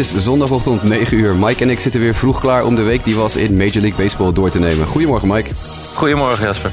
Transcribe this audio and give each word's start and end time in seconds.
Het 0.00 0.14
is 0.14 0.24
zondagochtend 0.24 0.82
9 0.82 1.18
uur. 1.18 1.34
Mike 1.34 1.62
en 1.62 1.70
ik 1.70 1.80
zitten 1.80 2.00
weer 2.00 2.14
vroeg 2.14 2.40
klaar 2.40 2.64
om 2.64 2.74
de 2.74 2.82
week 2.82 3.04
die 3.04 3.16
was 3.16 3.36
in 3.36 3.56
Major 3.56 3.80
League 3.80 4.04
Baseball 4.04 4.32
door 4.32 4.50
te 4.50 4.58
nemen. 4.58 4.86
Goedemorgen 4.86 5.28
Mike. 5.28 5.50
Goedemorgen 5.94 6.44
Jasper. 6.44 6.72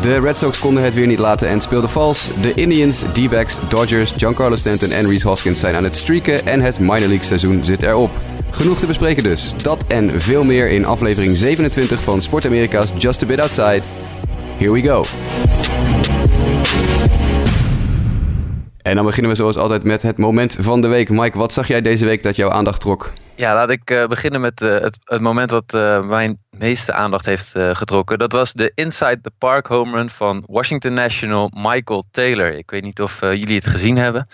De 0.00 0.20
Red 0.20 0.36
Sox 0.36 0.58
konden 0.58 0.82
het 0.82 0.94
weer 0.94 1.06
niet 1.06 1.18
laten 1.18 1.48
en 1.48 1.60
speelden 1.60 1.90
vals. 1.90 2.28
De 2.40 2.52
Indians, 2.52 2.98
D-backs, 3.12 3.56
Dodgers, 3.68 4.12
Giancarlo 4.16 4.56
Stanton 4.56 4.90
en 4.90 5.08
Reese 5.08 5.28
Hoskins 5.28 5.60
zijn 5.60 5.74
aan 5.74 5.84
het 5.84 5.96
streaken 5.96 6.46
en 6.46 6.60
het 6.60 6.80
minor 6.80 6.98
league 6.98 7.24
seizoen 7.24 7.64
zit 7.64 7.82
erop. 7.82 8.10
Genoeg 8.50 8.78
te 8.78 8.86
bespreken 8.86 9.22
dus. 9.22 9.54
Dat 9.62 9.84
en 9.86 10.20
veel 10.20 10.44
meer 10.44 10.70
in 10.70 10.84
aflevering 10.84 11.36
27 11.36 12.02
van 12.02 12.22
Sport 12.22 12.46
Amerika's 12.46 12.92
Just 12.98 13.22
a 13.22 13.26
Bit 13.26 13.40
Outside. 13.40 13.82
Here 14.58 14.72
we 14.72 14.80
go. 14.80 15.04
En 18.82 18.94
dan 18.94 19.04
beginnen 19.04 19.30
we 19.30 19.36
zoals 19.36 19.56
altijd 19.56 19.84
met 19.84 20.02
het 20.02 20.18
moment 20.18 20.56
van 20.60 20.80
de 20.80 20.88
week. 20.88 21.08
Mike, 21.08 21.38
wat 21.38 21.52
zag 21.52 21.68
jij 21.68 21.80
deze 21.80 22.04
week 22.04 22.22
dat 22.22 22.36
jouw 22.36 22.50
aandacht 22.50 22.80
trok? 22.80 23.12
Ja, 23.34 23.54
laat 23.54 23.70
ik 23.70 23.90
uh, 23.90 24.06
beginnen 24.06 24.40
met 24.40 24.60
uh, 24.60 24.80
het, 24.80 24.98
het, 25.04 25.20
moment 25.20 25.50
wat 25.50 25.74
uh, 25.74 26.04
mijn 26.04 26.38
meeste 26.50 26.92
aandacht 26.92 27.24
heeft 27.24 27.50
getrokken. 27.56 28.18
Dat 28.18 28.32
was 28.32 28.52
de 28.52 28.72
Inside 28.74 29.20
the 29.22 29.30
Park 29.38 29.66
home 29.66 29.96
run 29.96 30.10
van 30.10 30.42
Washington 30.46 30.94
National 30.94 31.50
Michael 31.54 32.04
Taylor. 32.10 32.52
Ik 32.52 32.70
weet 32.70 32.82
niet 32.82 33.00
of 33.00 33.20
jullie 33.20 33.56
het 33.56 33.66
gezien 33.66 33.96
hebben. 33.96 34.26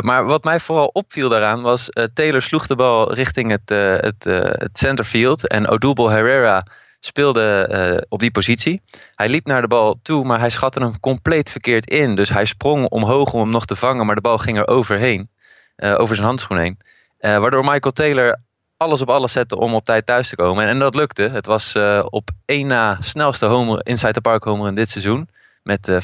maar 0.00 0.24
wat 0.24 0.44
mij 0.44 0.60
vooral 0.60 0.90
opviel 0.92 1.28
daaraan 1.28 1.62
was... 1.62 1.88
Taylor 2.14 2.42
sloeg 2.42 2.66
de 2.66 2.76
bal 2.76 3.14
richting 3.14 3.50
het, 3.50 3.68
het, 4.04 4.24
het 4.58 4.78
centerfield. 4.78 5.48
En 5.48 5.68
Odubel 5.68 6.10
Herrera 6.10 6.66
speelde 7.00 7.68
uh, 7.70 8.02
op 8.08 8.18
die 8.18 8.30
positie. 8.30 8.82
Hij 9.14 9.28
liep 9.28 9.46
naar 9.46 9.62
de 9.62 9.68
bal 9.68 9.98
toe, 10.02 10.24
maar 10.24 10.38
hij 10.38 10.50
schatte 10.50 10.80
hem 10.80 11.00
compleet 11.00 11.50
verkeerd 11.50 11.90
in. 11.90 12.14
Dus 12.14 12.28
hij 12.28 12.44
sprong 12.44 12.88
omhoog 12.88 13.32
om 13.32 13.40
hem 13.40 13.50
nog 13.50 13.64
te 13.64 13.76
vangen, 13.76 14.06
maar 14.06 14.14
de 14.14 14.20
bal 14.20 14.38
ging 14.38 14.58
er 14.58 14.68
overheen. 14.68 15.30
Uh, 15.76 15.98
over 15.98 16.14
zijn 16.14 16.26
handschoen 16.26 16.58
heen. 16.58 16.78
Uh, 17.20 17.38
waardoor 17.38 17.64
Michael 17.64 17.92
Taylor 17.92 18.40
alles 18.76 19.00
op 19.00 19.10
alles 19.10 19.32
zette 19.32 19.56
om 19.56 19.74
op 19.74 19.84
tijd 19.84 20.06
thuis 20.06 20.28
te 20.28 20.36
komen. 20.36 20.64
En, 20.64 20.70
en 20.70 20.78
dat 20.78 20.94
lukte. 20.94 21.22
Het 21.22 21.46
was 21.46 21.76
op 22.04 22.30
één 22.44 22.66
na 22.66 22.96
snelste 23.00 23.46
homer, 23.46 23.86
inside 23.86 24.12
the 24.12 24.20
park 24.20 24.44
homer 24.44 24.68
in 24.68 24.74
dit 24.74 24.90
seizoen. 24.90 25.28
Met 25.62 25.90
15,04 25.90 25.98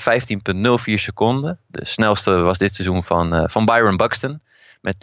seconden. 0.94 1.58
De 1.66 1.84
snelste 1.84 2.30
was 2.30 2.58
dit 2.58 2.74
seizoen 2.74 3.04
van, 3.04 3.50
van 3.50 3.64
Byron 3.64 3.96
Buxton. 3.96 4.40
Met 4.80 4.94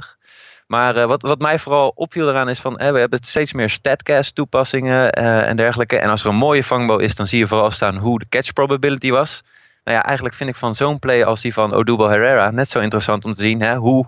13,85. 0.00 0.19
Maar 0.70 0.96
uh, 0.96 1.04
wat, 1.04 1.22
wat 1.22 1.38
mij 1.38 1.58
vooral 1.58 1.92
opviel 1.94 2.28
eraan 2.28 2.48
is 2.48 2.60
van, 2.60 2.80
hè, 2.80 2.92
we 2.92 2.98
hebben 2.98 3.18
steeds 3.22 3.52
meer 3.52 3.70
statcast 3.70 4.34
toepassingen 4.34 5.18
uh, 5.18 5.48
en 5.48 5.56
dergelijke. 5.56 5.98
En 5.98 6.10
als 6.10 6.22
er 6.22 6.28
een 6.28 6.34
mooie 6.34 6.64
vangbal 6.64 6.98
is, 6.98 7.14
dan 7.14 7.26
zie 7.26 7.38
je 7.38 7.48
vooral 7.48 7.70
staan 7.70 7.96
hoe 7.96 8.18
de 8.18 8.28
catch 8.28 8.52
probability 8.52 9.10
was. 9.10 9.42
Nou 9.84 9.96
ja, 9.96 10.04
eigenlijk 10.04 10.36
vind 10.36 10.50
ik 10.50 10.56
van 10.56 10.74
zo'n 10.74 10.98
play 10.98 11.24
als 11.24 11.40
die 11.40 11.52
van 11.52 11.72
Odubel 11.72 12.08
Herrera 12.08 12.50
net 12.50 12.70
zo 12.70 12.80
interessant 12.80 13.24
om 13.24 13.34
te 13.34 13.42
zien. 13.42 13.60
Hè, 13.60 13.76
hoe, 13.76 14.06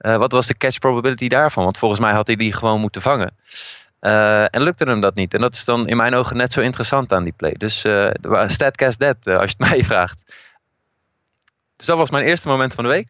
uh, 0.00 0.16
wat 0.16 0.32
was 0.32 0.46
de 0.46 0.56
catch 0.56 0.78
probability 0.78 1.28
daarvan? 1.28 1.64
Want 1.64 1.78
volgens 1.78 2.00
mij 2.00 2.12
had 2.12 2.26
hij 2.26 2.36
die 2.36 2.52
gewoon 2.52 2.80
moeten 2.80 3.02
vangen. 3.02 3.36
en 4.50 4.62
lukte 4.62 4.84
hem 4.84 5.00
dat 5.00 5.14
niet. 5.14 5.34
En 5.34 5.40
dat 5.40 5.54
is 5.54 5.64
dan 5.64 5.88
in 5.88 5.96
mijn 5.96 6.14
ogen 6.14 6.36
net 6.36 6.52
zo 6.52 6.60
interessant 6.60 7.12
aan 7.12 7.24
die 7.24 7.34
play. 7.36 7.54
Dus 7.58 7.86
statcast 8.46 8.98
dead, 8.98 9.16
als 9.24 9.50
je 9.50 9.56
het 9.58 9.58
mij 9.70 9.84
vraagt. 9.84 10.22
Dus 11.76 11.86
dat 11.86 11.96
was 11.96 12.10
mijn 12.10 12.24
eerste 12.24 12.48
moment 12.48 12.74
van 12.74 12.84
de 12.84 12.90
week. 12.90 13.08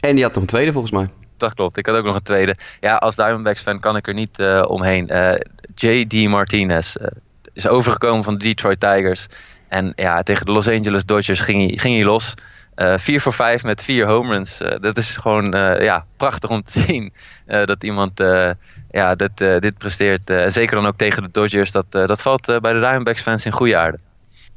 En 0.00 0.14
die 0.14 0.24
had 0.24 0.32
nog 0.32 0.42
een 0.42 0.48
tweede 0.48 0.72
volgens 0.72 0.92
mij 0.92 1.08
dat 1.36 1.54
klopt. 1.54 1.76
Ik 1.76 1.86
had 1.86 1.96
ook 1.96 2.04
nog 2.04 2.14
een 2.14 2.22
tweede. 2.22 2.56
Ja, 2.80 2.96
als 2.96 3.16
Diamondbacks 3.16 3.62
fan 3.62 3.80
kan 3.80 3.96
ik 3.96 4.06
er 4.06 4.14
niet 4.14 4.38
uh, 4.38 4.64
omheen. 4.66 5.08
Eh, 5.08 5.40
J.D. 5.74 6.28
Martinez 6.28 6.96
uh, 6.96 7.06
is 7.52 7.66
overgekomen 7.66 8.24
van 8.24 8.38
de 8.38 8.44
Detroit 8.44 8.80
Tigers. 8.80 9.26
En 9.68 9.92
ja, 9.96 10.22
tegen 10.22 10.46
de 10.46 10.52
Los 10.52 10.68
Angeles 10.68 11.04
Dodgers 11.04 11.40
ging 11.40 11.68
hij, 11.68 11.78
ging 11.78 11.94
hij 11.94 12.04
los. 12.04 12.34
Uh, 12.76 12.98
4 12.98 13.20
voor 13.20 13.32
5 13.32 13.62
met 13.62 13.82
vier 13.82 14.06
home 14.06 14.32
runs. 14.32 14.58
dat 14.80 14.96
is 14.96 15.16
gewoon 15.16 15.50
ja, 15.80 16.04
prachtig 16.16 16.50
om 16.50 16.62
te 16.62 16.80
zien. 16.88 17.12
dat 17.46 17.84
iemand 17.84 18.22
ja, 18.90 19.14
dit, 19.14 19.36
dit 19.36 19.78
presteert. 19.78 20.32
zeker 20.46 20.74
dan 20.74 20.86
ook 20.86 20.96
tegen 20.96 21.22
de 21.22 21.28
Dodgers. 21.32 21.72
Dat, 21.72 21.86
dat 21.90 22.22
valt 22.22 22.46
bij 22.46 22.72
de 22.72 22.78
Diamondbacks 22.78 23.22
fans 23.22 23.46
in 23.46 23.52
goede 23.52 23.76
aarde. 23.76 23.98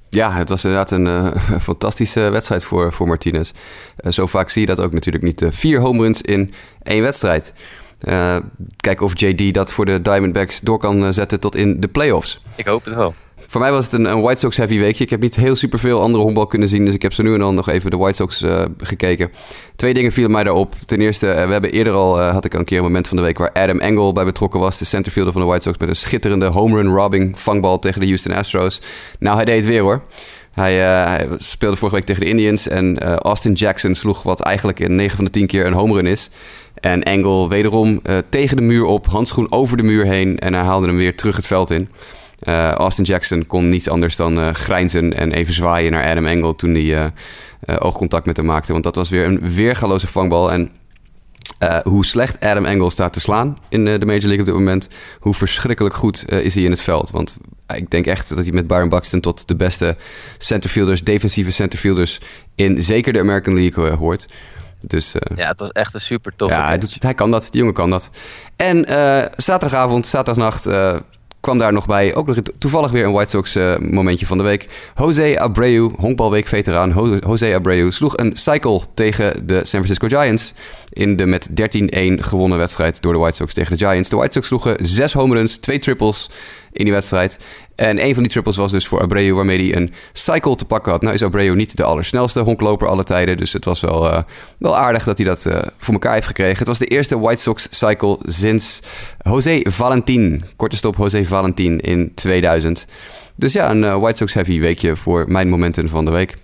Ja, 0.09 0.31
het 0.31 0.49
was 0.49 0.63
inderdaad 0.63 0.91
een 0.91 1.05
uh, 1.15 1.59
fantastische 1.59 2.19
wedstrijd 2.19 2.63
voor, 2.63 2.93
voor 2.93 3.07
Martinez. 3.07 3.51
Uh, 3.99 4.11
zo 4.11 4.25
vaak 4.25 4.49
zie 4.49 4.61
je 4.61 4.67
dat 4.67 4.79
ook 4.79 4.93
natuurlijk 4.93 5.23
niet. 5.23 5.41
Uh, 5.41 5.49
vier 5.51 5.79
home 5.79 6.01
runs 6.01 6.21
in 6.21 6.53
één 6.83 7.01
wedstrijd. 7.01 7.53
kijken 8.77 9.05
of 9.05 9.19
JD 9.19 9.53
dat 9.53 9.71
voor 9.71 9.85
de 9.85 10.01
Diamondbacks 10.01 10.59
door 10.59 10.77
kan 10.77 11.13
zetten 11.13 11.39
tot 11.39 11.55
in 11.55 11.79
de 11.79 11.87
playoffs. 11.87 12.43
Ik 12.55 12.65
hoop 12.65 12.85
het 12.85 12.93
wel. 12.93 13.13
Voor 13.47 13.61
mij 13.61 13.71
was 13.71 13.91
het 13.91 13.93
een, 13.93 14.21
White 14.21 14.39
Sox 14.39 14.57
heavy 14.57 14.79
weekje. 14.79 15.03
Ik 15.03 15.09
heb 15.09 15.21
niet 15.21 15.35
heel 15.35 15.55
superveel 15.55 16.01
andere 16.01 16.23
honkbal 16.23 16.47
kunnen 16.47 16.67
zien. 16.67 16.85
Dus 16.85 16.93
ik 16.93 17.01
heb 17.01 17.13
zo 17.13 17.23
nu 17.23 17.33
en 17.33 17.39
dan 17.39 17.55
nog 17.55 17.69
even 17.69 17.91
de 17.91 17.97
White 17.97 18.15
Sox 18.15 18.41
uh, 18.41 18.65
gekeken. 18.77 19.31
Twee 19.75 19.93
dingen 19.93 20.11
vielen 20.11 20.31
mij 20.31 20.43
daarop. 20.43 20.73
Ten 20.85 21.01
eerste, 21.01 21.27
uh, 21.27 21.45
we 21.45 21.51
hebben 21.51 21.71
eerder 21.71 21.93
al, 21.93 22.19
uh, 22.19 22.31
had 22.31 22.45
ik 22.45 22.53
een 22.53 22.65
keer 22.65 22.77
een 22.77 22.83
moment 22.83 23.07
van 23.07 23.17
de 23.17 23.23
week... 23.23 23.37
waar 23.37 23.51
Adam 23.51 23.79
Engel 23.79 24.13
bij 24.13 24.25
betrokken 24.25 24.59
was. 24.59 24.77
De 24.77 24.85
centerfielder 24.85 25.33
van 25.33 25.41
de 25.41 25.47
White 25.47 25.63
Sox 25.63 25.77
met 25.77 25.89
een 25.89 25.95
schitterende 25.95 26.45
home 26.45 26.75
run 26.75 26.93
robbing 26.93 27.39
vangbal 27.39 27.79
tegen 27.79 28.01
de 28.01 28.07
Houston 28.07 28.33
Astros. 28.33 28.81
Nou, 29.19 29.35
hij 29.35 29.45
deed 29.45 29.55
het 29.55 29.65
weer 29.65 29.81
hoor. 29.81 30.01
Hij, 30.51 30.73
hij, 30.73 31.27
speelde 31.37 31.75
vorige 31.75 31.95
week 31.95 32.05
tegen 32.05 32.21
de 32.21 32.29
Indians 32.29 32.67
en 32.67 32.99
Austin 33.19 33.53
Jackson 33.53 33.95
sloeg 33.95 34.23
wat 34.23 34.39
eigenlijk 34.39 34.79
in 34.79 34.95
9 34.95 35.15
van 35.15 35.25
de 35.25 35.31
10 35.31 35.47
keer 35.47 35.65
een 35.65 35.73
home 35.73 35.93
run 35.93 36.05
is. 36.05 36.29
En 36.73 37.03
Engel 37.03 37.49
wederom 37.49 38.01
tegen 38.29 38.55
de 38.55 38.63
muur 38.63 38.85
op, 38.85 39.05
handschoen 39.05 39.51
over 39.51 39.77
de 39.77 39.83
muur 39.83 40.05
heen 40.05 40.39
en 40.39 40.53
hij 40.53 40.63
haalde 40.63 40.87
hem 40.87 40.97
weer 40.97 41.15
terug 41.15 41.35
het 41.35 41.45
veld 41.45 41.69
in. 41.69 41.89
Uh, 42.43 42.71
Austin 42.71 43.03
Jackson 43.03 43.47
kon 43.47 43.69
niets 43.69 43.89
anders 43.89 44.15
dan 44.15 44.39
uh, 44.39 44.53
grijnzen 44.53 45.13
en 45.13 45.31
even 45.31 45.53
zwaaien 45.53 45.91
naar 45.91 46.05
Adam 46.05 46.25
Engel 46.25 46.55
toen 46.55 46.73
hij 46.73 46.83
uh, 46.83 47.05
oogcontact 47.79 48.25
met 48.25 48.37
hem 48.37 48.45
maakte. 48.45 48.71
Want 48.71 48.83
dat 48.83 48.95
was 48.95 49.09
weer 49.09 49.25
een 49.25 49.49
weergaloze 49.49 50.07
vangbal. 50.07 50.51
En 50.51 50.71
hoe 51.83 52.05
slecht 52.05 52.39
Adam 52.39 52.65
Engel 52.65 52.89
staat 52.89 53.13
te 53.13 53.19
slaan 53.19 53.57
in 53.69 53.85
de 53.85 54.05
Major 54.05 54.21
League 54.21 54.39
op 54.39 54.45
dit 54.45 54.53
moment, 54.53 54.87
hoe 55.19 55.33
verschrikkelijk 55.33 55.95
goed 55.95 56.31
is 56.31 56.53
hij 56.53 56.63
in 56.63 56.71
het 56.71 56.79
veld. 56.79 57.09
Want 57.09 57.35
ik 57.75 57.89
denk 57.89 58.05
echt 58.05 58.29
dat 58.29 58.43
hij 58.43 58.53
met 58.53 58.67
Byron 58.67 58.89
Buxton 58.89 59.19
tot 59.19 59.47
de 59.47 59.55
beste 59.55 59.95
centerfielders, 60.37 61.03
defensieve 61.03 61.51
centerfielders 61.51 62.19
in 62.55 62.83
zeker 62.83 63.13
de 63.13 63.19
American 63.19 63.53
League 63.53 63.89
hoort. 63.89 64.27
Dus, 64.81 65.15
ja, 65.35 65.47
het 65.47 65.59
was 65.59 65.69
echt 65.69 65.93
een 65.93 66.01
super 66.01 66.33
tof. 66.35 66.49
Ja, 66.49 66.67
hij, 66.67 66.77
doet, 66.77 67.03
hij 67.03 67.13
kan 67.13 67.31
dat. 67.31 67.47
Die 67.51 67.59
jongen 67.59 67.73
kan 67.73 67.89
dat. 67.89 68.09
En 68.55 68.85
zaterdagavond, 69.35 70.05
zaterdagnacht 70.05 70.67
kwam 71.47 71.59
daar 71.59 71.73
nog 71.73 71.85
bij, 71.85 72.15
ook 72.15 72.27
nog 72.27 72.37
toevallig 72.57 72.91
weer 72.91 73.05
een 73.05 73.11
White 73.11 73.29
Sox 73.29 73.55
uh, 73.55 73.77
momentje 73.77 74.25
van 74.25 74.37
de 74.37 74.43
week. 74.43 74.65
Jose 74.95 75.39
Abreu, 75.39 75.89
honkbalweek-veteraan. 75.97 77.19
Jose 77.25 77.53
Abreu, 77.53 77.91
sloeg 77.91 78.17
een 78.17 78.35
cycle 78.35 78.81
tegen 78.93 79.47
de 79.47 79.55
San 79.55 79.65
Francisco 79.65 80.07
Giants 80.07 80.53
in 80.97 81.15
de 81.15 81.25
met 81.25 81.49
13-1 81.49 81.53
gewonnen 82.19 82.57
wedstrijd 82.57 83.01
door 83.01 83.13
de 83.13 83.19
White 83.19 83.35
Sox 83.35 83.53
tegen 83.53 83.77
de 83.77 83.85
Giants. 83.85 84.09
De 84.09 84.15
White 84.15 84.33
Sox 84.33 84.47
sloegen 84.47 84.77
zes 84.81 85.13
home 85.13 85.35
runs, 85.35 85.57
twee 85.57 85.79
triples 85.79 86.29
in 86.71 86.83
die 86.83 86.93
wedstrijd. 86.93 87.39
En 87.75 88.03
een 88.05 88.13
van 88.13 88.23
die 88.23 88.31
triples 88.31 88.57
was 88.57 88.71
dus 88.71 88.87
voor 88.87 89.01
Abreu, 89.01 89.33
waarmee 89.33 89.69
hij 89.69 89.81
een 89.81 89.93
cycle 90.13 90.55
te 90.55 90.65
pakken 90.65 90.91
had. 90.91 91.01
Nou 91.01 91.13
is 91.13 91.23
Abreu 91.23 91.55
niet 91.55 91.77
de 91.77 91.83
allersnelste 91.83 92.39
honkloper 92.39 92.87
alle 92.87 93.03
tijden. 93.03 93.37
Dus 93.37 93.53
het 93.53 93.65
was 93.65 93.79
wel, 93.79 94.05
uh, 94.05 94.19
wel 94.57 94.77
aardig 94.77 95.03
dat 95.03 95.17
hij 95.17 95.27
dat 95.27 95.45
uh, 95.45 95.57
voor 95.77 95.93
elkaar 95.93 96.13
heeft 96.13 96.27
gekregen. 96.27 96.57
Het 96.57 96.67
was 96.67 96.77
de 96.77 96.85
eerste 96.85 97.19
White 97.19 97.41
Sox 97.41 97.67
cycle 97.69 98.17
sinds 98.25 98.79
José 99.19 99.59
Valentin. 99.63 100.41
Korte 100.55 100.75
stop 100.75 100.95
José 100.95 101.25
Valentin 101.25 101.79
in 101.79 102.11
2000. 102.15 102.85
Dus 103.35 103.53
ja, 103.53 103.71
een 103.71 103.83
uh, 103.83 103.99
White 103.99 104.17
Sox 104.17 104.33
heavy 104.33 104.59
weekje 104.59 104.95
voor 104.95 105.25
mijn 105.27 105.49
momenten 105.49 105.89
van 105.89 106.05
de 106.05 106.11
week. 106.11 106.35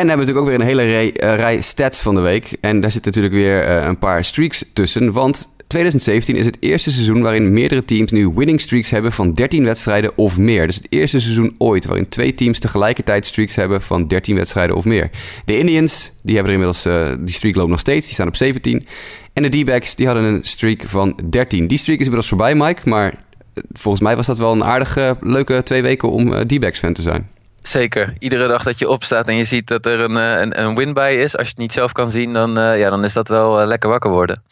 En 0.00 0.08
hebben 0.08 0.26
natuurlijk 0.26 0.46
ook 0.46 0.58
weer 0.58 0.60
een 0.60 0.78
hele 0.78 0.92
rij, 0.92 1.36
rij 1.36 1.60
stats 1.60 1.98
van 1.98 2.14
de 2.14 2.20
week. 2.20 2.56
En 2.60 2.80
daar 2.80 2.90
zitten 2.90 3.12
natuurlijk 3.12 3.42
weer 3.42 3.68
een 3.86 3.98
paar 3.98 4.24
streaks 4.24 4.64
tussen. 4.72 5.12
Want 5.12 5.48
2017 5.66 6.36
is 6.36 6.46
het 6.46 6.56
eerste 6.60 6.90
seizoen 6.90 7.22
waarin 7.22 7.52
meerdere 7.52 7.84
teams 7.84 8.10
nu 8.10 8.28
winning 8.34 8.60
streaks 8.60 8.90
hebben 8.90 9.12
van 9.12 9.32
13 9.32 9.64
wedstrijden 9.64 10.12
of 10.16 10.38
meer. 10.38 10.66
Dus 10.66 10.76
het 10.76 10.86
eerste 10.88 11.20
seizoen 11.20 11.54
ooit 11.58 11.86
waarin 11.86 12.08
twee 12.08 12.32
teams 12.32 12.58
tegelijkertijd 12.58 13.26
streaks 13.26 13.54
hebben 13.54 13.82
van 13.82 14.06
13 14.06 14.36
wedstrijden 14.36 14.76
of 14.76 14.84
meer. 14.84 15.10
De 15.44 15.58
Indians, 15.58 16.12
die 16.22 16.34
hebben 16.34 16.54
er 16.54 16.60
inmiddels, 16.60 16.86
uh, 16.86 17.16
die 17.24 17.34
streak 17.34 17.54
loopt 17.54 17.70
nog 17.70 17.80
steeds, 17.80 18.04
die 18.04 18.14
staan 18.14 18.28
op 18.28 18.36
17. 18.36 18.86
En 19.32 19.42
de 19.42 19.48
D-backs, 19.48 19.94
die 19.94 20.06
hadden 20.06 20.24
een 20.24 20.40
streak 20.42 20.82
van 20.86 21.18
13. 21.30 21.66
Die 21.66 21.78
streak 21.78 21.98
is 21.98 22.04
inmiddels 22.04 22.28
voorbij, 22.28 22.54
Mike, 22.54 22.88
maar 22.88 23.08
eh, 23.54 23.62
volgens 23.72 24.02
mij 24.02 24.16
was 24.16 24.26
dat 24.26 24.38
wel 24.38 24.52
een 24.52 24.64
aardige, 24.64 25.16
leuke 25.20 25.62
twee 25.62 25.82
weken 25.82 26.10
om 26.10 26.46
D-backs 26.46 26.78
fan 26.78 26.92
te 26.92 27.02
zijn. 27.02 27.28
Zeker. 27.62 28.14
Iedere 28.18 28.48
dag 28.48 28.62
dat 28.62 28.78
je 28.78 28.88
opstaat 28.88 29.28
en 29.28 29.36
je 29.36 29.44
ziet 29.44 29.66
dat 29.66 29.86
er 29.86 30.00
een, 30.00 30.14
een, 30.14 30.60
een 30.60 30.74
win 30.74 30.92
bij 30.92 31.16
is, 31.16 31.36
als 31.36 31.46
je 31.46 31.52
het 31.52 31.62
niet 31.62 31.72
zelf 31.72 31.92
kan 31.92 32.10
zien, 32.10 32.32
dan, 32.32 32.54
ja, 32.54 32.90
dan 32.90 33.04
is 33.04 33.12
dat 33.12 33.28
wel 33.28 33.66
lekker 33.66 33.88
wakker 33.88 34.10
worden. 34.10 34.42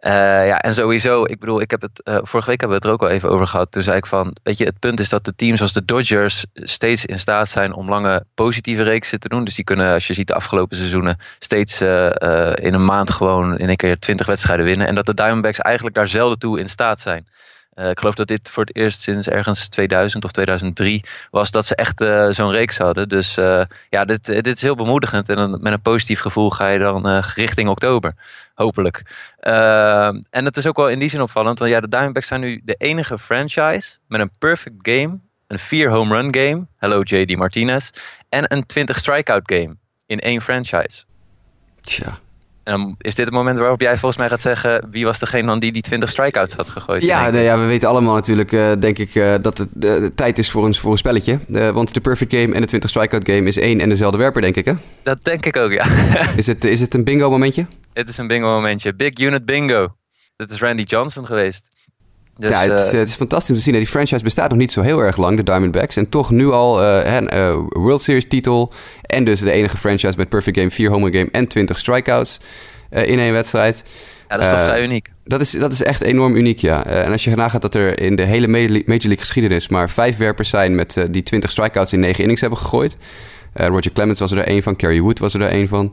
Ja, 0.00 0.60
en 0.60 0.74
sowieso, 0.74 1.24
ik 1.24 1.40
bedoel, 1.40 1.60
ik 1.60 1.70
heb 1.70 1.82
het, 1.82 2.00
vorige 2.04 2.50
week 2.50 2.60
hebben 2.60 2.68
we 2.68 2.74
het 2.74 2.84
er 2.84 2.90
ook 2.90 3.02
al 3.02 3.08
even 3.08 3.30
over 3.30 3.46
gehad. 3.46 3.72
Toen 3.72 3.82
zei 3.82 3.96
ik 3.96 4.06
van, 4.06 4.36
weet 4.42 4.58
je, 4.58 4.64
het 4.64 4.78
punt 4.78 5.00
is 5.00 5.08
dat 5.08 5.24
de 5.24 5.34
teams 5.34 5.60
als 5.60 5.72
de 5.72 5.84
Dodgers 5.84 6.44
steeds 6.54 7.06
in 7.06 7.18
staat 7.18 7.48
zijn 7.48 7.72
om 7.72 7.88
lange 7.88 8.24
positieve 8.34 8.82
reeksen 8.82 9.20
te 9.20 9.28
doen. 9.28 9.44
Dus 9.44 9.54
die 9.54 9.64
kunnen, 9.64 9.92
als 9.92 10.06
je 10.06 10.14
ziet 10.14 10.26
de 10.26 10.34
afgelopen 10.34 10.76
seizoenen, 10.76 11.18
steeds 11.38 11.80
in 11.80 12.74
een 12.74 12.84
maand 12.84 13.10
gewoon 13.10 13.58
in 13.58 13.68
één 13.68 13.76
keer 13.76 13.98
twintig 13.98 14.26
wedstrijden 14.26 14.64
winnen. 14.66 14.86
En 14.86 14.94
dat 14.94 15.06
de 15.06 15.14
Diamondbacks 15.14 15.58
eigenlijk 15.58 15.96
daar 15.96 16.08
zelden 16.08 16.38
toe 16.38 16.60
in 16.60 16.68
staat 16.68 17.00
zijn. 17.00 17.26
Uh, 17.76 17.90
ik 17.90 17.98
geloof 17.98 18.14
dat 18.14 18.26
dit 18.26 18.50
voor 18.50 18.64
het 18.64 18.76
eerst 18.76 19.00
sinds 19.00 19.28
ergens 19.28 19.68
2000 19.68 20.24
of 20.24 20.30
2003 20.30 21.04
was 21.30 21.50
dat 21.50 21.66
ze 21.66 21.74
echt 21.74 22.00
uh, 22.00 22.28
zo'n 22.30 22.50
reeks 22.50 22.78
hadden. 22.78 23.08
Dus 23.08 23.36
uh, 23.38 23.64
ja, 23.90 24.04
dit, 24.04 24.24
dit 24.24 24.46
is 24.46 24.62
heel 24.62 24.74
bemoedigend. 24.74 25.28
En 25.28 25.36
dan, 25.36 25.50
met 25.50 25.72
een 25.72 25.82
positief 25.82 26.20
gevoel 26.20 26.50
ga 26.50 26.68
je 26.68 26.78
dan 26.78 27.18
richting 27.18 27.68
oktober. 27.68 28.14
Hopelijk. 28.54 29.02
en 30.30 30.44
het 30.44 30.56
is 30.56 30.66
ook 30.66 30.76
wel 30.76 30.88
in 30.88 30.98
die 30.98 31.08
zin 31.08 31.20
opvallend. 31.20 31.58
Want 31.58 31.70
ja, 31.70 31.80
de 31.80 31.88
Diamondbacks 31.88 32.26
zijn 32.26 32.40
nu 32.40 32.60
de 32.64 32.74
enige 32.74 33.18
franchise 33.18 33.98
met 34.08 34.20
een 34.20 34.30
perfect 34.38 34.76
game. 34.82 35.18
Een 35.46 35.58
4 35.58 35.90
home 35.90 36.14
run 36.14 36.34
game. 36.34 36.66
Hello 36.76 37.00
JD 37.02 37.36
Martinez. 37.36 37.90
En 38.28 38.52
een 38.52 38.66
20 38.66 38.98
strikeout 38.98 39.42
game. 39.44 39.76
In 40.06 40.20
één 40.20 40.42
franchise. 40.42 41.04
Tja. 41.80 42.18
Um, 42.64 42.94
is 42.98 43.14
dit 43.14 43.24
het 43.24 43.34
moment 43.34 43.58
waarop 43.58 43.80
jij 43.80 43.90
volgens 43.90 44.16
mij 44.16 44.28
gaat 44.28 44.40
zeggen... 44.40 44.86
wie 44.90 45.04
was 45.04 45.18
degene 45.18 45.46
dan 45.46 45.58
die 45.58 45.72
die 45.72 45.82
20 45.82 46.10
strikeouts 46.10 46.54
had 46.54 46.68
gegooid? 46.68 47.02
Ja, 47.02 47.30
nee, 47.30 47.44
ja 47.44 47.58
we 47.58 47.64
weten 47.64 47.88
allemaal 47.88 48.14
natuurlijk, 48.14 48.52
uh, 48.52 48.72
denk 48.78 48.98
ik, 48.98 49.14
uh, 49.14 49.34
dat 49.40 49.58
het 49.58 49.68
uh, 49.80 50.06
tijd 50.14 50.38
is 50.38 50.50
voor 50.50 50.66
een, 50.66 50.74
voor 50.74 50.92
een 50.92 50.98
spelletje. 50.98 51.38
want 51.48 51.94
de 51.94 52.00
perfect 52.00 52.34
game 52.34 52.54
en 52.54 52.60
de 52.60 52.66
20 52.66 52.90
strikeout 52.90 53.28
game 53.28 53.48
is 53.48 53.58
één 53.58 53.80
en 53.80 53.88
dezelfde 53.88 54.18
werper, 54.18 54.40
denk 54.42 54.56
ik, 54.56 54.64
hè? 54.64 54.72
Dat 55.02 55.18
denk 55.22 55.46
ik 55.46 55.56
ook, 55.56 55.72
ja. 55.72 55.86
is, 56.36 56.46
het, 56.46 56.64
is 56.64 56.80
het 56.80 56.94
een 56.94 57.04
bingo 57.04 57.30
momentje? 57.30 57.66
Het 57.92 58.08
is 58.08 58.16
een 58.16 58.26
bingo 58.26 58.46
momentje. 58.46 58.94
Big 58.94 59.18
unit 59.18 59.44
bingo. 59.44 59.94
Dat 60.36 60.50
is 60.50 60.60
Randy 60.60 60.82
Johnson 60.82 61.26
geweest. 61.26 61.70
Dus, 62.36 62.50
ja, 62.50 62.60
het, 62.60 62.90
het, 62.92 63.08
is 63.08 63.14
fantastisch 63.14 63.50
om 63.50 63.56
te 63.56 63.62
zien. 63.62 63.74
Die 63.74 63.86
franchise 63.86 64.24
bestaat 64.24 64.48
nog 64.48 64.58
niet 64.58 64.72
zo 64.72 64.80
heel 64.80 64.98
erg 64.98 65.16
lang, 65.16 65.36
de 65.36 65.42
Diamondbacks. 65.42 65.96
En 65.96 66.08
toch 66.08 66.30
nu 66.30 66.50
al 66.50 66.82
een 66.82 67.28
World 67.68 68.00
Series 68.00 68.28
titel. 68.28 68.72
En 69.02 69.24
dus 69.24 69.40
de 69.40 69.50
enige 69.50 69.76
franchise 69.76 70.14
met 70.16 70.28
perfect 70.28 70.56
game, 70.56 70.70
4 70.70 70.90
home 70.90 71.12
game 71.12 71.28
en 71.32 71.48
20 71.48 71.78
strikeouts. 71.78 72.40
Eh, 72.94 73.08
in 73.08 73.18
één 73.18 73.32
wedstrijd. 73.32 73.82
Ja, 74.28 74.36
dat 74.36 74.44
is 74.44 74.50
toch 74.50 74.58
eh, 74.58 74.64
vrij 74.64 74.82
uniek. 74.82 75.10
Dat 75.24 75.40
is, 75.40 75.50
dat 75.50 75.72
is 75.72 75.82
echt 75.82 76.00
enorm 76.00 76.36
uniek, 76.36 76.58
ja. 76.58 76.86
Eh, 76.86 77.04
en 77.04 77.12
als 77.12 77.24
je 77.24 77.34
nagaat 77.34 77.62
dat 77.62 77.74
er 77.74 78.00
in 78.00 78.16
de 78.16 78.22
hele 78.22 78.46
Major 78.46 78.84
League 78.86 79.18
geschiedenis 79.18 79.68
maar 79.68 79.90
vijf 79.90 80.16
werpers 80.16 80.48
zijn 80.48 80.74
met 80.74 81.06
die 81.10 81.22
20 81.22 81.50
strikeouts 81.50 81.92
in 81.92 82.00
negen 82.00 82.20
innings 82.20 82.40
hebben 82.40 82.58
gegooid. 82.58 82.96
Roger 83.54 83.92
Clemens 83.92 84.18
was 84.18 84.30
er 84.30 84.38
één 84.38 84.62
van, 84.62 84.76
Kerry 84.76 85.00
Wood 85.00 85.18
was 85.18 85.34
er 85.34 85.42
één 85.42 85.68
van. 85.68 85.92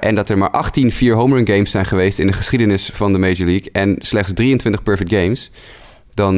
En 0.00 0.14
dat 0.14 0.28
er 0.28 0.38
maar 0.38 0.50
18 0.50 0.92
vier 0.92 1.14
home 1.14 1.34
run 1.34 1.46
games 1.46 1.70
zijn 1.70 1.86
geweest 1.86 2.18
in 2.18 2.26
de 2.26 2.32
geschiedenis 2.32 2.90
van 2.92 3.12
de 3.12 3.18
Major 3.18 3.46
League. 3.46 3.68
En 3.72 3.96
slechts 3.98 4.32
23 4.34 4.82
perfect 4.82 5.12
games. 5.12 5.50
Dan, 6.14 6.34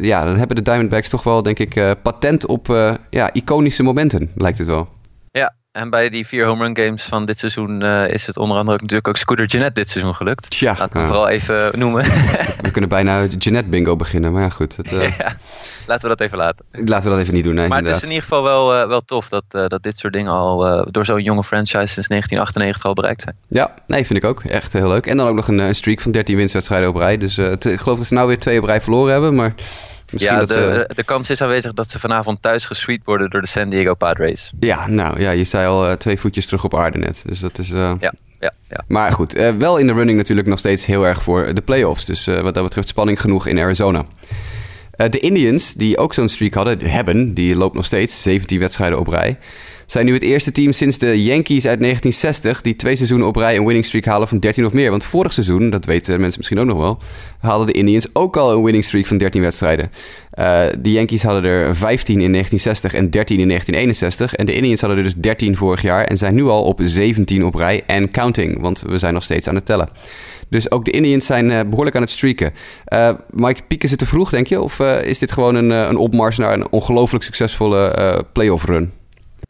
ja, 0.00 0.24
dan 0.24 0.36
hebben 0.36 0.56
de 0.56 0.62
Diamondbacks 0.62 1.08
toch 1.08 1.22
wel, 1.22 1.42
denk 1.42 1.58
ik, 1.58 1.94
patent 2.02 2.46
op 2.46 2.66
ja, 3.10 3.32
iconische 3.32 3.82
momenten, 3.82 4.30
lijkt 4.34 4.58
het 4.58 4.66
wel. 4.66 4.88
En 5.74 5.90
bij 5.90 6.08
die 6.08 6.26
vier 6.26 6.46
home 6.46 6.64
run 6.64 6.76
games 6.76 7.02
van 7.02 7.24
dit 7.24 7.38
seizoen 7.38 7.82
uh, 7.82 8.08
is 8.08 8.26
het 8.26 8.36
onder 8.36 8.56
andere 8.56 8.74
ook 8.74 8.80
natuurlijk 8.80 9.08
ook 9.08 9.16
Scooter 9.16 9.46
Jeanette 9.46 9.80
dit 9.80 9.90
seizoen 9.90 10.14
gelukt. 10.14 10.50
Tja. 10.50 10.74
Laten 10.78 10.92
we 10.92 10.98
het 10.98 11.06
vooral 11.06 11.28
even 11.28 11.78
noemen. 11.78 12.04
we 12.62 12.70
kunnen 12.70 12.90
bijna 12.90 13.24
Jeanette 13.24 13.70
bingo 13.70 13.96
beginnen, 13.96 14.32
maar 14.32 14.42
ja 14.42 14.48
goed. 14.48 14.76
Het, 14.76 14.92
uh... 14.92 15.16
ja, 15.18 15.36
laten 15.86 16.02
we 16.02 16.16
dat 16.16 16.20
even 16.20 16.38
laten. 16.38 16.64
Laten 16.70 17.08
we 17.08 17.14
dat 17.14 17.18
even 17.18 17.34
niet 17.34 17.44
doen, 17.44 17.54
nee, 17.54 17.68
Maar 17.68 17.78
inderdaad. 17.78 18.02
het 18.02 18.10
is 18.10 18.16
in 18.16 18.22
ieder 18.22 18.28
geval 18.28 18.42
wel, 18.42 18.82
uh, 18.82 18.88
wel 18.88 19.04
tof 19.04 19.28
dat, 19.28 19.44
dat 19.48 19.82
dit 19.82 19.98
soort 19.98 20.12
dingen 20.12 20.32
al 20.32 20.86
door 20.90 21.04
zo'n 21.04 21.22
jonge 21.22 21.44
franchise 21.44 21.92
sinds 21.92 22.08
1998 22.08 22.84
al 22.84 22.94
bereikt 22.94 23.22
zijn. 23.22 23.36
Ja, 23.48 23.74
nee, 23.86 24.06
vind 24.06 24.22
ik 24.22 24.30
ook. 24.30 24.42
Echt 24.42 24.72
heel 24.72 24.88
leuk. 24.88 25.06
En 25.06 25.16
dan 25.16 25.26
ook 25.26 25.34
nog 25.34 25.48
een, 25.48 25.58
een 25.58 25.74
streak 25.74 26.00
van 26.00 26.12
13 26.12 26.36
winstwedstrijden 26.36 26.88
op 26.88 26.96
rij. 26.96 27.16
Dus 27.16 27.38
ik 27.38 27.80
geloof 27.80 27.98
dat 27.98 28.06
ze 28.06 28.14
nou 28.14 28.28
weer 28.28 28.38
twee 28.38 28.58
op 28.58 28.64
rij 28.64 28.80
verloren 28.80 29.12
hebben, 29.12 29.34
maar 29.34 29.54
ja, 30.20 30.38
de, 30.38 30.46
ze... 30.46 30.90
de 30.94 31.04
kans 31.04 31.30
is 31.30 31.40
aanwezig 31.40 31.72
dat 31.72 31.90
ze 31.90 31.98
vanavond 31.98 32.42
thuis 32.42 32.66
gesweet 32.66 33.00
worden 33.04 33.30
door 33.30 33.40
de 33.40 33.46
San 33.46 33.68
Diego 33.68 33.94
Padres. 33.94 34.52
Ja, 34.60 34.88
nou 34.88 35.20
ja, 35.20 35.30
je 35.30 35.44
zei 35.44 35.66
al 35.66 35.88
uh, 35.88 35.92
twee 35.92 36.18
voetjes 36.18 36.46
terug 36.46 36.64
op 36.64 36.74
aarde 36.74 36.98
net. 36.98 37.24
Dus 37.26 37.40
dat 37.40 37.58
is. 37.58 37.70
Uh... 37.70 37.92
Ja, 38.00 38.12
ja, 38.40 38.52
ja. 38.68 38.84
Maar 38.88 39.12
goed, 39.12 39.36
uh, 39.36 39.50
wel 39.56 39.76
in 39.76 39.86
de 39.86 39.92
running 39.92 40.18
natuurlijk 40.18 40.48
nog 40.48 40.58
steeds 40.58 40.86
heel 40.86 41.06
erg 41.06 41.22
voor 41.22 41.54
de 41.54 41.62
playoffs. 41.62 42.04
Dus 42.04 42.24
wat 42.24 42.54
dat 42.54 42.62
betreft 42.62 42.88
spanning 42.88 43.20
genoeg 43.20 43.46
in 43.46 43.58
Arizona. 43.58 44.04
de 44.96 45.20
Indians, 45.20 45.72
die 45.72 45.98
ook 45.98 46.14
zo'n 46.14 46.28
streak 46.28 46.54
hadden, 46.54 46.80
hebben, 46.80 47.34
die 47.34 47.56
loopt 47.56 47.74
nog 47.74 47.84
steeds 47.84 48.22
17 48.22 48.58
wedstrijden 48.58 48.98
op 48.98 49.08
rij 49.08 49.38
zijn 49.86 50.06
nu 50.06 50.12
het 50.12 50.22
eerste 50.22 50.52
team 50.52 50.72
sinds 50.72 50.98
de 50.98 51.22
Yankees 51.22 51.66
uit 51.66 51.80
1960 51.80 52.60
die 52.60 52.74
twee 52.74 52.96
seizoenen 52.96 53.26
op 53.26 53.36
rij 53.36 53.56
een 53.56 53.64
winning 53.64 53.84
streak 53.84 54.04
halen 54.04 54.28
van 54.28 54.38
13 54.38 54.66
of 54.66 54.72
meer. 54.72 54.90
Want 54.90 55.04
vorig 55.04 55.32
seizoen, 55.32 55.70
dat 55.70 55.84
weten 55.84 56.20
mensen 56.20 56.38
misschien 56.38 56.58
ook 56.58 56.66
nog 56.66 56.78
wel, 56.78 56.98
haalden 57.38 57.66
de 57.66 57.72
Indians 57.72 58.06
ook 58.12 58.36
al 58.36 58.52
een 58.52 58.62
winning 58.62 58.84
streak 58.84 59.06
van 59.06 59.18
13 59.18 59.42
wedstrijden. 59.42 59.90
Uh, 60.38 60.62
de 60.80 60.92
Yankees 60.92 61.22
hadden 61.22 61.44
er 61.44 61.76
15 61.76 62.20
in 62.20 62.32
1960 62.32 62.94
en 62.94 63.10
13 63.10 63.40
in 63.40 63.48
1961. 63.48 64.34
En 64.34 64.46
de 64.46 64.54
Indians 64.54 64.80
hadden 64.80 64.98
er 64.98 65.04
dus 65.04 65.14
13 65.14 65.56
vorig 65.56 65.82
jaar 65.82 66.04
en 66.04 66.16
zijn 66.16 66.34
nu 66.34 66.44
al 66.44 66.62
op 66.62 66.80
17 66.82 67.44
op 67.44 67.54
rij 67.54 67.82
en 67.86 68.10
counting. 68.10 68.60
Want 68.60 68.82
we 68.86 68.98
zijn 68.98 69.14
nog 69.14 69.22
steeds 69.22 69.48
aan 69.48 69.54
het 69.54 69.66
tellen. 69.66 69.88
Dus 70.48 70.70
ook 70.70 70.84
de 70.84 70.90
Indians 70.90 71.26
zijn 71.26 71.50
uh, 71.50 71.60
behoorlijk 71.68 71.96
aan 71.96 72.02
het 72.02 72.10
streaken. 72.10 72.52
Uh, 72.88 73.10
Mike, 73.30 73.60
pieken 73.68 73.88
ze 73.88 73.96
te 73.96 74.06
vroeg, 74.06 74.30
denk 74.30 74.46
je? 74.46 74.60
Of 74.60 74.80
is 74.80 75.18
dit 75.18 75.32
gewoon 75.32 75.54
een, 75.54 75.70
een 75.70 75.96
opmars 75.96 76.36
naar 76.36 76.52
een 76.52 76.70
ongelooflijk 76.70 77.24
succesvolle 77.24 78.24
playoff 78.32 78.64
run? 78.64 78.92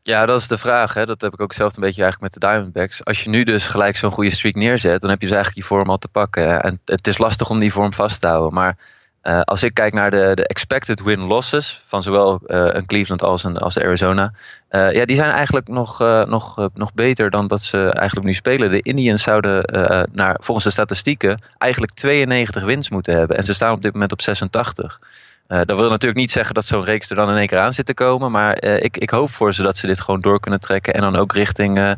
Ja, 0.07 0.27
dat 0.27 0.41
is 0.41 0.49
de 0.49 0.59
vraag. 0.59 0.95
Hè. 0.95 1.07
Dat 1.07 1.21
heb 1.21 1.33
ik 1.33 1.41
ook 1.41 1.53
zelf 1.53 1.77
een 1.77 1.83
beetje 1.83 2.03
eigenlijk 2.03 2.33
met 2.33 2.43
de 2.43 2.49
Diamondbacks. 2.49 3.05
Als 3.05 3.25
je 3.25 3.31
nu 3.31 3.45
dus 3.45 3.67
gelijk 3.67 3.97
zo'n 3.97 4.13
goede 4.13 4.31
streak 4.31 4.55
neerzet, 4.55 5.01
dan 5.01 5.11
heb 5.11 5.21
je 5.21 5.27
dus 5.27 5.37
eigenlijk 5.37 5.67
die 5.67 5.77
vorm 5.77 5.91
al 5.91 5.99
te 5.99 6.09
pakken. 6.09 6.63
En 6.63 6.81
het 6.85 7.07
is 7.07 7.19
lastig 7.19 7.51
om 7.51 7.59
die 7.59 7.73
vorm 7.73 7.93
vast 7.93 8.21
te 8.21 8.27
houden. 8.27 8.55
Maar 8.55 8.77
uh, 9.23 9.41
als 9.41 9.63
ik 9.63 9.75
kijk 9.75 9.93
naar 9.93 10.11
de, 10.11 10.33
de 10.35 10.47
expected 10.47 11.03
win-losses 11.03 11.83
van 11.87 12.03
zowel 12.03 12.41
uh, 12.47 12.67
een 12.73 12.87
Cleveland 12.87 13.23
als 13.23 13.45
een 13.45 13.57
als 13.57 13.79
Arizona. 13.79 14.33
Uh, 14.71 14.93
ja, 14.93 15.05
die 15.05 15.17
zijn 15.17 15.31
eigenlijk 15.31 15.69
nog, 15.69 15.99
nog, 16.27 16.69
nog 16.75 16.95
beter 16.95 17.31
dan 17.31 17.47
dat 17.47 17.63
ze 17.63 17.91
eigenlijk 17.91 18.27
nu 18.27 18.35
spelen. 18.35 18.71
De 18.71 18.83
Indians 18.83 19.23
zouden 19.23 19.65
naar, 20.13 20.37
volgens 20.41 20.67
de 20.67 20.73
statistieken 20.73 21.43
eigenlijk 21.59 21.93
92 21.93 22.65
wins 22.65 22.91
moeten 22.91 23.17
hebben. 23.17 23.37
En 23.37 23.45
ze 23.45 23.55
staan 23.55 23.73
op 23.73 23.83
dit 23.83 23.93
moment 23.93 24.13
op 24.13 24.21
86. 24.21 25.01
Uh, 25.49 25.61
dat 25.65 25.77
wil 25.77 25.89
natuurlijk 25.89 26.21
niet 26.21 26.31
zeggen 26.31 26.55
dat 26.55 26.65
zo'n 26.65 26.85
reeks 26.85 27.11
er 27.11 27.17
dan 27.17 27.31
in 27.31 27.37
één 27.37 27.47
keer 27.47 27.59
aan 27.59 27.73
zit 27.73 27.87
te 27.87 27.95
komen. 27.95 28.31
Maar 28.31 28.65
uh, 28.65 28.83
ik, 28.83 28.97
ik 28.97 29.11
hoop 29.11 29.31
voor 29.31 29.55
ze 29.55 29.63
dat 29.63 29.77
ze 29.77 29.87
dit 29.87 30.01
gewoon 30.01 30.21
door 30.21 30.41
kunnen 30.41 30.61
trekken. 30.61 30.95
En 30.95 31.01
dan 31.01 31.17
ook 31.17 31.33
richting, 31.33 31.79
uh, 31.79 31.93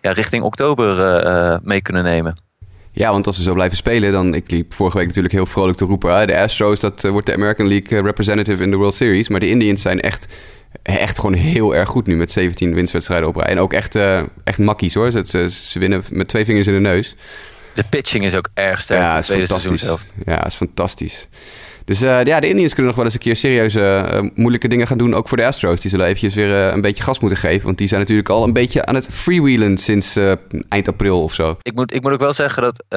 ja, 0.00 0.12
richting 0.12 0.42
oktober 0.42 1.60
mee 1.62 1.80
kunnen 1.80 2.04
nemen. 2.04 2.34
Ja, 2.92 3.10
want 3.10 3.26
als 3.26 3.36
ze 3.36 3.42
zo 3.42 3.54
blijven 3.54 3.76
spelen, 3.76 4.12
dan... 4.12 4.34
Ik 4.34 4.50
liep 4.50 4.74
vorige 4.74 4.96
week 4.96 5.06
natuurlijk 5.06 5.34
heel 5.34 5.46
vrolijk 5.46 5.76
te 5.76 5.84
roepen... 5.84 6.26
de 6.26 6.38
Astros, 6.38 6.80
dat 6.80 7.02
wordt 7.02 7.26
de 7.26 7.34
American 7.34 7.68
League 7.68 8.02
representative 8.02 8.62
in 8.62 8.70
de 8.70 8.76
World 8.76 8.94
Series. 8.94 9.28
Maar 9.28 9.40
de 9.40 9.48
Indians 9.48 9.82
zijn 9.82 10.00
echt, 10.00 10.28
echt 10.82 11.18
gewoon 11.18 11.34
heel 11.34 11.74
erg 11.74 11.88
goed 11.88 12.06
nu... 12.06 12.16
met 12.16 12.30
17 12.30 12.74
winstwedstrijden 12.74 13.28
op 13.28 13.36
rij. 13.36 13.46
En 13.46 13.58
ook 13.58 13.72
echt, 13.72 13.96
echt 14.44 14.58
makkies 14.58 14.94
hoor. 14.94 15.10
Ze, 15.10 15.50
ze 15.50 15.78
winnen 15.78 16.02
met 16.10 16.28
twee 16.28 16.44
vingers 16.44 16.66
in 16.66 16.74
de 16.74 16.80
neus. 16.80 17.16
De 17.74 17.84
pitching 17.90 18.24
is 18.24 18.34
ook 18.34 18.48
erg 18.54 18.80
sterk. 18.80 19.00
Ja, 19.00 19.18
is 19.18 19.28
fantastisch. 19.28 19.90
Ja, 20.24 20.46
is 20.46 20.54
fantastisch. 20.54 21.28
Dus 21.90 22.02
uh, 22.02 22.24
ja, 22.24 22.40
de 22.40 22.48
Indians 22.48 22.74
kunnen 22.74 22.86
nog 22.86 22.96
wel 22.96 23.04
eens 23.04 23.14
een 23.14 23.20
keer 23.20 23.36
serieuze 23.36 24.10
uh, 24.12 24.30
moeilijke 24.34 24.68
dingen 24.68 24.86
gaan 24.86 24.98
doen. 24.98 25.14
Ook 25.14 25.28
voor 25.28 25.36
de 25.36 25.46
Astros. 25.46 25.80
Die 25.80 25.90
zullen 25.90 26.06
eventjes 26.06 26.34
weer 26.34 26.48
uh, 26.48 26.72
een 26.72 26.80
beetje 26.80 27.02
gas 27.02 27.20
moeten 27.20 27.38
geven. 27.38 27.64
Want 27.64 27.78
die 27.78 27.88
zijn 27.88 28.00
natuurlijk 28.00 28.28
al 28.28 28.44
een 28.44 28.52
beetje 28.52 28.84
aan 28.84 28.94
het 28.94 29.06
freewheelen 29.10 29.78
sinds 29.78 30.18
eind 30.68 30.88
april 30.88 31.22
of 31.22 31.34
zo. 31.34 31.56
Ik 31.62 31.74
moet, 31.74 31.94
ik 31.94 32.02
moet 32.02 32.12
ook 32.12 32.20
wel 32.20 32.32
zeggen 32.32 32.62
dat 32.62 32.84
we 32.88 32.96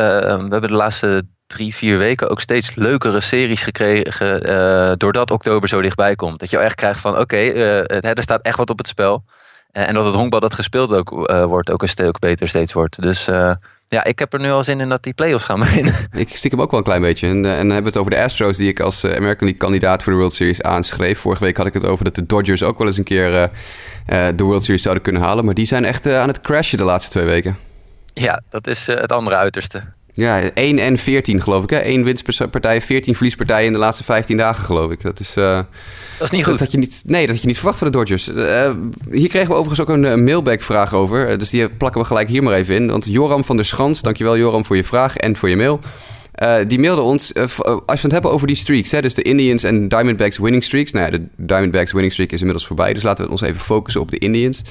hebben 0.49 0.67
de 0.67 0.73
laatste 0.75 1.23
drie, 1.47 1.75
vier 1.75 1.97
weken 1.97 2.29
ook 2.29 2.41
steeds 2.41 2.75
leukere 2.75 3.19
series 3.19 3.63
gekregen. 3.63 4.97
doordat 4.97 5.31
oktober 5.31 5.69
zo 5.69 5.81
dichtbij 5.81 6.15
komt. 6.15 6.39
Dat 6.39 6.49
je 6.49 6.57
echt 6.57 6.75
krijgt 6.75 6.99
van 6.99 7.19
oké, 7.19 7.37
er 7.37 8.23
staat 8.23 8.41
echt 8.41 8.57
wat 8.57 8.69
op 8.69 8.77
het 8.77 8.87
spel. 8.87 9.23
en 9.71 9.93
dat 9.93 10.05
het 10.05 10.15
honkbal 10.15 10.39
dat 10.39 10.53
gespeeld 10.53 10.93
ook 10.93 11.09
wordt 11.47 11.71
ook 11.71 11.87
stuk 11.87 12.19
beter 12.19 12.47
steeds 12.47 12.73
wordt. 12.73 13.01
Dus 13.01 13.29
ja, 13.93 14.03
ik 14.03 14.19
heb 14.19 14.33
er 14.33 14.39
nu 14.39 14.51
al 14.51 14.63
zin 14.63 14.79
in 14.79 14.89
dat 14.89 15.03
die 15.03 15.13
playoffs 15.13 15.45
gaan 15.45 15.59
beginnen. 15.65 15.95
Ik 16.11 16.35
stiekem 16.35 16.61
ook 16.61 16.71
wel 16.71 16.79
een 16.79 16.85
klein 16.85 17.01
beetje. 17.01 17.27
En, 17.27 17.45
eh, 17.45 17.51
en 17.51 17.57
dan 17.57 17.57
hebben 17.57 17.83
we 17.83 17.89
het 17.89 17.97
over 17.97 18.11
de 18.11 18.21
Astros, 18.21 18.57
die 18.57 18.69
ik 18.69 18.79
als 18.79 19.03
eh, 19.03 19.09
American 19.09 19.47
League 19.47 19.57
kandidaat 19.57 20.03
voor 20.03 20.11
de 20.11 20.17
World 20.17 20.33
Series 20.33 20.61
aanschreef. 20.61 21.19
Vorige 21.19 21.43
week 21.43 21.57
had 21.57 21.67
ik 21.67 21.73
het 21.73 21.85
over 21.85 22.03
dat 22.03 22.15
de 22.15 22.25
Dodgers 22.25 22.63
ook 22.63 22.77
wel 22.77 22.87
eens 22.87 22.97
een 22.97 23.03
keer 23.03 23.31
uh, 23.31 24.27
de 24.35 24.43
World 24.43 24.63
Series 24.63 24.81
zouden 24.81 25.03
kunnen 25.03 25.21
halen. 25.21 25.45
Maar 25.45 25.53
die 25.53 25.65
zijn 25.65 25.85
echt 25.85 26.07
aan 26.07 26.27
het 26.27 26.41
crashen 26.41 26.77
de 26.77 26.83
laatste 26.83 27.11
twee 27.11 27.25
weken. 27.25 27.57
Ja, 28.13 28.41
dat 28.49 28.67
is 28.67 28.87
het 28.87 29.11
andere 29.11 29.35
uiterste. 29.35 29.83
Ja, 30.15 30.51
1 30.53 30.79
en 30.79 30.97
14 30.97 31.41
geloof 31.41 31.63
ik. 31.63 31.69
Hè? 31.69 31.77
1 31.77 32.03
winstpartij, 32.03 32.81
14 32.81 33.15
verliespartijen 33.15 33.65
in 33.65 33.73
de 33.73 33.79
laatste 33.79 34.03
15 34.03 34.37
dagen 34.37 34.65
geloof 34.65 34.91
ik. 34.91 35.01
Dat 35.01 35.19
is, 35.19 35.37
uh, 35.37 35.55
dat 35.55 35.65
is 36.19 36.29
niet 36.29 36.43
goed. 36.43 36.51
Dat 36.51 36.59
had 36.59 36.71
je 36.71 36.77
niet, 36.77 37.03
nee, 37.05 37.21
dat 37.21 37.29
had 37.29 37.41
je 37.41 37.47
niet 37.47 37.57
verwacht 37.57 37.77
van 37.77 37.91
de 37.91 37.97
Dodgers. 37.97 38.29
Uh, 38.29 38.71
hier 39.11 39.29
kregen 39.29 39.47
we 39.47 39.53
overigens 39.53 39.79
ook 39.79 39.89
een 39.89 40.03
uh, 40.03 40.15
mailback-vraag 40.15 40.93
over. 40.93 41.37
dus 41.37 41.49
die 41.49 41.69
plakken 41.69 42.01
we 42.01 42.07
gelijk 42.07 42.29
hier 42.29 42.43
maar 42.43 42.53
even 42.53 42.75
in. 42.75 42.87
Want 42.87 43.05
Joram 43.05 43.43
van 43.43 43.55
der 43.55 43.65
Schans, 43.65 44.01
dankjewel 44.01 44.37
Joram 44.37 44.65
voor 44.65 44.75
je 44.75 44.83
vraag 44.83 45.17
en 45.17 45.35
voor 45.35 45.49
je 45.49 45.55
mail. 45.55 45.79
die 46.65 46.79
mailde 46.79 47.01
ons, 47.01 47.33
als 47.35 47.61
we 47.85 48.01
het 48.01 48.11
hebben 48.11 48.31
over 48.31 48.47
die 48.47 48.55
streaks, 48.55 48.91
hè, 48.91 49.01
dus 49.01 49.13
de 49.13 49.21
Indians 49.21 49.63
en 49.63 49.87
Diamondbacks 49.87 50.37
winning 50.37 50.63
streaks. 50.63 50.91
Nou 50.91 51.05
ja, 51.05 51.11
de 51.11 51.25
Diamondbacks 51.35 51.91
winning 51.91 52.13
streak 52.13 52.31
is 52.31 52.39
inmiddels 52.39 52.67
voorbij, 52.67 52.93
dus 52.93 53.03
laten 53.03 53.25
we 53.25 53.31
ons 53.31 53.41
even 53.41 53.61
focussen 53.61 54.01
op 54.01 54.11
de 54.11 54.17
Indians. 54.17 54.61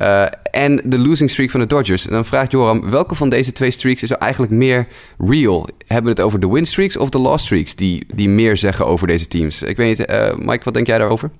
Uh, 0.00 0.26
en 0.50 0.80
de 0.84 0.98
losing 0.98 1.30
streak 1.30 1.50
van 1.50 1.60
de 1.60 1.66
Dodgers. 1.66 2.06
En 2.06 2.12
dan 2.12 2.24
vraagt 2.24 2.50
Joram, 2.50 2.90
welke 2.90 3.14
van 3.14 3.28
deze 3.28 3.52
twee 3.52 3.70
streaks 3.70 4.02
is 4.02 4.10
er 4.10 4.16
eigenlijk 4.16 4.52
meer 4.52 4.88
real? 5.18 5.68
Hebben 5.86 6.04
we 6.04 6.10
het 6.10 6.20
over 6.20 6.40
de 6.40 6.48
win 6.48 6.66
streaks 6.66 6.96
of 6.96 7.08
de 7.08 7.18
loss 7.18 7.44
streaks 7.44 7.74
die, 7.74 8.06
die 8.14 8.28
meer 8.28 8.56
zeggen 8.56 8.86
over 8.86 9.06
deze 9.06 9.28
teams? 9.28 9.62
Ik 9.62 9.76
weet 9.76 9.98
niet, 9.98 10.10
uh, 10.10 10.34
Mike, 10.34 10.64
wat 10.64 10.74
denk 10.74 10.86
jij 10.86 10.98
daarover? 10.98 11.30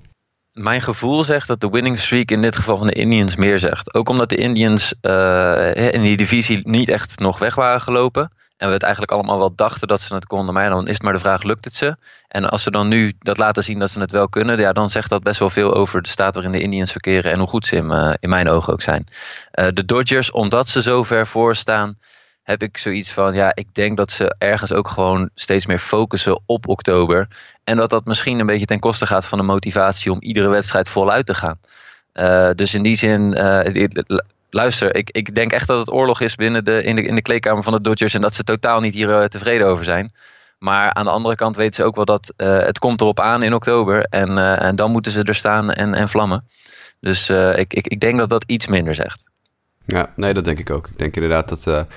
Mijn 0.51 0.81
gevoel 0.81 1.23
zegt 1.23 1.47
dat 1.47 1.61
de 1.61 1.69
winning 1.69 1.99
streak 1.99 2.31
in 2.31 2.41
dit 2.41 2.55
geval 2.55 2.77
van 2.77 2.87
de 2.87 2.93
Indians 2.93 3.35
meer 3.35 3.59
zegt. 3.59 3.93
Ook 3.93 4.09
omdat 4.09 4.29
de 4.29 4.35
Indians 4.35 4.93
uh, 5.01 5.93
in 5.93 6.01
die 6.01 6.17
divisie 6.17 6.61
niet 6.63 6.89
echt 6.89 7.19
nog 7.19 7.39
weg 7.39 7.55
waren 7.55 7.81
gelopen. 7.81 8.31
En 8.57 8.67
we 8.67 8.73
het 8.73 8.83
eigenlijk 8.83 9.11
allemaal 9.11 9.37
wel 9.37 9.55
dachten 9.55 9.87
dat 9.87 10.01
ze 10.01 10.15
het 10.15 10.25
konden. 10.25 10.53
Maar 10.53 10.69
dan 10.69 10.87
is 10.87 10.93
het 10.93 11.01
maar 11.01 11.13
de 11.13 11.19
vraag, 11.19 11.43
lukt 11.43 11.65
het 11.65 11.75
ze? 11.75 11.95
En 12.27 12.49
als 12.49 12.63
ze 12.63 12.71
dan 12.71 12.87
nu 12.87 13.13
dat 13.19 13.37
laten 13.37 13.63
zien 13.63 13.79
dat 13.79 13.89
ze 13.89 13.99
het 13.99 14.11
wel 14.11 14.29
kunnen, 14.29 14.59
ja, 14.59 14.71
dan 14.71 14.89
zegt 14.89 15.09
dat 15.09 15.23
best 15.23 15.39
wel 15.39 15.49
veel 15.49 15.73
over 15.73 16.01
de 16.01 16.09
staat 16.09 16.33
waarin 16.33 16.51
de 16.51 16.59
Indians 16.61 16.91
verkeren 16.91 17.31
en 17.31 17.39
hoe 17.39 17.47
goed 17.47 17.67
ze 17.67 17.75
in, 17.75 17.91
uh, 17.91 18.13
in 18.19 18.29
mijn 18.29 18.49
ogen 18.49 18.73
ook 18.73 18.81
zijn. 18.81 19.07
Uh, 19.59 19.67
de 19.73 19.85
Dodgers, 19.85 20.31
omdat 20.31 20.69
ze 20.69 20.81
zo 20.81 21.03
ver 21.03 21.27
voor 21.27 21.55
staan, 21.55 21.97
heb 22.43 22.61
ik 22.61 22.77
zoiets 22.77 23.11
van, 23.11 23.33
ja, 23.33 23.51
ik 23.55 23.73
denk 23.73 23.97
dat 23.97 24.11
ze 24.11 24.35
ergens 24.37 24.73
ook 24.73 24.87
gewoon 24.87 25.29
steeds 25.35 25.65
meer 25.65 25.79
focussen 25.79 26.41
op 26.45 26.67
oktober. 26.67 27.27
En 27.63 27.77
dat 27.77 27.89
dat 27.89 28.05
misschien 28.05 28.39
een 28.39 28.45
beetje 28.45 28.65
ten 28.65 28.79
koste 28.79 29.05
gaat 29.05 29.25
van 29.25 29.37
de 29.37 29.43
motivatie 29.43 30.11
om 30.11 30.21
iedere 30.21 30.47
wedstrijd 30.47 30.89
voluit 30.89 31.25
te 31.25 31.33
gaan. 31.33 31.59
Uh, 32.13 32.49
dus 32.55 32.73
in 32.73 32.83
die 32.83 32.95
zin, 32.95 33.33
luister, 34.55 34.95
ik, 34.95 35.09
ik 35.11 35.35
denk 35.35 35.51
echt 35.51 35.67
dat 35.67 35.79
het 35.79 35.91
oorlog 35.91 36.21
is 36.21 36.35
binnen 36.35 36.65
de, 36.65 36.83
in, 36.83 36.95
de, 36.95 37.01
in 37.01 37.15
de 37.15 37.21
kleedkamer 37.21 37.63
van 37.63 37.73
de 37.73 37.81
Dodgers 37.81 38.13
en 38.13 38.21
dat 38.21 38.35
ze 38.35 38.43
totaal 38.43 38.79
niet 38.79 38.93
hier 38.93 39.09
uh, 39.09 39.23
tevreden 39.23 39.67
over 39.67 39.85
zijn. 39.85 40.13
Maar 40.59 40.93
aan 40.93 41.05
de 41.05 41.11
andere 41.11 41.35
kant 41.35 41.55
weten 41.55 41.73
ze 41.73 41.83
ook 41.83 41.95
wel 41.95 42.05
dat 42.05 42.33
uh, 42.37 42.59
het 42.59 42.79
komt 42.79 43.01
erop 43.01 43.19
aan 43.19 43.43
in 43.43 43.53
oktober 43.53 44.05
en, 44.09 44.29
uh, 44.29 44.61
en 44.61 44.75
dan 44.75 44.91
moeten 44.91 45.11
ze 45.11 45.23
er 45.23 45.35
staan 45.35 45.71
en, 45.71 45.93
en 45.93 46.09
vlammen. 46.09 46.47
Dus 46.99 47.29
ik, 47.55 47.73
ik, 47.73 47.87
ik 47.87 47.99
denk 47.99 48.17
dat 48.17 48.29
dat 48.29 48.43
iets 48.47 48.67
minder 48.67 48.95
zegt. 48.95 49.23
Ja, 49.85 50.11
nee, 50.15 50.33
dat 50.33 50.43
denk 50.43 50.59
ik 50.59 50.69
ook. 50.69 50.87
Ik 50.87 50.97
denk 50.97 51.15
inderdaad 51.15 51.49
dat 51.49 51.87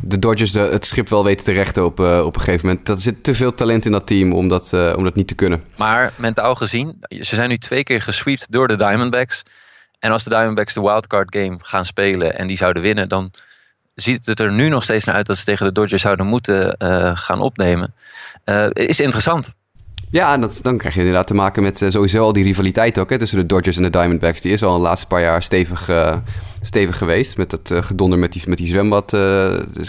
de 0.00 0.18
Dodgers 0.18 0.52
de, 0.52 0.60
het 0.60 0.84
schip 0.84 1.08
wel 1.08 1.24
weten 1.24 1.44
te 1.44 1.52
rechten 1.52 1.84
op, 1.84 1.98
op 1.98 2.34
een 2.34 2.40
gegeven 2.40 2.66
moment. 2.66 2.88
Er 2.88 2.96
zit 2.96 3.24
te 3.24 3.34
veel 3.34 3.54
talent 3.54 3.84
in 3.86 3.92
dat 3.92 4.06
team 4.06 4.32
om 4.32 4.48
dat, 4.48 4.72
om 4.72 5.04
dat 5.04 5.14
niet 5.14 5.28
te 5.28 5.34
kunnen. 5.34 5.62
Maar 5.76 6.12
mentaal 6.16 6.54
gezien, 6.54 6.96
ze 7.00 7.34
zijn 7.34 7.48
nu 7.48 7.58
twee 7.58 7.82
keer 7.82 8.02
gesweept 8.02 8.52
door 8.52 8.68
de 8.68 8.76
Diamondbacks. 8.76 9.42
En 9.98 10.10
als 10.10 10.24
de 10.24 10.30
Diamondbacks 10.30 10.74
de 10.74 10.80
wildcard 10.80 11.36
game 11.36 11.58
gaan 11.62 11.84
spelen 11.84 12.38
en 12.38 12.46
die 12.46 12.56
zouden 12.56 12.82
winnen, 12.82 13.08
dan 13.08 13.30
ziet 13.94 14.26
het 14.26 14.40
er 14.40 14.52
nu 14.52 14.68
nog 14.68 14.82
steeds 14.82 15.04
naar 15.04 15.14
uit 15.14 15.26
dat 15.26 15.36
ze 15.36 15.44
tegen 15.44 15.66
de 15.66 15.72
Dodgers 15.72 16.02
zouden 16.02 16.26
moeten 16.26 16.76
uh, 16.78 17.10
gaan 17.14 17.40
opnemen. 17.40 17.94
Uh, 18.44 18.66
is 18.72 19.00
interessant. 19.00 19.52
Ja, 20.10 20.36
dat, 20.36 20.60
dan 20.62 20.78
krijg 20.78 20.94
je 20.94 21.00
inderdaad 21.00 21.26
te 21.26 21.34
maken 21.34 21.62
met 21.62 21.80
uh, 21.80 21.90
sowieso 21.90 22.22
al 22.22 22.32
die 22.32 22.44
rivaliteit 22.44 22.98
ook 22.98 23.10
hè, 23.10 23.18
tussen 23.18 23.38
de 23.38 23.46
Dodgers 23.46 23.76
en 23.76 23.82
de 23.82 23.90
Diamondbacks. 23.90 24.40
Die 24.40 24.52
is 24.52 24.62
al 24.62 24.76
de 24.76 24.82
laatste 24.82 25.06
paar 25.06 25.20
jaar 25.20 25.42
stevig, 25.42 25.90
stevig 26.62 26.98
geweest. 26.98 27.36
Met 27.36 27.50
dat 27.50 27.72
gedonder 27.80 28.18
met 28.18 28.32
die, 28.32 28.42
met 28.46 28.58
die 28.58 28.66
zwembad 28.66 29.16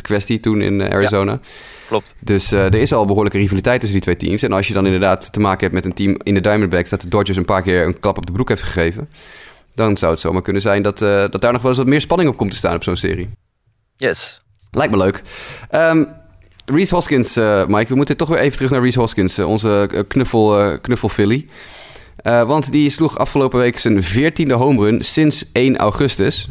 kwestie 0.01 0.39
toen 0.39 0.61
in 0.61 0.81
Arizona. 0.81 1.31
Ja, 1.31 1.39
klopt. 1.87 2.15
Dus 2.19 2.51
er 2.51 2.75
is 2.75 2.93
al 2.93 3.05
behoorlijke 3.05 3.37
rivaliteit 3.37 3.79
tussen 3.79 3.99
die 3.99 4.15
twee 4.15 4.29
teams. 4.29 4.43
En 4.43 4.51
als 4.51 4.67
je 4.67 4.73
dan 4.73 4.85
inderdaad 4.85 5.33
te 5.33 5.39
maken 5.39 5.61
hebt 5.61 5.73
met 5.73 5.85
een 5.85 5.93
team 5.93 6.17
in 6.23 6.33
de 6.33 6.41
Diamondbacks... 6.41 6.89
dat 6.89 7.01
de 7.01 7.07
Dodgers 7.07 7.37
een 7.37 7.45
paar 7.45 7.61
keer 7.61 7.85
een 7.85 7.99
klap 7.99 8.17
op 8.17 8.25
de 8.25 8.31
broek 8.31 8.49
heeft 8.49 8.63
gegeven 8.63 9.09
dan 9.79 9.97
zou 9.97 10.11
het 10.11 10.19
zomaar 10.19 10.41
kunnen 10.41 10.61
zijn 10.61 10.81
dat, 10.81 11.01
uh, 11.01 11.09
dat 11.29 11.41
daar 11.41 11.51
nog 11.51 11.61
wel 11.61 11.71
eens 11.71 11.79
wat 11.79 11.89
meer 11.89 12.01
spanning 12.01 12.29
op 12.29 12.37
komt 12.37 12.51
te 12.51 12.57
staan 12.57 12.75
op 12.75 12.83
zo'n 12.83 12.95
serie. 12.95 13.29
Yes. 13.95 14.41
Lijkt 14.71 14.91
me 14.91 14.97
leuk. 14.97 15.21
Um, 15.71 16.07
Reese 16.65 16.95
Hoskins, 16.95 17.37
uh, 17.37 17.65
Mike, 17.65 17.87
we 17.87 17.95
moeten 17.95 18.17
toch 18.17 18.29
weer 18.29 18.39
even 18.39 18.55
terug 18.55 18.71
naar 18.71 18.81
Reese 18.81 18.99
Hoskins, 18.99 19.39
uh, 19.39 19.47
onze 19.47 20.03
knuffel, 20.07 20.79
knuffel 20.79 21.09
Philly. 21.09 21.47
want 22.23 22.71
die 22.71 22.89
sloeg 22.89 23.17
afgelopen 23.17 23.59
week 23.59 23.79
zijn 23.79 24.03
veertiende 24.03 24.53
home 24.53 24.83
run 24.83 25.03
sinds 25.03 25.45
1 25.51 25.77
augustus. 25.77 26.49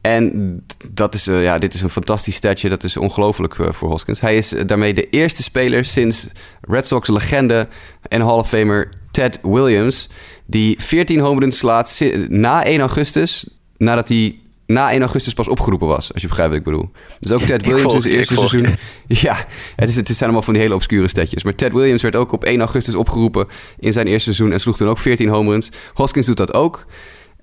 En 0.00 0.64
dat 0.88 1.14
is, 1.14 1.24
ja, 1.24 1.58
dit 1.58 1.74
is 1.74 1.82
een 1.82 1.90
fantastisch 1.90 2.34
statje. 2.34 2.68
Dat 2.68 2.84
is 2.84 2.96
ongelooflijk 2.96 3.56
voor 3.70 3.88
Hoskins. 3.88 4.20
Hij 4.20 4.36
is 4.36 4.48
daarmee 4.66 4.94
de 4.94 5.10
eerste 5.10 5.42
speler 5.42 5.84
sinds 5.84 6.26
Red 6.60 6.86
Sox 6.86 7.08
legende 7.08 7.68
en 8.08 8.20
Hall 8.20 8.38
of 8.38 8.48
Famer 8.48 8.88
Ted 9.10 9.38
Williams 9.42 10.08
die 10.46 10.74
14 10.78 11.20
home 11.20 11.40
runs 11.40 11.58
slaat 11.58 12.00
na 12.28 12.64
1 12.64 12.80
augustus, 12.80 13.48
nadat 13.76 14.08
hij 14.08 14.38
na 14.66 14.90
1 14.90 15.00
augustus 15.00 15.32
pas 15.32 15.48
opgeroepen 15.48 15.88
was, 15.88 16.12
als 16.12 16.22
je 16.22 16.28
begrijpt 16.28 16.52
wat 16.52 16.60
ik 16.60 16.66
bedoel. 16.66 16.90
Dus 17.20 17.32
ook 17.32 17.40
Ted 17.40 17.66
Williams 17.66 17.94
in 17.94 18.00
zijn 18.00 18.14
eerste 18.14 18.34
seizoen. 18.34 18.66
Ja, 19.08 19.46
het, 19.76 19.88
is, 19.88 19.96
het 19.96 20.06
zijn 20.08 20.22
allemaal 20.22 20.42
van 20.42 20.52
die 20.52 20.62
hele 20.62 20.74
obscure 20.74 21.08
stetjes. 21.08 21.44
Maar 21.44 21.54
Ted 21.54 21.72
Williams 21.72 22.02
werd 22.02 22.16
ook 22.16 22.32
op 22.32 22.44
1 22.44 22.60
augustus 22.60 22.94
opgeroepen 22.94 23.46
in 23.78 23.92
zijn 23.92 24.06
eerste 24.06 24.32
seizoen 24.32 24.52
en 24.52 24.60
sloeg 24.60 24.76
dan 24.76 24.88
ook 24.88 24.98
14 24.98 25.28
home 25.28 25.50
runs. 25.50 25.68
Hoskins 25.94 26.26
doet 26.26 26.36
dat 26.36 26.54
ook. 26.54 26.84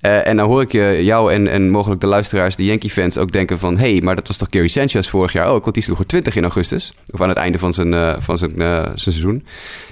Uh, 0.05 0.27
en 0.27 0.37
dan 0.37 0.47
hoor 0.47 0.61
ik 0.61 0.71
je, 0.71 0.99
jou 1.03 1.33
en, 1.33 1.47
en 1.47 1.69
mogelijk 1.69 2.01
de 2.01 2.07
luisteraars, 2.07 2.55
de 2.55 2.65
Yankee-fans, 2.65 3.17
ook 3.17 3.31
denken 3.31 3.59
van... 3.59 3.77
hé, 3.77 3.91
hey, 3.91 4.01
maar 4.01 4.15
dat 4.15 4.27
was 4.27 4.37
toch 4.37 4.47
Gary 4.51 4.67
Sanchez 4.67 5.07
vorig 5.07 5.33
jaar 5.33 5.47
ook? 5.47 5.63
Want 5.63 5.75
die 5.75 5.83
sloeg 5.83 5.99
er 5.99 6.05
20 6.05 6.35
in 6.35 6.43
augustus. 6.43 6.93
Of 7.11 7.21
aan 7.21 7.29
het 7.29 7.37
einde 7.37 7.59
van 7.59 7.73
zijn, 7.73 7.93
uh, 7.93 8.15
van 8.17 8.37
zijn, 8.37 8.53
zijn 8.55 8.91
seizoen. 8.95 9.45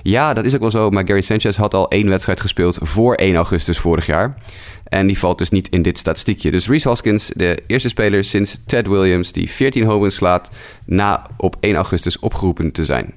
Ja, 0.04 0.34
dat 0.34 0.46
is 0.46 0.54
ook 0.54 0.60
wel 0.60 0.72
zo. 0.72 0.90
Maar 0.90 1.06
Gary 1.06 1.22
Sanchez 1.22 1.58
had 1.58 1.74
al 1.74 1.90
één 1.90 2.10
wedstrijd 2.10 2.42
gespeeld 2.42 2.78
voor 2.82 3.16
1 3.16 3.36
augustus 3.36 3.80
vorig 3.80 4.06
jaar. 4.06 4.38
En 4.84 5.08
die 5.08 5.18
valt 5.18 5.38
dus 5.38 5.50
niet 5.50 5.70
in 5.70 5.82
dit 5.82 5.98
statistiekje. 5.98 6.52
Dus 6.52 6.68
Reese 6.68 6.88
Hoskins, 6.88 7.32
de 7.36 7.64
eerste 7.68 7.90
speler 7.90 8.24
sinds 8.24 8.58
Ted 8.66 8.88
Williams... 8.88 9.32
die 9.32 9.50
14 9.50 9.86
home 9.86 10.02
runs 10.02 10.16
slaat 10.16 10.52
na 10.86 11.28
op 11.38 11.56
1 11.60 11.76
augustus 11.76 12.20
opgeroepen 12.20 12.72
te 12.72 12.86
zijn. 12.86 13.14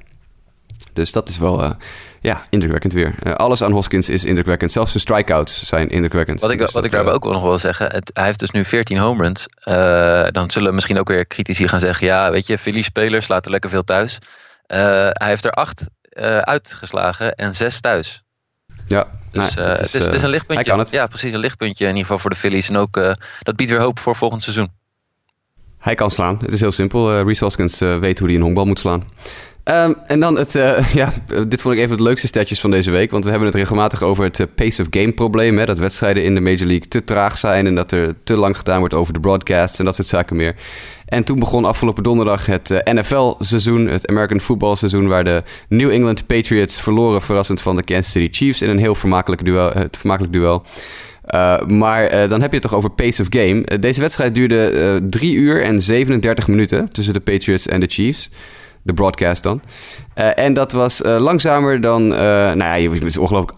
Dus 0.92 1.12
dat 1.12 1.28
is 1.28 1.38
wel 1.38 1.76
ja, 2.24 2.46
indrukwekkend 2.50 2.92
weer. 2.92 3.14
Uh, 3.22 3.32
alles 3.32 3.62
aan 3.62 3.72
Hoskins 3.72 4.08
is 4.08 4.24
indrukwekkend. 4.24 4.72
Zelfs 4.72 4.92
de 4.92 4.98
strikeouts 4.98 5.62
zijn 5.62 5.88
indrukwekkend. 5.88 6.40
Wat 6.40 6.50
ik, 6.50 6.58
dus 6.58 6.72
wat 6.72 6.74
dat, 6.74 6.84
ik 6.84 6.90
daarbij 6.90 7.10
uh, 7.10 7.16
ook 7.16 7.32
nog 7.32 7.42
wil 7.42 7.58
zeggen. 7.58 7.92
Het, 7.92 8.10
hij 8.14 8.24
heeft 8.24 8.38
dus 8.38 8.50
nu 8.50 8.64
14 8.64 8.98
home 8.98 9.22
runs. 9.22 9.46
Uh, 9.64 10.26
dan 10.30 10.50
zullen 10.50 10.74
misschien 10.74 10.98
ook 10.98 11.08
weer 11.08 11.26
critici 11.26 11.68
gaan 11.68 11.80
zeggen... 11.80 12.06
ja, 12.06 12.30
weet 12.30 12.46
je, 12.46 12.58
Philly-spelers 12.58 13.28
laten 13.28 13.50
lekker 13.50 13.70
veel 13.70 13.84
thuis. 13.84 14.18
hij 14.66 15.28
heeft 15.28 15.44
er 15.44 15.50
acht 15.50 15.84
uitgeslagen 16.40 17.34
en 17.34 17.54
zes 17.54 17.80
thuis. 17.80 18.22
Ja, 18.86 19.06
dus, 19.30 19.54
nee, 19.54 19.64
het, 19.64 19.80
is, 19.80 19.92
het, 19.92 19.94
is, 19.94 20.04
het, 20.04 20.14
is, 20.14 20.22
een 20.22 20.28
lichtpuntje. 20.28 20.86
Ja, 20.90 21.06
precies, 21.06 21.32
een 21.32 21.38
lichtpuntje 21.38 21.84
in 21.84 21.90
ieder 21.90 22.02
geval 22.02 22.18
voor 22.18 22.30
de 22.30 22.36
Phillies. 22.36 22.68
En 22.68 22.76
ook, 22.76 23.16
dat 23.42 23.56
biedt 23.56 23.70
weer 23.70 23.80
hoop 23.80 23.98
voor 23.98 24.16
volgend 24.16 24.42
seizoen. 24.42 24.70
Hij 25.84 25.94
kan 25.94 26.10
slaan. 26.10 26.38
Het 26.40 26.52
is 26.52 26.60
heel 26.60 26.72
simpel. 26.72 27.18
Uh, 27.18 27.24
Reese 27.24 27.44
Hoskins 27.44 27.82
uh, 27.82 27.98
weet 27.98 28.18
hoe 28.18 28.28
hij 28.28 28.36
een 28.36 28.42
honkbal 28.42 28.66
moet 28.66 28.78
slaan. 28.78 29.04
Um, 29.64 29.96
en 30.06 30.20
dan 30.20 30.38
het, 30.38 30.54
uh, 30.54 30.94
ja, 31.00 31.12
dit 31.48 31.60
vond 31.60 31.74
ik 31.74 31.80
even 31.80 31.90
het 31.90 32.00
leukste 32.00 32.26
statjes 32.26 32.60
van 32.60 32.70
deze 32.70 32.90
week. 32.90 33.10
Want 33.10 33.24
we 33.24 33.30
hebben 33.30 33.48
het 33.48 33.56
regelmatig 33.56 34.02
over 34.02 34.24
het 34.24 34.54
pace 34.54 34.82
of 34.82 34.86
game 34.90 35.12
probleem. 35.12 35.58
Hè, 35.58 35.64
dat 35.64 35.78
wedstrijden 35.78 36.24
in 36.24 36.34
de 36.34 36.40
Major 36.40 36.66
League 36.66 36.88
te 36.88 37.04
traag 37.04 37.38
zijn. 37.38 37.66
En 37.66 37.74
dat 37.74 37.92
er 37.92 38.14
te 38.22 38.36
lang 38.36 38.56
gedaan 38.56 38.78
wordt 38.78 38.94
over 38.94 39.12
de 39.12 39.20
broadcasts 39.20 39.78
en 39.78 39.84
dat 39.84 39.94
soort 39.94 40.08
zaken 40.08 40.36
meer. 40.36 40.54
En 41.06 41.24
toen 41.24 41.38
begon 41.38 41.64
afgelopen 41.64 42.02
donderdag 42.02 42.46
het 42.46 42.80
NFL-seizoen, 42.84 43.86
het 43.86 44.08
American 44.08 44.40
Football 44.40 44.74
seizoen, 44.74 45.08
waar 45.08 45.24
de 45.24 45.42
New 45.68 45.90
England 45.90 46.26
Patriots 46.26 46.80
verloren 46.80 47.22
verrassend 47.22 47.60
van 47.60 47.76
de 47.76 47.82
Kansas 47.82 48.12
City 48.12 48.28
Chiefs 48.38 48.62
in 48.62 48.70
een 48.70 48.78
heel 48.78 48.94
vermakelijk 48.94 49.44
duel. 49.44 49.70
Het 49.72 49.96
vermakelijk 49.96 50.32
duel. 50.32 50.64
Uh, 51.30 51.60
maar 51.60 52.14
uh, 52.14 52.28
dan 52.28 52.40
heb 52.40 52.50
je 52.50 52.58
het 52.58 52.62
toch 52.62 52.74
over 52.74 52.90
pace 52.90 53.22
of 53.22 53.26
game. 53.30 53.54
Uh, 53.54 53.78
deze 53.80 54.00
wedstrijd 54.00 54.34
duurde 54.34 55.00
3 55.10 55.34
uur 55.34 55.62
en 55.62 55.82
37 55.82 56.48
minuten 56.48 56.88
tussen 56.88 57.14
de 57.14 57.20
Patriots 57.20 57.66
en 57.66 57.80
de 57.80 57.86
Chiefs. 57.86 58.30
De 58.82 58.94
broadcast 58.94 59.42
dan. 59.42 59.62
en 60.14 60.54
dat 60.54 60.72
was 60.72 61.00
langzamer 61.02 61.80
dan, 61.80 62.08
nou 62.08 62.56
ja, 62.56 62.74
je 62.74 63.20
ongelooflijk 63.20 63.52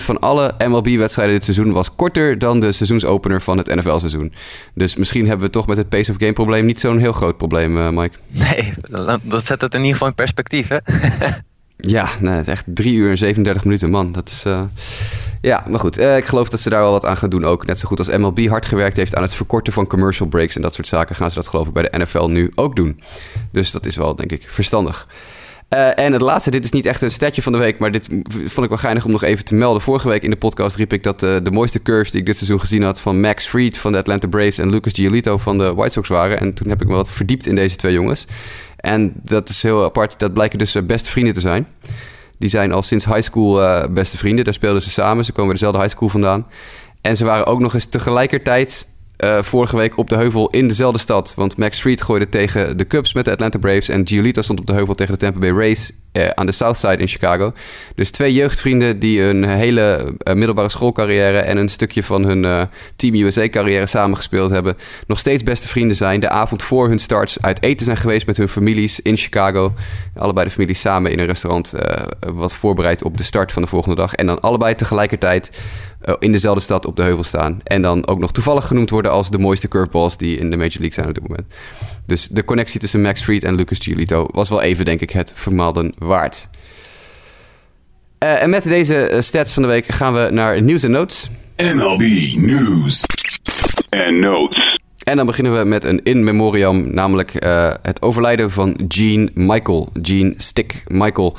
88% 0.00 0.04
van 0.04 0.18
alle 0.20 0.54
MLB-wedstrijden 0.58 1.34
dit 1.34 1.44
seizoen 1.44 1.72
was 1.72 1.94
korter 1.94 2.38
dan 2.38 2.60
de 2.60 2.72
seizoensopener 2.72 3.42
van 3.42 3.58
het 3.58 3.74
NFL-seizoen. 3.74 4.32
Dus 4.74 4.96
misschien 4.96 5.26
hebben 5.26 5.46
we 5.46 5.52
toch 5.52 5.66
met 5.66 5.76
het 5.76 5.88
pace 5.88 6.10
of 6.10 6.16
game 6.18 6.32
probleem 6.32 6.64
niet 6.64 6.80
zo'n 6.80 6.98
heel 6.98 7.12
groot 7.12 7.36
probleem, 7.36 7.94
Mike. 7.94 8.16
Nee, 8.28 8.74
dat 9.22 9.46
zet 9.46 9.60
het 9.60 9.74
in 9.74 9.80
ieder 9.80 9.92
geval 9.92 10.08
in 10.08 10.14
perspectief, 10.14 10.68
hè? 10.68 10.78
ja, 11.86 12.08
nee, 12.20 12.40
echt 12.40 12.64
3 12.66 12.94
uur 12.94 13.10
en 13.10 13.18
37 13.18 13.64
minuten, 13.64 13.90
man. 13.90 14.12
Dat 14.12 14.28
is... 14.28 14.44
Ja, 15.44 15.64
maar 15.68 15.80
goed. 15.80 15.98
Uh, 15.98 16.16
ik 16.16 16.24
geloof 16.24 16.48
dat 16.48 16.60
ze 16.60 16.70
daar 16.70 16.80
wel 16.80 16.90
wat 16.90 17.06
aan 17.06 17.16
gaan 17.16 17.28
doen 17.28 17.44
ook. 17.44 17.66
Net 17.66 17.78
zo 17.78 17.88
goed 17.88 17.98
als 17.98 18.08
MLB 18.08 18.46
hard 18.48 18.66
gewerkt 18.66 18.96
heeft 18.96 19.14
aan 19.14 19.22
het 19.22 19.34
verkorten 19.34 19.72
van 19.72 19.86
commercial 19.86 20.28
breaks 20.28 20.56
en 20.56 20.62
dat 20.62 20.74
soort 20.74 20.86
zaken, 20.86 21.16
gaan 21.16 21.30
ze 21.30 21.36
dat 21.36 21.48
geloof 21.48 21.66
ik 21.66 21.72
bij 21.72 21.82
de 21.82 21.98
NFL 21.98 22.26
nu 22.26 22.50
ook 22.54 22.76
doen. 22.76 23.00
Dus 23.52 23.70
dat 23.70 23.86
is 23.86 23.96
wel, 23.96 24.14
denk 24.14 24.32
ik, 24.32 24.44
verstandig. 24.46 25.08
Uh, 25.70 25.98
en 25.98 26.12
het 26.12 26.22
laatste, 26.22 26.50
dit 26.50 26.64
is 26.64 26.70
niet 26.70 26.86
echt 26.86 27.02
een 27.02 27.10
statje 27.10 27.42
van 27.42 27.52
de 27.52 27.58
week, 27.58 27.78
maar 27.78 27.92
dit 27.92 28.06
vond 28.28 28.62
ik 28.62 28.68
wel 28.68 28.78
geinig 28.78 29.04
om 29.04 29.10
nog 29.10 29.22
even 29.22 29.44
te 29.44 29.54
melden. 29.54 29.82
Vorige 29.82 30.08
week 30.08 30.22
in 30.22 30.30
de 30.30 30.36
podcast 30.36 30.76
riep 30.76 30.92
ik 30.92 31.02
dat 31.02 31.20
de 31.20 31.50
mooiste 31.52 31.82
curves 31.82 32.10
die 32.10 32.20
ik 32.20 32.26
dit 32.26 32.36
seizoen 32.36 32.60
gezien 32.60 32.82
had 32.82 33.00
van 33.00 33.20
Max 33.20 33.46
Fried 33.46 33.78
van 33.78 33.92
de 33.92 33.98
Atlanta 33.98 34.28
Braves 34.28 34.58
en 34.58 34.70
Lucas 34.70 34.92
Giolito 34.92 35.38
van 35.38 35.58
de 35.58 35.74
White 35.74 35.92
Sox 35.92 36.08
waren. 36.08 36.40
En 36.40 36.54
toen 36.54 36.68
heb 36.68 36.82
ik 36.82 36.88
me 36.88 36.94
wat 36.94 37.10
verdiept 37.10 37.46
in 37.46 37.54
deze 37.54 37.76
twee 37.76 37.92
jongens. 37.92 38.26
En 38.84 39.12
dat 39.22 39.48
is 39.48 39.62
heel 39.62 39.84
apart, 39.84 40.18
dat 40.18 40.32
blijken 40.32 40.58
dus 40.58 40.86
beste 40.86 41.10
vrienden 41.10 41.34
te 41.34 41.40
zijn. 41.40 41.66
Die 42.38 42.48
zijn 42.48 42.72
al 42.72 42.82
sinds 42.82 43.04
high 43.04 43.20
school 43.20 43.62
uh, 43.62 43.86
beste 43.86 44.16
vrienden. 44.16 44.44
Daar 44.44 44.54
speelden 44.54 44.82
ze 44.82 44.90
samen. 44.90 45.24
Ze 45.24 45.32
komen 45.32 45.52
dezelfde 45.52 45.78
high 45.78 45.90
school 45.94 46.08
vandaan. 46.08 46.46
En 47.00 47.16
ze 47.16 47.24
waren 47.24 47.46
ook 47.46 47.60
nog 47.60 47.74
eens 47.74 47.84
tegelijkertijd 47.84 48.88
uh, 49.18 49.42
vorige 49.42 49.76
week 49.76 49.98
op 49.98 50.08
de 50.08 50.16
heuvel 50.16 50.50
in 50.50 50.68
dezelfde 50.68 50.98
stad. 50.98 51.32
Want 51.36 51.56
Max 51.56 51.76
Street 51.76 52.02
gooide 52.02 52.28
tegen 52.28 52.76
de 52.76 52.86
Cubs 52.86 53.12
met 53.12 53.24
de 53.24 53.30
Atlanta 53.30 53.58
Braves. 53.58 53.88
En 53.88 54.06
Giolito 54.06 54.42
stond 54.42 54.60
op 54.60 54.66
de 54.66 54.72
heuvel 54.72 54.94
tegen 54.94 55.12
de 55.12 55.18
Tampa 55.18 55.38
Bay 55.38 55.50
Rays 55.50 55.92
uh, 56.12 56.28
aan 56.28 56.46
de 56.46 56.52
Southside 56.52 56.96
in 56.96 57.06
Chicago. 57.06 57.52
Dus 57.94 58.10
twee 58.10 58.32
jeugdvrienden 58.32 58.98
die 58.98 59.22
een 59.22 59.44
hele 59.44 60.14
uh, 60.24 60.34
middelbare 60.34 60.68
schoolcarrière... 60.68 61.38
en 61.38 61.56
een 61.56 61.68
stukje 61.68 62.02
van 62.02 62.24
hun 62.24 62.68
Team 62.96 63.14
USA-carrière 63.14 63.86
samengespeeld 63.86 64.50
hebben. 64.50 64.76
Nog 65.06 65.18
steeds 65.18 65.42
beste 65.42 65.68
vrienden 65.68 65.96
zijn. 65.96 66.20
De 66.20 66.28
avond 66.28 66.62
voor 66.62 66.88
hun 66.88 66.98
starts 66.98 67.42
uit 67.42 67.62
eten 67.62 67.84
zijn 67.84 67.96
geweest 67.96 68.26
met 68.26 68.36
hun 68.36 68.48
families 68.48 69.00
in 69.00 69.16
Chicago. 69.16 69.72
Allebei 70.16 70.46
de 70.46 70.52
families 70.52 70.80
samen 70.80 71.10
in 71.10 71.18
een 71.18 71.26
restaurant 71.26 71.74
wat 72.20 72.54
voorbereid 72.54 73.02
op 73.02 73.16
de 73.16 73.22
start 73.22 73.52
van 73.52 73.62
de 73.62 73.68
volgende 73.68 73.96
dag. 73.96 74.14
En 74.14 74.26
dan 74.26 74.40
allebei 74.40 74.74
tegelijkertijd 74.74 75.50
in 76.18 76.32
dezelfde 76.32 76.62
stad 76.62 76.86
op 76.86 76.96
de 76.96 77.02
heuvel 77.02 77.24
staan. 77.24 77.60
En 77.64 77.82
dan 77.82 78.06
ook 78.06 78.18
nog 78.18 78.32
toevallig 78.32 78.66
genoemd 78.66 78.90
worden 78.90 79.10
als 79.10 79.30
de 79.30 79.38
mooiste 79.38 79.68
curveballs 79.68 80.16
die 80.16 80.38
in 80.38 80.50
de 80.50 80.56
Major 80.56 80.78
League 80.78 80.92
zijn 80.92 81.08
op 81.08 81.14
dit 81.14 81.28
moment. 81.28 81.46
Dus 82.06 82.28
de 82.28 82.44
connectie 82.44 82.80
tussen 82.80 83.02
Max 83.02 83.22
Fried 83.22 83.44
en 83.44 83.54
Lucas 83.54 83.78
Giolito 83.78 84.28
was 84.30 84.48
wel 84.48 84.62
even, 84.62 84.84
denk 84.84 85.00
ik, 85.00 85.10
het 85.10 85.32
vermelden 85.34 85.94
waard. 85.98 86.48
Uh, 88.24 88.42
en 88.42 88.50
met 88.50 88.62
deze 88.62 89.16
stats 89.18 89.52
van 89.52 89.62
de 89.62 89.68
week 89.68 89.86
gaan 89.86 90.14
we 90.14 90.28
naar 90.30 90.62
nieuws 90.62 90.82
en 90.82 90.90
notes. 90.90 91.30
MLB 91.56 92.00
News 92.36 93.04
en 93.88 94.18
Notes. 94.18 94.78
En 95.04 95.16
dan 95.16 95.26
beginnen 95.26 95.58
we 95.58 95.64
met 95.64 95.84
een 95.84 96.00
in 96.02 96.24
memoriam, 96.24 96.94
namelijk 96.94 97.44
uh, 97.44 97.72
het 97.82 98.02
overlijden 98.02 98.50
van 98.50 98.80
Gene 98.88 99.30
Michael. 99.34 99.88
Gene 100.02 100.34
Stick 100.36 100.82
Michael. 100.86 101.36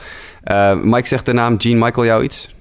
Uh, 0.51 0.75
Mike 0.81 1.07
zegt 1.07 1.25
de 1.25 1.33
naam 1.33 1.61
Gene 1.61 1.85
Michael 1.85 2.05
jou 2.05 2.23
iets? 2.23 2.54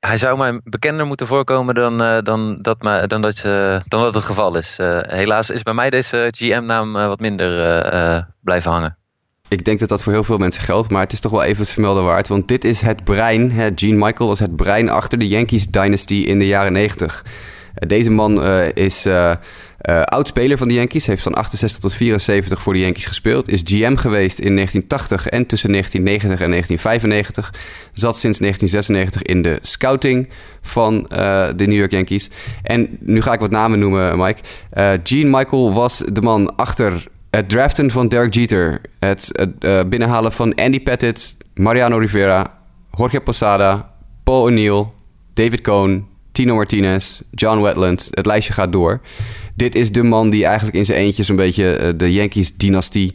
Hij 0.00 0.18
zou 0.18 0.38
mij 0.38 0.60
bekender 0.64 1.06
moeten 1.06 1.26
voorkomen 1.26 1.74
dan, 1.74 2.02
uh, 2.02 2.18
dan, 2.22 2.58
dat, 2.62 2.80
dan, 2.80 3.20
dat, 3.20 3.40
dan 3.88 4.02
dat 4.02 4.14
het 4.14 4.24
geval 4.24 4.56
is. 4.56 4.78
helaas 5.00 5.50
is 5.50 5.62
bij 5.62 5.74
mij 5.74 5.90
deze 5.90 6.28
GM-naam 6.30 6.92
wat 6.92 7.20
minder 7.20 8.28
blijven 8.40 8.70
hangen. 8.70 8.96
Ik 9.48 9.64
denk 9.64 9.78
dat 9.78 9.88
dat 9.88 10.02
voor 10.02 10.12
heel 10.12 10.24
veel 10.24 10.38
mensen 10.38 10.62
geldt, 10.62 10.90
maar 10.90 11.02
het 11.02 11.12
is 11.12 11.20
toch 11.20 11.32
wel 11.32 11.42
even 11.42 11.62
het 11.62 11.72
vermelden 11.72 12.04
waard. 12.04 12.28
Want 12.28 12.48
dit 12.48 12.64
is 12.64 12.80
het 12.80 13.04
brein. 13.04 13.52
Hè, 13.52 13.68
Gene 13.74 14.04
Michael 14.04 14.28
was 14.28 14.38
het 14.38 14.56
brein 14.56 14.88
achter 14.88 15.18
de 15.18 15.28
Yankees 15.28 15.66
Dynasty 15.66 16.14
in 16.14 16.38
de 16.38 16.46
jaren 16.46 16.72
90. 16.72 17.24
Deze 17.74 18.10
man 18.10 18.42
is 18.74 19.06
uh, 19.88 20.02
oud-speler 20.02 20.58
van 20.58 20.68
de 20.68 20.74
Yankees, 20.74 21.06
heeft 21.06 21.22
van 21.22 21.34
68 21.34 21.80
tot 21.80 21.92
74 21.92 22.62
voor 22.62 22.72
de 22.72 22.78
Yankees 22.78 23.04
gespeeld. 23.04 23.48
Is 23.48 23.60
GM 23.64 23.96
geweest 23.96 24.38
in 24.38 24.54
1980 24.54 25.26
en 25.26 25.46
tussen 25.46 25.70
1990 25.70 26.40
en 26.40 26.50
1995. 26.50 27.54
Zat 27.92 28.16
sinds 28.16 28.38
1996 28.38 29.22
in 29.22 29.42
de 29.42 29.58
scouting 29.60 30.28
van 30.60 30.94
uh, 30.94 31.08
de 31.56 31.66
New 31.66 31.78
York 31.78 31.90
Yankees. 31.90 32.30
En 32.62 32.98
nu 33.00 33.22
ga 33.22 33.32
ik 33.32 33.40
wat 33.40 33.50
namen 33.50 33.78
noemen, 33.78 34.18
Mike. 34.18 34.40
Uh, 34.74 34.92
Gene 35.04 35.38
Michael 35.38 35.72
was 35.72 36.02
de 36.12 36.22
man 36.22 36.56
achter 36.56 37.04
het 37.30 37.48
draften 37.48 37.90
van 37.90 38.08
Derek 38.08 38.34
Jeter. 38.34 38.80
Het, 38.98 39.28
het 39.32 39.88
binnenhalen 39.88 40.32
van 40.32 40.54
Andy 40.54 40.80
Pettit, 40.80 41.36
Mariano 41.54 41.98
Rivera, 41.98 42.54
Jorge 42.96 43.20
Posada, 43.20 43.92
Paul 44.24 44.42
O'Neill, 44.42 44.86
David 45.34 45.60
Cohn, 45.60 46.08
Tino 46.32 46.54
Martinez, 46.54 47.20
John 47.30 47.60
Wetland. 47.60 48.08
Het 48.10 48.26
lijstje 48.26 48.52
gaat 48.52 48.72
door 48.72 49.00
dit 49.60 49.74
is 49.74 49.92
de 49.92 50.02
man 50.02 50.30
die 50.30 50.44
eigenlijk 50.44 50.76
in 50.76 50.84
zijn 50.84 50.98
eentje 50.98 51.22
zo'n 51.22 51.36
beetje 51.36 51.78
uh, 51.80 51.88
de 51.96 52.12
Yankees-dynastie 52.12 53.14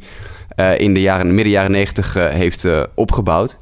uh, 0.59 0.79
in 0.79 0.93
de 0.93 1.01
jaren, 1.01 1.33
midden 1.33 1.53
jaren 1.53 1.71
negentig 1.71 2.17
uh, 2.17 2.27
heeft 2.27 2.67
opgebouwd. 2.95 3.57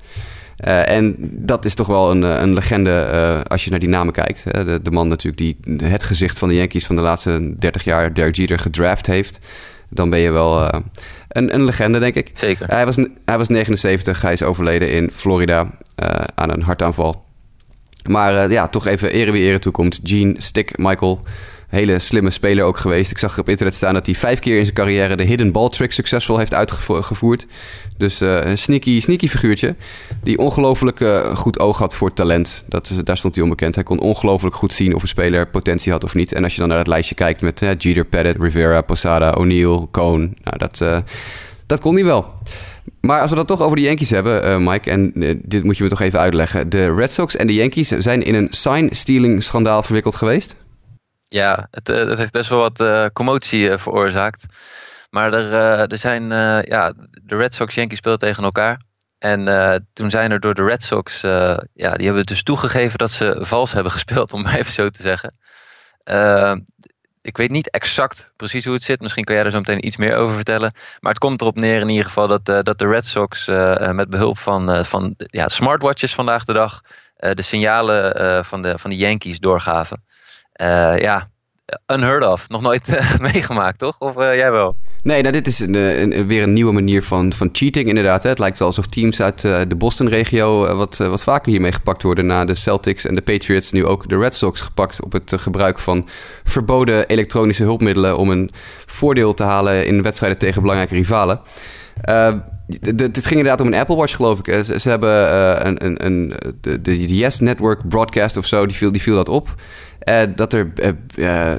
en 0.57 1.15
dat 1.19 1.65
is 1.65 1.73
toch 1.73 1.87
wel 1.87 2.11
een, 2.11 2.21
een 2.21 2.53
legende 2.53 3.43
als 3.47 3.63
je 3.63 3.69
naar 3.69 3.79
die 3.79 3.89
namen 3.89 4.13
kijkt. 4.13 4.43
De, 4.43 4.79
de, 4.81 4.91
man 4.91 5.07
natuurlijk 5.07 5.37
die 5.65 5.87
het 5.89 6.03
gezicht 6.03 6.39
van 6.39 6.47
de 6.47 6.55
Yankees 6.55 6.85
van 6.85 6.95
de 6.95 7.01
laatste 7.01 7.55
30 7.59 7.83
jaar, 7.83 8.13
Derek 8.13 8.35
Jeter, 8.35 8.59
gedraft 8.59 9.07
heeft. 9.07 9.39
Dan 9.89 10.09
ben 10.09 10.19
je 10.19 10.31
wel 10.31 10.73
een, 11.27 11.53
een 11.53 11.63
legende, 11.63 11.99
denk 11.99 12.15
ik. 12.15 12.29
Zeker. 12.33 12.67
hij, 12.67 12.85
was, 12.85 12.95
hij 13.25 13.37
was 13.37 13.47
79, 13.47 14.21
hij 14.21 14.33
is 14.33 14.43
overleden 14.43 14.91
in 14.91 15.11
Florida 15.11 15.67
aan 16.35 16.49
een 16.49 16.61
hartaanval. 16.61 17.23
Maar 18.09 18.51
ja, 18.51 18.67
toch 18.67 18.87
even 18.87 19.11
ere 19.11 19.31
wie 19.31 19.43
ere 19.43 19.59
toekomt. 19.59 19.99
Gene 20.03 20.35
Stick 20.37 20.77
Michael 20.77 21.21
hele 21.73 21.99
slimme 21.99 22.29
speler 22.29 22.65
ook 22.65 22.77
geweest. 22.77 23.11
Ik 23.11 23.17
zag 23.17 23.39
op 23.39 23.49
internet 23.49 23.73
staan 23.75 23.93
dat 23.93 24.05
hij 24.05 24.15
vijf 24.15 24.39
keer 24.39 24.57
in 24.57 24.63
zijn 24.63 24.75
carrière 24.75 25.15
de 25.15 25.23
hidden 25.23 25.51
ball 25.51 25.69
trick 25.69 25.91
succesvol 25.91 26.37
heeft 26.37 26.53
uitgevoerd. 26.53 27.47
Dus 27.97 28.21
uh, 28.21 28.45
een 28.45 28.57
sneaky, 28.57 28.99
sneaky 28.99 29.27
figuurtje. 29.27 29.75
Die 30.23 30.37
ongelooflijk 30.37 30.99
uh, 30.99 31.35
goed 31.35 31.59
oog 31.59 31.77
had 31.77 31.95
voor 31.95 32.13
talent. 32.13 32.63
Dat, 32.67 32.91
daar 33.03 33.17
stond 33.17 33.35
hij 33.35 33.43
onbekend. 33.43 33.75
Hij 33.75 33.83
kon 33.83 33.99
ongelooflijk 33.99 34.55
goed 34.55 34.73
zien 34.73 34.95
of 34.95 35.01
een 35.01 35.07
speler 35.07 35.47
potentie 35.47 35.91
had 35.91 36.03
of 36.03 36.13
niet. 36.13 36.33
En 36.33 36.43
als 36.43 36.53
je 36.53 36.59
dan 36.59 36.69
naar 36.69 36.77
het 36.77 36.87
lijstje 36.87 37.15
kijkt 37.15 37.41
met 37.41 37.59
Jeter, 37.77 38.05
Pettit, 38.05 38.37
Rivera, 38.39 38.81
Posada, 38.81 39.31
O'Neill, 39.31 39.87
Cohn. 39.91 40.37
Nou, 40.43 40.57
dat, 40.57 41.03
dat 41.65 41.79
kon 41.79 41.93
hij 41.93 42.03
wel. 42.03 42.33
Maar 43.01 43.21
als 43.21 43.29
we 43.29 43.35
dat 43.35 43.47
toch 43.47 43.61
over 43.61 43.75
de 43.75 43.81
Yankees 43.81 44.09
hebben, 44.09 44.63
Mike, 44.63 44.89
en 44.89 45.11
dit 45.45 45.63
moet 45.63 45.77
je 45.77 45.83
me 45.83 45.89
toch 45.89 46.01
even 46.01 46.19
uitleggen. 46.19 46.69
De 46.69 46.93
Red 46.93 47.11
Sox 47.11 47.35
en 47.35 47.47
de 47.47 47.53
Yankees 47.53 47.87
zijn 47.87 48.23
in 48.23 48.35
een 48.35 48.47
sign-stealing 48.49 49.43
schandaal 49.43 49.83
verwikkeld 49.83 50.15
geweest. 50.15 50.55
Ja, 51.33 51.67
het, 51.71 51.87
het 51.87 52.09
eh, 52.09 52.17
heeft 52.17 52.31
best 52.31 52.49
wel 52.49 52.59
wat 52.59 52.79
uh, 52.79 53.05
commotie 53.13 53.69
uh, 53.69 53.77
veroorzaakt. 53.77 54.45
Maar 55.09 55.33
er, 55.33 55.51
uh, 55.51 55.91
er 55.91 55.97
zijn, 55.97 56.29
ja, 56.65 56.93
de 57.23 57.35
Red 57.35 57.53
Sox 57.53 57.75
Yankees 57.75 57.97
speelden 57.97 58.27
tegen 58.27 58.43
elkaar. 58.43 58.81
En 59.19 59.45
toen 59.93 60.09
zijn 60.09 60.31
er 60.31 60.39
door 60.39 60.53
de 60.53 60.63
Red 60.63 60.83
Sox, 60.83 61.21
ja, 61.73 61.93
die 61.95 62.05
hebben 62.05 62.25
dus 62.25 62.43
toegegeven 62.43 62.97
dat 62.97 63.11
ze 63.11 63.37
vals 63.39 63.71
hebben 63.73 63.91
gespeeld, 63.91 64.33
om 64.33 64.41
maar 64.41 64.57
even 64.57 64.71
zo 64.71 64.89
te 64.89 65.01
zeggen. 65.01 65.37
Ik 67.23 67.37
weet 67.37 67.49
niet 67.49 67.69
exact 67.69 68.31
precies 68.35 68.65
hoe 68.65 68.73
het 68.73 68.83
zit. 68.83 69.01
Misschien 69.01 69.23
kan 69.23 69.35
jij 69.35 69.43
er 69.43 69.51
zo 69.51 69.57
meteen 69.57 69.85
iets 69.85 69.97
meer 69.97 70.15
over 70.15 70.35
vertellen. 70.35 70.73
Maar 70.99 71.11
het 71.11 71.21
komt 71.21 71.41
erop 71.41 71.55
neer 71.55 71.81
in 71.81 71.89
ieder 71.89 72.05
geval 72.05 72.27
dat, 72.27 72.45
dat 72.45 72.79
de 72.79 72.87
Red 72.87 73.05
Sox 73.05 73.45
met 73.91 74.09
behulp 74.09 74.37
van, 74.37 74.85
van 74.85 75.13
ja, 75.17 75.47
smartwatches 75.47 76.13
vandaag 76.13 76.45
de 76.45 76.53
dag 76.53 76.81
de 77.15 77.41
signalen 77.41 78.45
van, 78.45 78.61
de, 78.61 78.79
van 78.79 78.89
de 78.89 78.95
Yankees 78.97 79.39
doorgaven. 79.39 80.03
Ja, 80.97 81.29
unheard 81.87 82.23
of. 82.23 82.49
Nog 82.49 82.61
nooit 82.61 83.03
meegemaakt, 83.31 83.79
toch? 83.79 83.99
Of 83.99 84.15
jij 84.15 84.51
wel? 84.51 84.75
Nee, 85.03 85.21
nou, 85.21 85.33
dit 85.33 85.47
is 85.47 85.59
een, 85.59 85.73
een, 85.73 86.27
weer 86.27 86.43
een 86.43 86.53
nieuwe 86.53 86.73
manier 86.73 87.03
van, 87.03 87.33
van 87.33 87.49
cheating 87.51 87.87
inderdaad. 87.87 88.23
Hè. 88.23 88.29
Het 88.29 88.39
lijkt 88.39 88.57
wel 88.57 88.67
alsof 88.67 88.87
teams 88.87 89.21
uit 89.21 89.41
de 89.41 89.75
Boston-regio 89.77 90.75
wat, 90.75 90.97
wat 90.97 91.23
vaker 91.23 91.51
hiermee 91.51 91.71
gepakt 91.71 92.03
worden. 92.03 92.25
Na 92.25 92.45
de 92.45 92.55
Celtics 92.55 93.05
en 93.05 93.15
de 93.15 93.21
Patriots, 93.21 93.71
nu 93.71 93.85
ook 93.85 94.09
de 94.09 94.17
Red 94.17 94.35
Sox 94.35 94.61
gepakt 94.61 95.03
op 95.03 95.11
het 95.11 95.33
gebruik 95.37 95.79
van 95.79 96.07
verboden 96.43 97.07
elektronische 97.07 97.63
hulpmiddelen 97.63 98.17
om 98.17 98.29
een 98.29 98.51
voordeel 98.85 99.33
te 99.33 99.43
halen 99.43 99.85
in 99.85 100.01
wedstrijden 100.01 100.37
tegen 100.39 100.61
belangrijke 100.61 100.95
rivalen. 100.95 101.41
Het 102.81 103.25
ging 103.25 103.39
inderdaad 103.39 103.61
om 103.61 103.67
een 103.67 103.79
Apple 103.79 103.95
Watch, 103.95 104.15
geloof 104.15 104.39
ik. 104.39 104.65
Ze, 104.65 104.79
ze 104.79 104.89
hebben 104.89 105.35
een, 105.67 105.85
een, 105.85 106.05
een, 106.05 106.33
de, 106.61 106.81
de 106.81 107.15
Yes 107.15 107.39
Network 107.39 107.87
broadcast 107.87 108.37
of 108.37 108.45
zo, 108.45 108.65
die 108.65 108.75
viel, 108.75 108.91
die 108.91 109.01
viel 109.01 109.15
dat 109.15 109.29
op. 109.29 109.53
Uh, 110.05 110.21
dat 110.35 110.53
er 110.53 110.73
uh, 111.15 111.53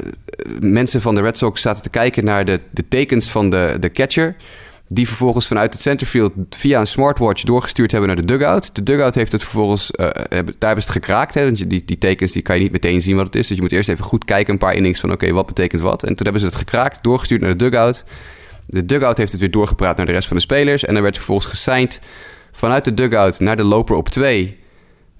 mensen 0.60 1.00
van 1.00 1.14
de 1.14 1.20
Red 1.20 1.36
Sox 1.36 1.60
zaten 1.60 1.82
te 1.82 1.88
kijken 1.88 2.24
naar 2.24 2.44
de, 2.44 2.60
de 2.70 2.88
tekens 2.88 3.30
van 3.30 3.50
de, 3.50 3.76
de 3.80 3.90
catcher. 3.90 4.36
Die 4.88 5.06
vervolgens 5.06 5.46
vanuit 5.46 5.72
het 5.72 5.82
centerfield 5.82 6.32
via 6.50 6.80
een 6.80 6.86
smartwatch 6.86 7.42
doorgestuurd 7.42 7.90
hebben 7.90 8.08
naar 8.08 8.20
de 8.20 8.26
dugout. 8.26 8.74
De 8.74 8.82
dugout 8.82 9.14
heeft 9.14 9.32
het 9.32 9.42
vervolgens, 9.42 9.90
daar 9.90 10.26
hebben 10.58 10.58
het 10.58 10.88
gekraakt. 10.88 11.34
Hè? 11.34 11.52
Die, 11.52 11.84
die 11.84 11.98
tekens 11.98 12.32
die 12.32 12.42
kan 12.42 12.56
je 12.56 12.62
niet 12.62 12.72
meteen 12.72 13.00
zien 13.00 13.16
wat 13.16 13.26
het 13.26 13.34
is. 13.34 13.46
Dus 13.46 13.56
je 13.56 13.62
moet 13.62 13.72
eerst 13.72 13.88
even 13.88 14.04
goed 14.04 14.24
kijken, 14.24 14.52
een 14.52 14.58
paar 14.58 14.74
innings 14.74 15.00
van 15.00 15.12
oké, 15.12 15.32
wat 15.32 15.46
betekent 15.46 15.82
wat. 15.82 16.02
En 16.02 16.08
toen 16.08 16.24
hebben 16.24 16.40
ze 16.40 16.46
het 16.46 16.56
gekraakt, 16.56 17.02
doorgestuurd 17.02 17.40
naar 17.40 17.50
de 17.50 17.70
dugout. 17.70 18.04
De 18.66 18.86
dugout 18.86 19.16
heeft 19.16 19.32
het 19.32 19.40
weer 19.40 19.50
doorgepraat 19.50 19.96
naar 19.96 20.06
de 20.06 20.12
rest 20.12 20.28
van 20.28 20.36
de 20.36 20.42
spelers. 20.42 20.84
En 20.84 20.94
dan 20.94 21.02
werd 21.02 21.16
vervolgens 21.16 21.46
gesigned 21.46 22.00
vanuit 22.52 22.84
de 22.84 22.94
dugout 22.94 23.40
naar 23.40 23.56
de 23.56 23.64
loper 23.64 23.96
op 23.96 24.08
2 24.08 24.58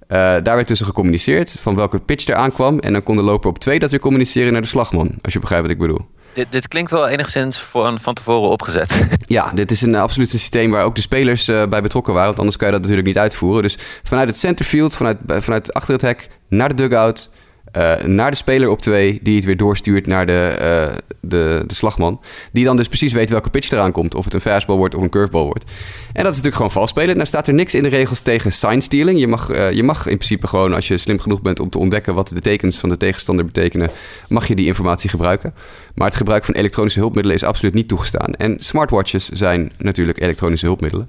uh, 0.09 0.19
daar 0.19 0.55
werd 0.55 0.67
tussen 0.67 0.87
gecommuniceerd 0.87 1.57
van 1.59 1.77
welke 1.77 2.01
pitch 2.01 2.29
er 2.29 2.35
aankwam. 2.35 2.79
En 2.79 2.93
dan 2.93 3.03
kon 3.03 3.17
de 3.17 3.23
loper 3.23 3.51
op 3.51 3.59
twee 3.59 3.79
dat 3.79 3.91
weer 3.91 4.01
communiceren 4.01 4.53
naar 4.53 4.63
de 4.63 4.69
slagman. 4.69 5.15
Als 5.23 5.33
je 5.33 5.39
begrijpt 5.39 5.67
wat 5.67 5.75
ik 5.75 5.81
bedoel. 5.81 6.07
Dit, 6.33 6.47
dit 6.51 6.69
klinkt 6.69 6.91
wel 6.91 7.09
enigszins 7.09 7.59
van, 7.59 8.01
van 8.01 8.15
tevoren 8.15 8.51
opgezet. 8.51 8.93
Ja, 9.27 9.51
dit 9.55 9.71
is 9.71 9.83
een 9.83 9.95
absoluut 9.95 10.31
systeem 10.31 10.71
waar 10.71 10.85
ook 10.85 10.95
de 10.95 11.01
spelers 11.01 11.49
uh, 11.49 11.67
bij 11.67 11.83
betrokken 11.83 12.13
waren. 12.13 12.29
Want 12.29 12.39
anders 12.39 12.57
kan 12.57 12.67
je 12.67 12.73
dat 12.73 12.83
natuurlijk 12.83 13.09
niet 13.09 13.19
uitvoeren. 13.19 13.63
Dus 13.63 13.79
vanuit 14.03 14.29
het 14.29 14.37
centerfield, 14.37 14.95
vanuit, 14.95 15.19
vanuit 15.27 15.73
achter 15.75 15.93
het 15.93 16.03
hek 16.03 16.29
naar 16.49 16.69
de 16.69 16.75
dugout 16.75 17.31
uh, 17.77 17.95
naar 18.05 18.31
de 18.31 18.37
speler 18.37 18.69
op 18.69 18.81
twee, 18.81 19.19
die 19.23 19.37
het 19.37 19.45
weer 19.45 19.57
doorstuurt 19.57 20.07
naar 20.07 20.27
de, 20.27 20.57
uh, 20.61 20.97
de, 21.21 21.65
de 21.67 21.75
slagman. 21.75 22.21
Die 22.53 22.65
dan 22.65 22.77
dus 22.77 22.89
precies 22.89 23.13
weet 23.13 23.31
welke 23.31 23.51
pitch 23.51 23.71
eraan 23.71 23.93
komt. 23.93 24.15
Of 24.15 24.25
het 24.25 24.35
een 24.35 24.41
fastball 24.41 24.77
wordt 24.77 24.95
of 24.95 25.03
een 25.03 25.11
curveball 25.11 25.45
wordt. 25.45 25.65
En 26.13 26.23
dat 26.23 26.33
is 26.33 26.43
natuurlijk 26.43 26.57
gewoon 26.57 26.71
vals 26.71 26.91
spelen. 26.91 27.15
Nou 27.15 27.27
staat 27.27 27.47
er 27.47 27.55
niks 27.55 27.75
in 27.75 27.83
de 27.83 27.89
regels 27.89 28.21
tegen 28.21 28.53
sign 28.53 28.81
stealing. 28.81 29.19
Je 29.19 29.27
mag, 29.27 29.51
uh, 29.51 29.73
je 29.73 29.83
mag 29.83 30.07
in 30.07 30.17
principe 30.17 30.47
gewoon, 30.47 30.75
als 30.75 30.89
je 30.89 30.99
slim 30.99 31.21
genoeg 31.21 31.43
bent 31.43 31.61
om 31.61 31.71
te 31.71 31.79
ontdekken 31.79 32.15
wat 32.15 32.29
de 32.29 32.41
tekens 32.41 32.79
van 32.79 32.89
de 32.89 32.97
tegenstander 32.97 33.45
betekenen, 33.45 33.91
mag 34.29 34.47
je 34.47 34.55
die 34.55 34.67
informatie 34.67 35.11
gebruiken. 35.11 35.55
Maar 35.95 36.07
het 36.07 36.17
gebruik 36.17 36.45
van 36.45 36.55
elektronische 36.55 36.99
hulpmiddelen 36.99 37.37
is 37.37 37.45
absoluut 37.45 37.75
niet 37.75 37.89
toegestaan. 37.89 38.35
En 38.35 38.57
smartwatches 38.59 39.29
zijn 39.29 39.73
natuurlijk 39.79 40.23
elektronische 40.23 40.67
hulpmiddelen. 40.67 41.07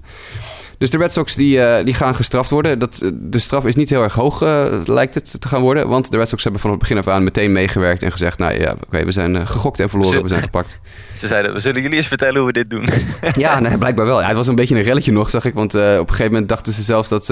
Dus 0.77 0.89
de 0.89 0.97
Red 0.97 1.11
Sox 1.11 1.35
die, 1.35 1.57
uh, 1.57 1.77
die 1.83 1.93
gaan 1.93 2.15
gestraft 2.15 2.49
worden. 2.49 2.79
Dat, 2.79 3.11
de 3.13 3.39
straf 3.39 3.65
is 3.65 3.75
niet 3.75 3.89
heel 3.89 4.03
erg 4.03 4.13
hoog, 4.13 4.41
uh, 4.41 4.65
lijkt 4.85 5.13
het 5.13 5.41
te 5.41 5.47
gaan 5.47 5.61
worden. 5.61 5.87
Want 5.87 6.11
de 6.11 6.17
Red 6.17 6.27
Sox 6.27 6.43
hebben 6.43 6.61
van 6.61 6.69
het 6.69 6.79
begin 6.79 6.97
af 6.97 7.07
aan 7.07 7.23
meteen 7.23 7.51
meegewerkt 7.51 8.03
en 8.03 8.11
gezegd... 8.11 8.39
nou 8.39 8.59
ja, 8.59 8.75
oké, 8.85 9.05
we 9.05 9.11
zijn 9.11 9.47
gegokt 9.47 9.79
en 9.79 9.89
verloren, 9.89 10.21
we 10.21 10.27
zijn 10.27 10.41
gepakt. 10.41 10.79
Ze 11.13 11.27
zeiden, 11.27 11.53
we 11.53 11.59
zullen 11.59 11.81
jullie 11.81 11.97
eens 11.97 12.07
vertellen 12.07 12.37
hoe 12.37 12.45
we 12.45 12.53
dit 12.53 12.69
doen. 12.69 12.89
ja, 13.45 13.59
nee, 13.59 13.77
blijkbaar 13.77 14.05
wel. 14.05 14.21
Ja, 14.21 14.27
het 14.27 14.35
was 14.35 14.47
een 14.47 14.55
beetje 14.55 14.75
een 14.75 14.83
relletje 14.83 15.11
nog, 15.11 15.29
zag 15.29 15.45
ik. 15.45 15.53
Want 15.53 15.75
op 15.75 15.81
een 15.81 16.05
gegeven 16.07 16.31
moment 16.31 16.49
dachten 16.49 16.73
ze 16.73 16.81
zelfs 16.81 17.09
dat... 17.09 17.25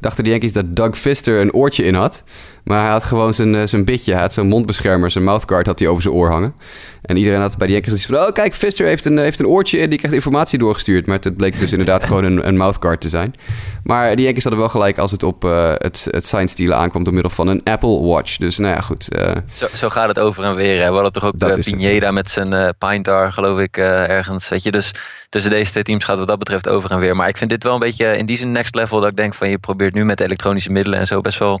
dachten 0.00 0.24
de 0.24 0.30
Yankees 0.30 0.52
dat 0.52 0.76
Doug 0.76 0.98
Fister 0.98 1.40
een 1.40 1.52
oortje 1.52 1.84
in 1.84 1.94
had. 1.94 2.24
Maar 2.64 2.82
hij 2.82 2.90
had 2.90 3.04
gewoon 3.04 3.34
zijn, 3.34 3.54
eh, 3.54 3.66
zijn 3.66 3.84
bitje, 3.84 4.12
hij 4.12 4.20
had 4.20 4.32
zo'n 4.32 4.46
mondbeschermer, 4.46 5.10
zijn 5.10 5.24
mouthguard 5.24 5.66
had 5.66 5.78
hij 5.78 5.88
over 5.88 6.02
zijn 6.02 6.14
oor 6.14 6.30
hangen. 6.30 6.54
En 7.02 7.16
iedereen 7.16 7.40
had 7.40 7.56
bij 7.56 7.66
die 7.66 7.76
Yankees 7.76 7.94
iets 7.94 8.06
van, 8.06 8.16
oh 8.16 8.32
kijk, 8.32 8.54
Fister 8.54 8.86
heeft 8.86 9.04
een, 9.04 9.18
heeft 9.18 9.38
een 9.38 9.46
oortje 9.46 9.78
en 9.78 9.88
die 9.88 9.98
krijgt 9.98 10.16
informatie 10.16 10.58
doorgestuurd. 10.58 11.06
Maar 11.06 11.18
het 11.20 11.36
bleek 11.36 11.58
dus 11.58 11.70
inderdaad 11.70 12.04
gewoon 12.04 12.24
een, 12.24 12.46
een 12.46 12.56
mouthguard 12.56 13.00
te 13.00 13.08
zijn. 13.08 13.34
Maar 13.84 14.16
die 14.16 14.24
Yankees 14.24 14.42
hadden 14.42 14.60
wel 14.60 14.70
gelijk 14.70 14.98
als 14.98 15.10
het 15.10 15.22
op 15.22 15.44
uh, 15.44 15.72
het, 15.76 16.08
het 16.10 16.26
sign 16.26 16.72
aankwam 16.72 17.04
door 17.04 17.12
middel 17.12 17.30
van 17.30 17.48
een 17.48 17.60
Apple 17.64 18.00
Watch. 18.00 18.36
Dus 18.36 18.58
nou 18.58 18.74
ja, 18.74 18.80
goed. 18.80 19.08
Uh, 19.16 19.32
zo, 19.54 19.66
zo, 19.74 19.88
gaat 19.88 20.08
het 20.08 20.18
over 20.18 20.44
en 20.44 20.54
weer. 20.54 20.82
Hè. 20.82 20.88
We 20.88 20.94
hadden 20.94 21.12
toch 21.12 21.24
ook 21.24 21.34
uh, 21.42 21.52
Pineda 21.52 22.10
met 22.10 22.30
zijn 22.30 22.74
Pintar, 22.78 23.32
geloof 23.32 23.58
ik, 23.58 23.76
ergens. 23.76 24.48
Weet 24.48 24.62
je, 24.62 24.70
dus 24.70 24.94
tussen 25.28 25.50
deze 25.50 25.70
twee 25.70 25.82
teams 25.82 26.04
gaat 26.04 26.18
wat 26.18 26.28
dat 26.28 26.38
betreft 26.38 26.68
over 26.68 26.90
en 26.90 26.98
weer. 26.98 27.16
Maar 27.16 27.28
ik 27.28 27.36
vind 27.36 27.50
dit 27.50 27.62
wel 27.62 27.74
een 27.74 27.78
beetje 27.78 28.16
in 28.16 28.26
die 28.26 28.36
zin 28.36 28.50
next 28.50 28.74
level 28.74 29.00
dat 29.00 29.10
ik 29.10 29.16
denk 29.16 29.34
van 29.34 29.48
je 29.48 29.58
probeert 29.58 29.94
nu 29.94 30.04
met 30.04 30.20
elektronische 30.20 30.72
middelen 30.72 30.98
en 30.98 31.06
zo 31.06 31.20
best 31.20 31.38
wel 31.38 31.60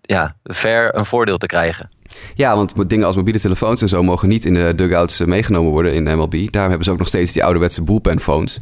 ja, 0.00 0.36
ver 0.44 0.96
een 0.96 1.06
voordeel 1.06 1.38
te 1.38 1.46
krijgen. 1.46 1.90
Ja, 2.34 2.56
want 2.56 2.88
dingen 2.88 3.06
als 3.06 3.16
mobiele 3.16 3.40
telefoons 3.40 3.82
en 3.82 3.88
zo 3.88 4.02
mogen 4.02 4.28
niet 4.28 4.44
in 4.44 4.54
de 4.54 4.72
dugouts 4.76 5.18
meegenomen 5.18 5.70
worden 5.70 5.94
in 5.94 6.04
de 6.04 6.14
MLB. 6.14 6.32
Daarom 6.32 6.68
hebben 6.68 6.84
ze 6.84 6.90
ook 6.90 6.98
nog 6.98 7.08
steeds 7.08 7.32
die 7.32 7.44
ouderwetse 7.44 7.82
bullpenphones. 7.82 8.58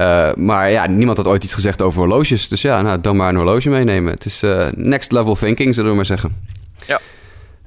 Uh, 0.00 0.34
maar 0.34 0.70
ja, 0.70 0.86
niemand 0.86 1.16
had 1.16 1.26
ooit 1.26 1.44
iets 1.44 1.54
gezegd 1.54 1.82
over 1.82 2.00
horloges. 2.00 2.48
Dus 2.48 2.62
ja, 2.62 2.82
nou, 2.82 3.00
dan 3.00 3.16
maar 3.16 3.28
een 3.28 3.36
horloge 3.36 3.68
meenemen. 3.68 4.12
Het 4.12 4.24
is 4.24 4.42
uh, 4.42 4.66
next 4.74 5.12
level 5.12 5.34
thinking, 5.34 5.74
zullen 5.74 5.90
we 5.90 5.96
maar 5.96 6.06
zeggen. 6.06 6.36
Ja. 6.86 7.00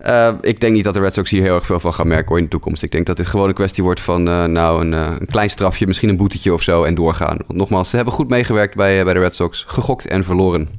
Uh, 0.06 0.38
ik 0.42 0.60
denk 0.60 0.74
niet 0.74 0.84
dat 0.84 0.94
de 0.94 1.00
Red 1.00 1.14
Sox 1.14 1.30
hier 1.30 1.42
heel 1.42 1.56
erg 1.56 1.66
veel 1.66 1.80
van 1.80 1.94
gaan 1.94 2.08
merken 2.08 2.28
hoor, 2.28 2.38
in 2.38 2.44
de 2.44 2.50
toekomst. 2.50 2.84
Ik 2.84 2.92
denk 2.92 3.06
dat 3.06 3.18
dit 3.18 3.28
gewoon 3.28 3.48
een 3.48 3.54
kwestie 3.54 3.84
wordt 3.84 4.02
van 4.02 4.24
nou, 4.24 4.82
een, 4.82 4.92
een, 4.92 5.26
klein 5.26 5.50
strafje, 5.50 5.88
misschien 5.88 6.10
een 6.10 6.18
boetetje 6.18 6.54
of 6.54 6.62
zo 6.62 6.84
en 6.84 6.96
doorgaan. 6.96 7.38
Want 7.48 7.60
nogmaals, 7.60 7.90
ze 7.90 7.96
hebben 7.96 8.14
goed 8.14 8.30
meegewerkt 8.30 8.76
bij, 8.76 9.04
bij 9.04 9.14
de 9.14 9.20
Red 9.20 9.36
Sox, 9.36 9.64
gegokt 9.68 10.08
en 10.08 10.24
verloren. 10.24 10.70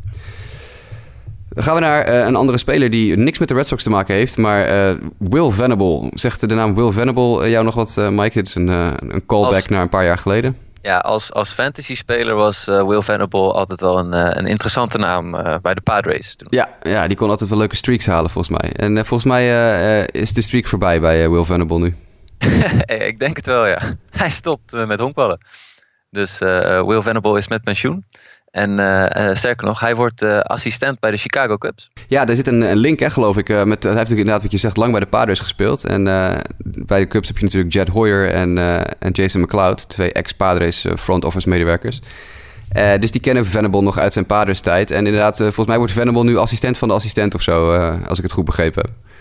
Dan 1.54 1.64
gaan 1.64 1.74
we 1.74 1.80
naar 1.80 2.08
uh, 2.08 2.26
een 2.26 2.36
andere 2.36 2.58
speler 2.58 2.90
die 2.90 3.16
niks 3.16 3.38
met 3.38 3.48
de 3.48 3.54
Red 3.54 3.66
Sox 3.66 3.82
te 3.82 3.90
maken 3.90 4.14
heeft. 4.14 4.36
Maar 4.36 4.90
uh, 4.90 4.96
Will 5.18 5.50
Venable. 5.50 6.10
Zegt 6.14 6.48
de 6.48 6.54
naam 6.54 6.74
Will 6.74 6.90
Venable 6.90 7.50
jou 7.50 7.64
nog 7.64 7.74
wat, 7.74 7.96
Mike? 7.96 8.32
Dit 8.32 8.46
is 8.46 8.54
een, 8.54 8.68
een 8.68 9.26
callback 9.26 9.54
als, 9.54 9.66
naar 9.66 9.82
een 9.82 9.88
paar 9.88 10.04
jaar 10.04 10.18
geleden. 10.18 10.56
Ja, 10.82 10.98
als, 10.98 11.32
als 11.32 11.50
fantasy-speler 11.50 12.34
was 12.34 12.64
Will 12.64 13.02
Venable 13.02 13.52
altijd 13.52 13.80
wel 13.80 13.98
een, 13.98 14.38
een 14.38 14.46
interessante 14.46 14.98
naam 14.98 15.30
bij 15.62 15.74
de 15.74 15.80
Padres. 15.80 16.36
Toen. 16.36 16.48
Ja, 16.50 16.68
ja, 16.82 17.06
die 17.06 17.16
kon 17.16 17.30
altijd 17.30 17.50
wel 17.50 17.58
leuke 17.58 17.76
streaks 17.76 18.06
halen 18.06 18.30
volgens 18.30 18.58
mij. 18.58 18.72
En 18.72 19.06
volgens 19.06 19.24
mij 19.24 20.04
is 20.04 20.32
de 20.32 20.42
streak 20.42 20.66
voorbij 20.66 21.00
bij 21.00 21.30
Will 21.30 21.44
Venable 21.44 21.78
nu. 21.78 21.94
ik 23.08 23.18
denk 23.18 23.36
het 23.36 23.46
wel, 23.46 23.66
ja. 23.66 23.82
Hij 24.10 24.30
stopt 24.30 24.72
met 24.72 25.00
honkballen. 25.00 25.38
Dus 26.10 26.38
Will 26.86 27.02
Venable 27.02 27.38
is 27.38 27.48
met 27.48 27.62
pensioen. 27.62 28.04
En 28.52 28.78
uh, 28.78 29.34
sterker 29.34 29.66
nog, 29.66 29.80
hij 29.80 29.94
wordt 29.94 30.22
uh, 30.22 30.38
assistent 30.38 31.00
bij 31.00 31.10
de 31.10 31.16
Chicago 31.16 31.56
Cubs. 31.56 31.90
Ja, 32.08 32.24
daar 32.24 32.36
zit 32.36 32.46
een, 32.46 32.60
een 32.60 32.76
link, 32.76 32.98
hè, 32.98 33.10
geloof 33.10 33.36
ik. 33.36 33.48
met, 33.48 33.58
hij 33.58 33.64
heeft 33.64 33.84
natuurlijk 33.84 34.08
inderdaad, 34.10 34.42
wat 34.42 34.50
je 34.52 34.58
zegt, 34.58 34.76
lang 34.76 34.90
bij 34.90 35.00
de 35.00 35.06
Padres 35.06 35.40
gespeeld. 35.40 35.84
En 35.84 36.04
bij 36.64 36.98
de 36.98 37.06
Cubs 37.06 37.28
heb 37.28 37.38
je 37.38 37.44
natuurlijk 37.44 37.72
Jed 37.72 37.88
Hoyer 37.88 38.30
en, 38.30 38.58
en 38.98 39.10
Jason 39.12 39.40
McLeod. 39.40 39.88
Twee 39.88 40.12
ex-Padres 40.12 40.86
front 40.96 41.24
office 41.24 41.48
medewerkers. 41.48 42.00
dus 42.98 43.10
die 43.10 43.20
kennen 43.20 43.46
Venable 43.46 43.82
nog 43.82 43.98
uit 43.98 44.12
zijn 44.12 44.26
Padres 44.26 44.60
tijd. 44.60 44.90
En 44.90 45.06
inderdaad, 45.06 45.36
volgens 45.36 45.66
mij 45.66 45.78
wordt 45.78 45.92
Venable 45.92 46.24
nu 46.24 46.36
assistent 46.36 46.78
van 46.78 46.88
de 46.88 46.94
assistent 46.94 47.34
of 47.34 47.42
zo. 47.42 47.74
als 48.06 48.18
ik 48.18 48.24
het 48.24 48.32
goed 48.32 48.44
begrepen 48.44 48.82
heb 48.82 49.11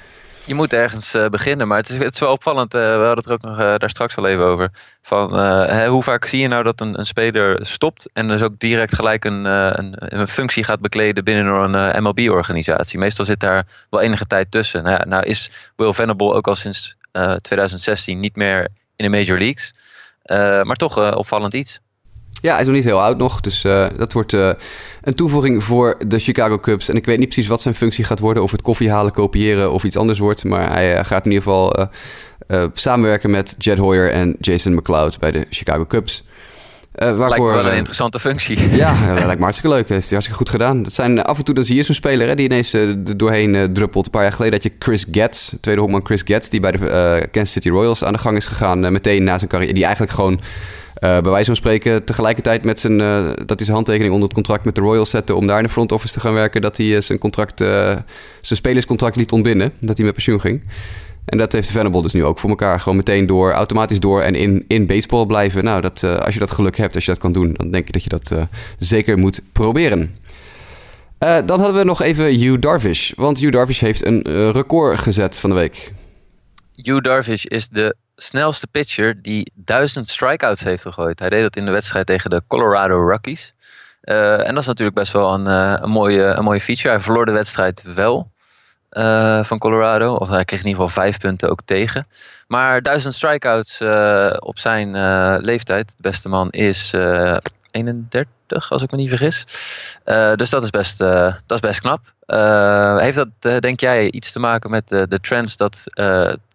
je 0.52 0.58
moet 0.58 0.74
ergens 0.74 1.16
uh, 1.16 1.28
beginnen. 1.28 1.68
Maar 1.68 1.78
het 1.78 1.90
is, 1.90 1.98
het 1.98 2.14
is 2.14 2.20
wel 2.20 2.32
opvallend. 2.32 2.76
Uh, 2.76 2.82
we 2.82 2.88
hadden 2.88 3.16
het 3.16 3.26
er 3.26 3.32
ook 3.32 3.42
nog 3.42 3.52
uh, 3.52 3.76
daar 3.78 3.90
straks 3.90 4.18
al 4.18 4.26
even 4.26 4.46
over. 4.46 4.72
Van, 5.02 5.38
hè, 5.40 5.88
hoe 5.88 6.04
vaak 6.04 6.26
zie 6.26 6.42
je 6.42 6.48
nou 6.48 6.64
dat 6.64 6.82
een, 6.82 7.00
een, 7.00 7.06
speler 7.06 7.66
stopt 7.66 8.10
en 8.14 8.28
dus 8.28 8.42
ook 8.42 8.60
direct 8.60 8.96
gelijk 8.96 9.26
een, 9.26 9.46
een, 9.46 9.96
een 9.98 10.28
functie 10.28 10.64
gaat 10.64 10.80
bekleden 10.80 11.24
binnen 11.24 11.74
een 11.74 12.04
MLB-organisatie? 12.04 13.00
Meestal 13.00 13.26
zit 13.26 13.40
daar 13.40 13.68
wel 13.90 14.02
enige 14.02 14.28
tijd 14.28 14.52
tussen. 14.52 14.84
Nou, 14.84 15.08
nou 15.08 15.24
is 15.24 15.52
Will 15.76 15.94
Venable 15.94 16.34
ook 16.34 16.48
al 16.48 16.56
sinds 16.56 16.96
2016 17.42 18.20
niet 18.20 18.36
meer 18.36 18.68
in 18.96 19.12
de 19.12 19.18
Major 19.18 19.38
Leagues. 19.38 19.74
maar 20.66 20.76
toch 20.76 21.16
opvallend 21.16 21.54
iets. 21.54 21.80
Ja, 22.42 22.52
hij 22.52 22.62
is 22.62 22.68
nog 22.68 22.76
niet 22.76 22.86
heel 22.86 23.02
oud 23.02 23.18
nog. 23.18 23.40
Dus 23.40 23.64
uh, 23.64 23.88
dat 23.98 24.14
wordt 24.14 24.34
uh, 24.34 24.52
een 25.02 25.14
toevoeging 25.14 25.64
voor 25.64 25.98
de 26.08 26.20
Chicago 26.20 26.60
Cubs. 26.60 26.90
En 26.90 26.96
ik 26.96 27.06
weet 27.06 27.20
niet 27.20 27.28
precies 27.28 27.48
wat 27.48 27.62
zijn 27.62 27.74
functie 27.74 28.04
gaat 28.04 28.20
worden. 28.20 28.44
Of 28.44 28.52
het 28.52 28.62
koffie 28.62 28.92
halen, 28.92 29.12
kopiëren 29.12 29.72
of 29.72 29.84
iets 29.84 29.98
anders 29.98 30.20
wordt. 30.20 30.44
Maar 30.44 30.72
hij 30.72 30.98
uh, 30.98 31.06
gaat 31.06 31.26
in 31.26 31.32
ieder 31.32 31.44
geval 31.44 31.88
samenwerken 32.74 33.32
met 33.32 33.56
Jed 33.58 33.78
Hoyer 33.78 34.12
en 34.12 34.36
Jason 34.40 34.74
McLeod 34.74 35.20
bij 35.20 35.32
de 35.32 35.46
Chicago 35.50 35.86
Cubs. 35.86 36.24
Uh, 36.96 37.18
waarvoor, 37.18 37.48
lijkt 37.48 37.64
wel 37.64 37.72
een 37.72 37.78
interessante 37.78 38.20
functie. 38.20 38.70
Ja, 38.76 39.08
dat 39.08 39.24
lijkt 39.24 39.38
me 39.38 39.44
hartstikke 39.44 39.76
leuk. 39.76 39.90
Heeft 39.90 40.02
hij 40.02 40.10
hartstikke 40.10 40.38
goed 40.38 40.50
gedaan. 40.50 40.84
Dat 40.84 40.94
zijn, 40.94 41.24
af 41.24 41.38
en 41.38 41.44
toe 41.44 41.56
dan 41.56 41.64
zie 41.64 41.76
je 41.76 41.84
zo'n 41.84 41.96
speler 41.96 42.28
hè, 42.28 42.36
die 42.36 42.46
ineens 42.46 42.74
uh, 42.74 42.96
doorheen 43.16 43.54
uh, 43.54 43.64
druppelt. 43.64 44.06
Een 44.06 44.12
paar 44.12 44.22
jaar 44.22 44.32
geleden 44.32 44.54
had 44.54 44.64
je 44.64 44.72
Chris 44.80 45.06
Getz, 45.12 45.54
tweede 45.62 45.82
honkman 45.82 46.06
Chris 46.06 46.22
Getz... 46.26 46.50
die 46.50 46.60
bij 46.60 46.72
de 46.72 47.28
Kansas 47.32 47.52
City 47.52 47.70
Royals 47.70 48.04
aan 48.04 48.14
de 48.14 48.20
gang 48.20 48.38
is 48.38 48.46
gegaan 48.46 48.92
meteen 48.92 49.24
na 49.24 49.38
zijn 49.38 49.50
carrière. 49.50 49.74
Die 49.74 49.84
eigenlijk 49.84 50.14
gewoon 50.14 50.42
bij 51.02 51.22
wijze 51.22 51.46
van 51.46 51.56
spreken 51.56 52.04
tegelijkertijd 52.04 52.66
met 52.66 52.80
zijn, 52.80 53.00
uh, 53.00 53.26
dat 53.26 53.48
hij 53.48 53.58
zijn 53.58 53.76
handtekening 53.76 54.14
onder 54.14 54.28
het 54.28 54.36
contract 54.36 54.66
met 54.66 54.76
de 54.76 54.82
Royals 54.82 55.10
zette 55.10 55.36
om 55.36 55.48
daar 55.48 55.58
in 55.58 55.64
de 55.64 55.70
front 55.70 55.92
office 55.92 56.14
te 56.14 56.20
gaan 56.20 56.34
werken, 56.34 56.62
dat 56.62 56.78
hij 56.78 56.86
uh, 56.86 57.02
zijn 57.02 57.20
contract, 57.20 57.60
zijn 57.60 58.06
spelerscontract 58.42 59.16
liet 59.16 59.32
ontbinden, 59.32 59.74
dat 59.80 59.98
hij 59.98 60.06
met 60.06 60.14
pensioen 60.14 60.40
ging. 60.40 60.62
En 61.26 61.38
dat 61.38 61.52
heeft 61.52 61.72
Venable 61.72 62.02
dus 62.02 62.14
nu 62.14 62.24
ook 62.26 62.40
voor 62.40 62.50
elkaar. 62.50 62.80
Gewoon 62.80 62.98
meteen 62.98 63.26
door, 63.26 63.52
automatisch 63.52 64.00
door 64.00 64.22
en 64.22 64.36
in, 64.36 64.66
in 64.68 64.86
baseball 64.86 65.26
blijven. 65.26 65.64
Nou, 65.64 65.82
dat, 65.82 66.04
als 66.04 66.34
je 66.34 66.40
dat 66.40 66.52
geluk 66.52 66.78
hebt, 66.78 66.96
als 66.96 67.06
je 67.06 67.12
dat 67.12 67.20
kan 67.20 67.32
doen, 67.32 67.54
dan 67.54 67.72
denk 67.72 67.88
ik 67.88 67.94
dat 67.94 68.04
je 68.04 68.10
dat 68.10 68.34
zeker 68.78 69.18
moet 69.18 69.42
proberen. 69.52 70.16
dan 71.20 71.60
hadden 71.60 71.74
we 71.74 71.84
nog 71.84 72.02
even 72.02 72.26
Hugh 72.26 72.60
Darvish. 72.60 73.12
Want 73.16 73.40
Hugh 73.40 73.52
Darvish 73.52 73.80
heeft 73.80 74.06
een 74.06 74.52
record 74.52 75.00
gezet 75.00 75.38
van 75.38 75.50
de 75.50 75.56
week. 75.56 75.92
Hugh 76.76 77.02
Darvish 77.02 77.44
is 77.44 77.70
de 77.70 77.96
snelste 78.16 78.68
pitcher 78.68 79.22
die 79.22 79.52
duizend 79.56 80.10
strikeouts 80.10 80.64
heeft 80.64 80.82
gegooid. 80.82 81.20
Hij 81.20 81.30
deed 81.30 81.42
dat 81.42 81.56
in 81.56 81.66
de 81.66 81.72
wedstrijd 81.72 82.06
tegen 82.06 82.30
de 82.30 82.42
Colorado 82.48 83.10
Rockies. 83.10 83.54
Uh, 84.04 84.48
en 84.48 84.54
dat 84.54 84.58
is 84.58 84.66
natuurlijk 84.66 84.98
best 84.98 85.12
wel 85.12 85.34
een, 85.34 85.48
uh, 85.48 85.78
een, 85.82 85.90
mooie, 85.90 86.24
een 86.24 86.44
mooie 86.44 86.62
feature. 86.62 86.90
Hij 86.90 87.00
verloor 87.00 87.26
de 87.26 87.32
wedstrijd 87.32 87.82
wel 87.82 88.32
uh, 88.92 89.44
van 89.44 89.58
Colorado. 89.58 90.16
Of 90.16 90.30
hij 90.30 90.44
kreeg 90.44 90.60
in 90.60 90.68
ieder 90.68 90.82
geval 90.82 91.04
vijf 91.04 91.18
punten 91.18 91.50
ook 91.50 91.62
tegen. 91.66 92.08
Maar 92.48 92.82
duizend 92.82 93.14
strikeouts 93.14 93.82
op 94.40 94.60
zijn 94.60 94.92
leeftijd. 95.42 95.88
De 95.88 95.96
beste 95.98 96.30
man 96.30 96.50
is 96.50 96.94
31, 97.72 98.72
als 98.72 98.82
ik 98.82 98.92
me 98.92 98.98
niet 98.98 99.10
vergis. 99.10 99.46
dus 100.36 100.50
dat 100.50 100.64
is 100.64 100.70
best, 100.70 100.98
dat 100.98 101.42
is 101.46 101.60
best 101.60 101.80
knap. 101.80 102.00
heeft 103.00 103.16
dat, 103.40 103.62
denk 103.62 103.80
jij, 103.80 104.12
iets 104.12 104.32
te 104.32 104.40
maken 104.40 104.70
met 104.70 104.88
de 104.88 105.20
trends 105.22 105.58
dat 105.58 105.84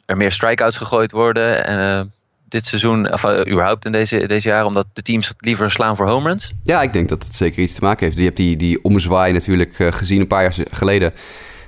er 0.07 0.17
meer 0.17 0.33
strikeouts 0.33 0.77
gegooid 0.77 1.13
worden. 1.13 1.67
En, 1.67 1.79
uh, 1.79 2.05
dit 2.49 2.67
seizoen, 2.67 3.13
of 3.13 3.25
uh, 3.25 3.41
überhaupt 3.53 3.85
in 3.85 3.93
deze, 3.93 4.27
deze 4.27 4.49
jaren, 4.49 4.67
omdat 4.67 4.87
de 4.93 5.03
teams 5.03 5.35
liever 5.39 5.71
slaan 5.71 5.97
voor 5.97 6.09
home 6.09 6.29
runs? 6.29 6.55
Ja, 6.63 6.83
ik 6.83 6.93
denk 6.93 7.09
dat 7.09 7.25
het 7.25 7.35
zeker 7.35 7.63
iets 7.63 7.75
te 7.75 7.85
maken 7.85 8.05
heeft. 8.05 8.17
Je 8.17 8.25
hebt 8.25 8.37
die, 8.37 8.57
die 8.57 8.85
omzwaai 8.85 9.33
natuurlijk 9.33 9.79
uh, 9.79 9.93
gezien 9.93 10.21
een 10.21 10.27
paar 10.27 10.43
jaar 10.43 10.67
geleden. 10.71 11.13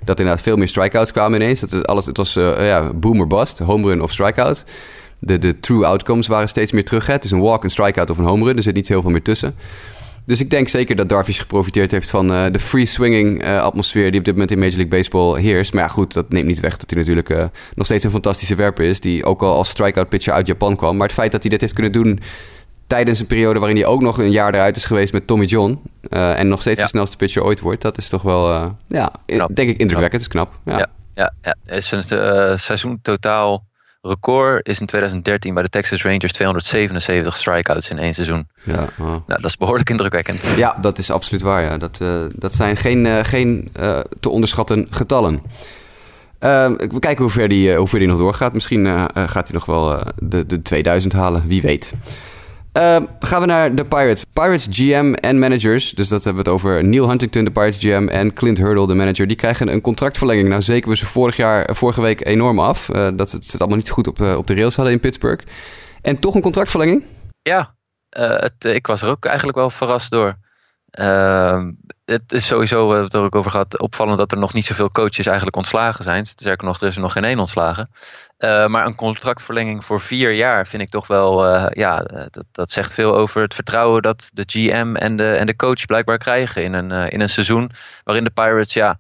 Dat 0.05 0.18
inderdaad 0.18 0.44
veel 0.44 0.57
meer 0.57 0.68
strikeouts 0.68 1.12
kwamen 1.12 1.40
ineens. 1.40 1.61
Dat 1.61 1.70
het, 1.70 1.87
alles, 1.87 2.07
het 2.07 2.16
was 2.16 2.37
uh, 2.37 2.66
ja, 2.66 2.92
boomer 2.92 3.27
bust, 3.27 3.59
home 3.59 3.88
run 3.88 4.03
of 4.03 4.12
strikeout. 4.12 4.64
De, 5.18 5.38
de 5.38 5.61
true 5.61 5.87
outcomes 5.87 6.27
waren 6.27 6.48
steeds 6.48 6.72
meer 6.72 6.85
terug. 6.85 7.07
Hè? 7.07 7.12
Het 7.12 7.24
is 7.24 7.31
een 7.31 7.40
walk, 7.40 7.64
een 7.64 7.70
strikeout 7.70 8.11
of 8.11 8.18
een 8.18 8.24
home 8.24 8.44
run. 8.44 8.57
Er 8.57 8.62
zit 8.62 8.74
niet 8.74 8.88
heel 8.88 9.03
veel 9.03 9.11
meer 9.11 9.22
tussen. 9.22 9.55
Dus 10.29 10.41
ik 10.41 10.51
denk 10.51 10.69
zeker 10.69 10.97
dat 10.97 11.09
Darvish 11.09 11.41
geprofiteerd 11.41 11.91
heeft 11.91 12.11
van 12.11 12.33
uh, 12.33 12.47
de 12.53 12.59
free 12.59 12.87
swinging 12.87 13.45
uh, 13.45 13.62
atmosfeer 13.62 14.11
die 14.11 14.19
op 14.19 14.25
dit 14.25 14.35
moment 14.35 14.51
in 14.51 14.59
Major 14.59 14.77
League 14.77 14.99
Baseball 14.99 15.41
heerst. 15.41 15.73
Maar 15.73 15.83
ja, 15.83 15.88
goed, 15.88 16.12
dat 16.12 16.31
neemt 16.31 16.47
niet 16.47 16.61
weg 16.61 16.77
dat 16.77 16.91
hij 16.91 16.99
natuurlijk 16.99 17.29
uh, 17.29 17.45
nog 17.75 17.87
steeds 17.87 18.05
een 18.05 18.11
fantastische 18.11 18.55
werper 18.55 18.85
is. 18.85 19.01
Die 19.01 19.25
ook 19.25 19.43
al 19.43 19.55
als 19.55 19.69
strikeout 19.69 20.09
pitcher 20.09 20.33
uit 20.33 20.47
Japan 20.47 20.77
kwam. 20.77 20.97
Maar 20.97 21.07
het 21.07 21.17
feit 21.17 21.33
dat 21.33 21.43
hij 21.43 21.51
dit 21.51 21.61
heeft 21.61 21.73
kunnen 21.73 21.93
doen 21.93 22.21
tijdens 22.87 23.21
een 23.21 23.27
periode 23.27 23.59
waarin 23.59 23.77
hij 23.77 23.87
ook 23.87 24.03
nog 24.03 24.19
een 24.19 24.31
jaar 24.31 24.55
eruit 24.55 24.77
is 24.77 24.85
geweest 24.85 25.12
met 25.12 25.27
Tommy 25.27 25.45
John. 25.45 25.83
en 26.11 26.49
nog 26.49 26.61
steeds 26.61 26.81
de 26.81 26.88
snelste 26.88 27.17
pitcher 27.17 27.43
ooit 27.43 27.61
wordt. 27.61 27.83
Dat 27.83 27.99
is 27.99 28.09
toch 28.09 28.23
wel, 28.23 28.77
ja, 28.88 29.12
denk 29.27 29.69
ik 29.69 29.79
indrukwekkend. 29.79 30.12
Het 30.12 30.21
is 30.21 30.29
knap. 30.29 30.59
Ja, 30.64 30.79
ja, 30.79 30.88
ja. 31.14 31.33
ja. 31.43 31.57
Het 31.64 31.85
is 31.85 31.91
een 31.91 32.59
seizoen 32.59 32.99
totaal 33.03 33.64
record 34.09 34.66
is 34.68 34.81
in 34.81 34.87
2013 34.87 35.55
bij 35.55 35.62
de 35.62 35.68
Texas 35.68 36.03
Rangers 36.03 36.33
277 36.33 37.37
strikeouts 37.37 37.90
in 37.90 37.99
één 37.99 38.14
seizoen. 38.14 38.49
Ja, 38.62 38.88
Nou, 38.97 39.23
dat 39.27 39.44
is 39.44 39.57
behoorlijk 39.57 39.90
indrukwekkend. 39.90 40.40
Ja, 40.57 40.77
dat 40.81 40.99
is 40.99 41.11
absoluut 41.11 41.42
waar. 41.42 41.62
Ja. 41.62 41.79
Dat, 41.79 41.99
uh, 42.03 42.25
dat 42.35 42.55
zijn 42.55 42.77
geen, 42.77 43.05
uh, 43.05 43.18
geen 43.23 43.71
uh, 43.81 44.01
te 44.21 44.29
onderschatten 44.29 44.87
getallen. 44.90 45.42
we 46.38 46.97
kijken 46.99 47.23
hoe 47.23 47.31
ver, 47.31 47.49
die, 47.49 47.75
hoe 47.75 47.88
ver 47.88 47.99
die 47.99 48.09
nog 48.09 48.18
doorgaat. 48.18 48.53
Misschien 48.53 48.87
gaat 49.14 49.49
hij 49.49 49.53
nog 49.53 49.64
wel 49.64 49.99
de, 50.18 50.47
de 50.47 50.62
2000 50.62 51.12
halen, 51.12 51.47
wie 51.47 51.62
weet. 51.62 51.92
Uh, 52.73 52.97
gaan 53.19 53.41
we 53.41 53.47
naar 53.47 53.75
de 53.75 53.85
Pirates. 53.85 54.25
Pirates 54.33 54.67
GM 54.71 55.13
en 55.13 55.39
managers, 55.39 55.91
dus 55.91 56.09
dat 56.09 56.25
hebben 56.25 56.45
we 56.45 56.51
het 56.51 56.59
over 56.59 56.85
Neil 56.85 57.09
Huntington, 57.09 57.45
de 57.45 57.51
Pirates 57.51 57.79
GM, 57.79 58.09
en 58.09 58.33
Clint 58.33 58.59
Hurdle, 58.59 58.87
de 58.87 58.95
manager. 58.95 59.27
Die 59.27 59.37
krijgen 59.37 59.69
een 59.69 59.81
contractverlenging. 59.81 60.49
Nou, 60.49 60.63
zeker 60.63 60.89
we 60.89 60.97
ze 60.97 61.07
vorig 61.07 61.37
jaar, 61.37 61.75
vorige 61.75 62.01
week 62.01 62.27
enorm 62.27 62.59
af. 62.59 62.89
Uh, 62.89 63.09
dat 63.15 63.33
het, 63.33 63.53
het 63.53 63.61
allemaal 63.61 63.79
niet 63.79 63.91
goed 63.91 64.07
op, 64.07 64.19
uh, 64.19 64.37
op 64.37 64.47
de 64.47 64.55
rails 64.55 64.77
hadden 64.77 64.95
in 64.95 65.01
Pittsburgh. 65.01 65.45
En 66.03 66.19
toch 66.19 66.35
een 66.35 66.43
contractverlenging? 66.43 67.05
Ja, 67.43 67.75
het, 68.09 68.65
ik 68.65 68.87
was 68.87 69.03
er 69.03 69.09
ook 69.09 69.25
eigenlijk 69.25 69.59
wel 69.59 69.71
verrast 69.71 70.11
door. 70.11 70.37
Ehm, 70.99 71.73
het 72.05 72.33
is 72.33 72.47
sowieso, 72.47 72.77
we 72.77 72.93
hebben 72.93 73.05
het 73.05 73.15
er 73.15 73.21
ook 73.21 73.35
over 73.35 73.51
gehad, 73.51 73.81
opvallend 73.81 74.19
dat 74.19 74.33
er 74.33 74.39
nog 74.39 74.53
niet 74.53 74.65
zoveel 74.65 74.89
coaches 74.89 75.27
eigenlijk 75.27 75.57
ontslagen 75.57 76.05
zijn. 76.05 76.27
Sterker 76.27 76.67
nog, 76.67 76.81
er 76.81 76.87
is 76.87 76.95
er 76.95 77.01
nog 77.01 77.13
geen 77.13 77.25
één 77.25 77.39
ontslagen. 77.39 77.91
Uh, 78.39 78.67
maar 78.67 78.87
een 78.87 78.95
contractverlenging 78.95 79.85
voor 79.85 80.01
vier 80.01 80.33
jaar 80.33 80.67
vind 80.67 80.83
ik 80.83 80.91
toch 80.91 81.07
wel, 81.07 81.55
uh, 81.55 81.67
ja, 81.71 82.03
dat, 82.31 82.45
dat 82.53 82.73
zegt 82.73 82.95
veel 82.95 83.17
over 83.17 83.43
het 83.43 83.55
vertrouwen 83.55 84.03
dat 84.03 84.31
de 84.33 84.43
GM 84.47 84.95
en 84.97 85.17
de, 85.17 85.35
en 85.35 85.47
de 85.47 85.57
coach 85.57 85.87
blijkbaar 85.87 86.19
krijgen 86.19 86.63
in 86.63 86.73
een, 86.73 86.91
in 86.91 87.21
een 87.21 87.29
seizoen 87.29 87.71
waarin 88.05 88.25
de 88.25 88.31
Pirates, 88.31 88.73
ja, 88.73 88.99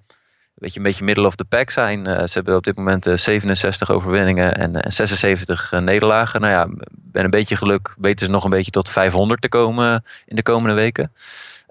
weet 0.54 0.72
je, 0.72 0.78
een 0.78 0.84
beetje 0.84 1.04
middle 1.04 1.26
of 1.26 1.36
the 1.36 1.44
pack 1.44 1.70
zijn. 1.70 2.04
ze 2.04 2.34
hebben 2.34 2.56
op 2.56 2.64
dit 2.64 2.76
moment 2.76 3.10
67 3.14 3.90
overwinningen 3.90 4.54
en, 4.54 4.82
en 4.82 4.92
76 4.92 5.70
nederlagen. 5.70 6.40
Nou 6.40 6.52
ja, 6.52 6.66
met 7.12 7.24
een 7.24 7.30
beetje 7.30 7.56
geluk 7.56 7.94
weten 7.98 8.26
ze 8.26 8.32
nog 8.32 8.44
een 8.44 8.50
beetje 8.50 8.70
tot 8.70 8.90
500 8.90 9.42
te 9.42 9.48
komen 9.48 10.04
in 10.26 10.36
de 10.36 10.42
komende 10.42 10.74
weken. 10.74 11.12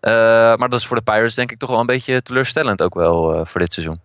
Uh, 0.02 0.12
maar 0.56 0.70
dat 0.70 0.80
is 0.80 0.86
voor 0.86 0.98
de 0.98 1.04
Pirates 1.04 1.36
denk 1.36 1.52
ik 1.52 1.60
toch 1.60 1.70
wel 1.70 1.80
een 1.80 1.86
beetje 1.86 2.22
teleurstellend 2.22 2.82
ook 2.82 2.94
wel 2.94 3.36
uh, 3.36 3.42
voor 3.46 3.60
dit 3.60 3.74
seizoen. 3.74 4.00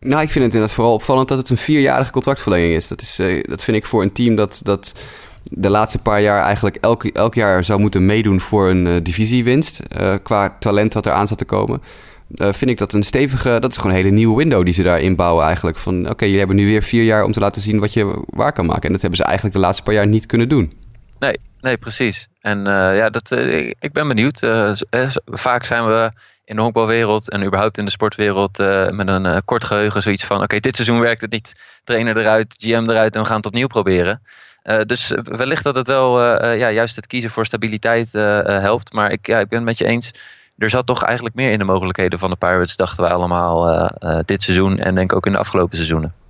Nou, 0.00 0.22
ik 0.22 0.30
vind 0.30 0.44
het 0.44 0.54
inderdaad 0.54 0.76
vooral 0.76 0.94
opvallend 0.94 1.28
dat 1.28 1.38
het 1.38 1.50
een 1.50 1.56
vierjarige 1.56 2.10
contractverlenging 2.10 2.74
is. 2.74 2.88
Dat, 2.88 3.00
is, 3.00 3.18
uh, 3.20 3.42
dat 3.42 3.62
vind 3.62 3.76
ik 3.76 3.86
voor 3.86 4.02
een 4.02 4.12
team 4.12 4.34
dat, 4.34 4.60
dat 4.64 4.92
de 5.42 5.70
laatste 5.70 5.98
paar 5.98 6.20
jaar 6.20 6.42
eigenlijk 6.42 6.76
elk, 6.76 7.04
elk 7.04 7.34
jaar 7.34 7.64
zou 7.64 7.80
moeten 7.80 8.06
meedoen 8.06 8.40
voor 8.40 8.68
een 8.68 9.02
divisiewinst. 9.02 9.80
qua 10.22 10.56
talent 10.58 10.94
wat 10.94 11.06
er 11.06 11.12
aan 11.12 11.26
zat 11.26 11.38
te 11.38 11.44
komen. 11.44 11.82
vind 12.36 12.70
ik 12.70 12.78
dat 12.78 12.92
een 12.92 13.02
stevige, 13.02 13.58
dat 13.60 13.70
is 13.70 13.76
gewoon 13.76 13.92
een 13.92 14.02
hele 14.02 14.14
nieuwe 14.14 14.36
window 14.36 14.64
die 14.64 14.74
ze 14.74 14.82
daar 14.82 15.00
inbouwen 15.00 15.44
eigenlijk. 15.44 15.78
Van 15.78 16.08
oké, 16.08 16.24
jullie 16.24 16.38
hebben 16.38 16.56
nu 16.56 16.66
weer 16.66 16.82
vier 16.82 17.04
jaar 17.04 17.24
om 17.24 17.32
te 17.32 17.40
laten 17.40 17.62
zien 17.62 17.80
wat 17.80 17.92
je 17.92 18.22
waar 18.26 18.52
kan 18.52 18.66
maken. 18.66 18.82
En 18.82 18.92
dat 18.92 19.00
hebben 19.00 19.18
ze 19.18 19.24
eigenlijk 19.24 19.54
de 19.54 19.60
laatste 19.60 19.82
paar 19.82 19.94
jaar 19.94 20.06
niet 20.06 20.26
kunnen 20.26 20.48
doen. 20.48 20.70
Nee, 21.22 21.36
nee, 21.60 21.76
precies. 21.76 22.28
En 22.40 22.58
uh, 22.58 22.96
ja, 22.96 23.10
dat, 23.10 23.30
uh, 23.30 23.68
ik 23.78 23.92
ben 23.92 24.08
benieuwd. 24.08 24.42
Uh, 24.42 24.72
vaak 25.24 25.64
zijn 25.64 25.84
we 25.84 26.10
in 26.44 26.56
de 26.56 26.62
honkbalwereld 26.62 27.30
en 27.30 27.44
überhaupt 27.44 27.78
in 27.78 27.84
de 27.84 27.90
sportwereld 27.90 28.58
met 28.90 29.08
een 29.08 29.44
kort 29.44 29.64
geheugen 29.64 30.02
zoiets 30.02 30.24
van: 30.24 30.42
oké, 30.42 30.60
dit 30.60 30.76
seizoen 30.76 31.00
werkt 31.00 31.20
het 31.20 31.30
niet. 31.30 31.52
Trainer 31.84 32.16
eruit, 32.16 32.54
GM 32.58 32.90
eruit 32.90 33.14
en 33.14 33.20
we 33.20 33.26
gaan 33.26 33.36
het 33.36 33.46
opnieuw 33.46 33.66
proberen. 33.66 34.22
dus 34.86 35.12
wellicht 35.22 35.64
dat 35.64 35.76
het 35.76 35.86
wel 35.86 36.20
ja, 36.52 36.70
juist 36.70 36.96
het 36.96 37.06
kiezen 37.06 37.30
voor 37.30 37.46
stabiliteit 37.46 38.12
helpt. 38.12 38.92
Maar 38.92 39.12
ik, 39.12 39.26
ja, 39.26 39.38
ik 39.38 39.48
ben 39.48 39.58
het 39.58 39.68
met 39.68 39.78
je 39.78 39.86
eens. 39.86 40.10
Er 40.58 40.70
zat 40.70 40.86
toch 40.86 41.02
eigenlijk 41.02 41.34
meer 41.34 41.50
in 41.50 41.58
de 41.58 41.64
mogelijkheden 41.64 42.18
van 42.18 42.30
de 42.30 42.36
Pirates, 42.36 42.76
dachten 42.76 43.04
we 43.04 43.10
allemaal 43.10 43.88
dit 44.24 44.42
seizoen 44.42 44.78
en 44.78 44.94
denk 44.94 45.14
ook 45.14 45.26
in 45.26 45.32
de 45.32 45.38
afgelopen 45.38 45.76
seizoenen. 45.76 46.21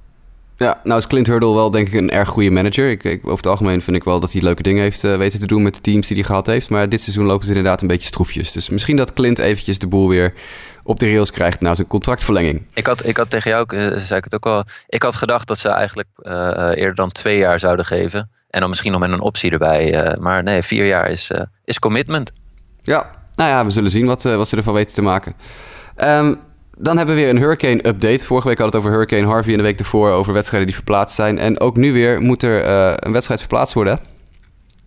Ja, 0.62 0.80
nou 0.84 0.98
is 0.98 1.06
Clint 1.06 1.26
Hurdle 1.26 1.54
wel 1.54 1.70
denk 1.70 1.86
ik 1.86 1.94
een 1.94 2.10
erg 2.10 2.28
goede 2.28 2.50
manager. 2.50 2.90
Ik, 2.90 3.04
ik, 3.04 3.20
over 3.24 3.36
het 3.36 3.46
algemeen 3.46 3.82
vind 3.82 3.96
ik 3.96 4.04
wel 4.04 4.20
dat 4.20 4.32
hij 4.32 4.42
leuke 4.42 4.62
dingen 4.62 4.82
heeft 4.82 5.04
uh, 5.04 5.16
weten 5.16 5.40
te 5.40 5.46
doen 5.46 5.62
met 5.62 5.74
de 5.74 5.80
teams 5.80 6.06
die 6.06 6.16
hij 6.16 6.26
gehad 6.26 6.46
heeft. 6.46 6.70
Maar 6.70 6.88
dit 6.88 7.00
seizoen 7.00 7.24
lopen 7.24 7.44
ze 7.44 7.54
inderdaad 7.54 7.80
een 7.80 7.88
beetje 7.88 8.06
stroefjes. 8.06 8.52
Dus 8.52 8.68
misschien 8.70 8.96
dat 8.96 9.12
Clint 9.12 9.38
eventjes 9.38 9.78
de 9.78 9.86
boel 9.86 10.08
weer 10.08 10.34
op 10.82 10.98
de 10.98 11.06
rails 11.06 11.30
krijgt 11.30 11.60
na 11.60 11.74
zijn 11.74 11.86
contractverlenging. 11.86 12.66
Ik 12.74 12.86
had, 12.86 13.06
ik 13.06 13.16
had 13.16 13.30
tegen 13.30 13.50
jou, 13.50 13.76
uh, 13.76 13.96
zei 13.96 14.18
ik 14.18 14.24
het 14.24 14.34
ook 14.34 14.46
al, 14.46 14.64
ik 14.88 15.02
had 15.02 15.14
gedacht 15.14 15.48
dat 15.48 15.58
ze 15.58 15.68
eigenlijk 15.68 16.08
uh, 16.18 16.32
eerder 16.74 16.94
dan 16.94 17.12
twee 17.12 17.38
jaar 17.38 17.58
zouden 17.58 17.84
geven. 17.84 18.30
En 18.50 18.60
dan 18.60 18.68
misschien 18.68 18.92
nog 18.92 19.00
met 19.00 19.10
een 19.10 19.20
optie 19.20 19.50
erbij. 19.50 20.16
maar 20.20 20.42
nee, 20.42 20.62
vier 20.62 20.86
jaar 20.86 21.10
is, 21.10 21.30
is 21.64 21.78
commitment. 21.78 22.32
Ja, 22.82 23.10
nou 23.34 23.50
ja, 23.50 23.64
we 23.64 23.70
zullen 23.70 23.90
zien 23.90 24.06
wat, 24.06 24.22
wat 24.22 24.48
ze 24.48 24.56
ervan 24.56 24.74
weten 24.74 24.94
te 24.94 25.02
maken. 25.02 25.34
Um, 25.96 26.40
dan 26.78 26.96
hebben 26.96 27.14
we 27.14 27.20
weer 27.20 27.30
een 27.30 27.38
hurricane-update. 27.38 28.24
Vorige 28.24 28.48
week 28.48 28.58
hadden 28.58 28.80
we 28.80 28.86
het 28.86 28.86
over 28.86 28.90
Hurricane 28.90 29.32
Harvey 29.32 29.52
en 29.52 29.58
de 29.58 29.64
week 29.64 29.78
ervoor 29.78 30.10
over 30.10 30.32
wedstrijden 30.32 30.68
die 30.68 30.76
verplaatst 30.76 31.14
zijn. 31.14 31.38
En 31.38 31.60
ook 31.60 31.76
nu 31.76 31.92
weer 31.92 32.20
moet 32.20 32.42
er 32.42 32.64
uh, 32.64 32.92
een 32.96 33.12
wedstrijd 33.12 33.40
verplaatst 33.40 33.74
worden. 33.74 33.98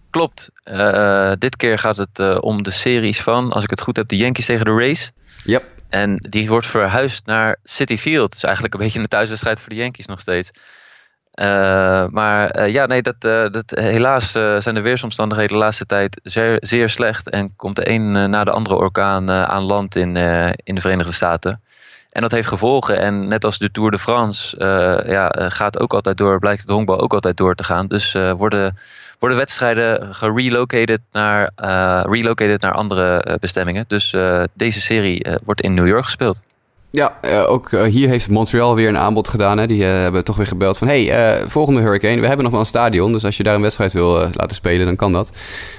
Klopt. 0.10 0.50
Uh, 0.64 1.32
dit 1.38 1.56
keer 1.56 1.80
gaat 1.80 1.98
het 1.98 2.20
uh, 2.20 2.38
om 2.40 2.64
de 2.64 2.72
series 2.72 3.22
van, 3.22 3.52
als 3.52 3.64
ik 3.64 3.70
het 3.70 3.82
goed 3.82 3.96
heb, 3.96 4.08
de 4.08 4.18
Yankees 4.18 4.46
tegen 4.46 4.66
de 4.66 4.72
Rays. 4.72 5.12
Yep. 5.44 5.64
En 5.90 6.18
die 6.30 6.48
wordt 6.48 6.68
verhuisd 6.68 7.26
naar 7.26 7.58
City 7.64 7.98
Field. 7.98 8.32
Dus 8.32 8.44
eigenlijk 8.44 8.74
een 8.74 8.80
beetje 8.80 9.00
een 9.00 9.08
thuiswedstrijd 9.08 9.60
voor 9.60 9.70
de 9.70 9.76
Yankees 9.76 10.06
nog 10.06 10.20
steeds. 10.20 10.52
Uh, 11.36 11.46
maar 12.08 12.60
uh, 12.60 12.74
ja, 12.74 12.86
nee, 12.86 13.02
dat, 13.02 13.16
uh, 13.26 13.50
dat, 13.50 13.72
helaas 13.80 14.32
zijn 14.32 14.76
de 14.76 14.82
weersomstandigheden 14.82 15.52
de 15.52 15.64
laatste 15.64 15.86
tijd 15.86 16.20
zeer, 16.24 16.58
zeer 16.62 16.90
slecht. 16.90 17.30
En 17.30 17.56
komt 17.56 17.76
de 17.76 17.90
een 17.90 18.12
na 18.30 18.44
de 18.44 18.52
andere 18.52 18.76
orkaan 18.76 19.32
aan 19.32 19.64
land 19.64 19.96
in, 19.96 20.16
in 20.56 20.76
de 20.76 20.82
Verenigde 20.82 21.14
Staten. 21.14 21.62
En 22.16 22.22
dat 22.22 22.32
heeft 22.32 22.48
gevolgen. 22.48 23.00
En 23.00 23.28
net 23.28 23.46
als 23.46 23.58
de 23.58 23.72
Tour 23.72 23.92
de 23.92 24.00
France 24.00 24.58
ja, 25.08 25.50
gaat 25.50 25.80
ook 25.80 25.94
altijd 25.94 26.18
door, 26.18 26.40
blijkt 26.40 26.68
de 26.68 26.74
honkbal 26.74 27.00
ook 27.00 27.14
altijd 27.14 27.38
door 27.38 27.56
te 27.56 27.64
gaan. 27.64 27.88
Dus 27.88 28.12
worden, 28.14 28.78
worden 29.20 29.38
wedstrijden 29.38 30.16
gerelocated 30.16 31.02
naar, 31.12 31.52
relocated 32.10 32.62
naar 32.62 32.74
andere 32.74 33.38
bestemmingen. 33.40 33.86
Dus 33.88 34.16
deze 34.54 34.82
serie 34.82 35.26
wordt 35.44 35.62
in 35.62 35.74
New 35.74 35.88
York 35.88 36.04
gespeeld. 36.04 36.42
Ja, 36.96 37.18
uh, 37.22 37.50
ook 37.50 37.72
uh, 37.72 37.84
hier 37.84 38.10
heeft 38.10 38.30
Montreal 38.30 38.76
weer 38.76 38.88
een 38.88 38.98
aanbod 38.98 39.28
gedaan. 39.28 39.58
Hè. 39.58 39.68
Die 39.68 39.82
uh, 39.82 39.88
hebben 39.88 40.24
toch 40.24 40.36
weer 40.36 40.48
gebeld 40.48 40.78
van... 40.78 40.88
hey, 40.88 41.44
volgende 41.48 41.80
Hurricane, 41.80 42.20
we 42.22 42.26
hebben 42.28 42.44
nog 42.44 42.52
wel 42.52 42.62
een 42.62 42.68
stadion... 42.68 43.12
dus 43.12 43.26
als 43.26 43.38
je 43.38 43.44
daar 43.44 43.56
een 43.56 43.62
wedstrijd 43.62 43.94
wil 43.94 44.12
laten 44.14 44.56
spelen, 44.56 44.86
dan 44.86 44.96
kan 44.96 45.12
dat. 45.12 45.32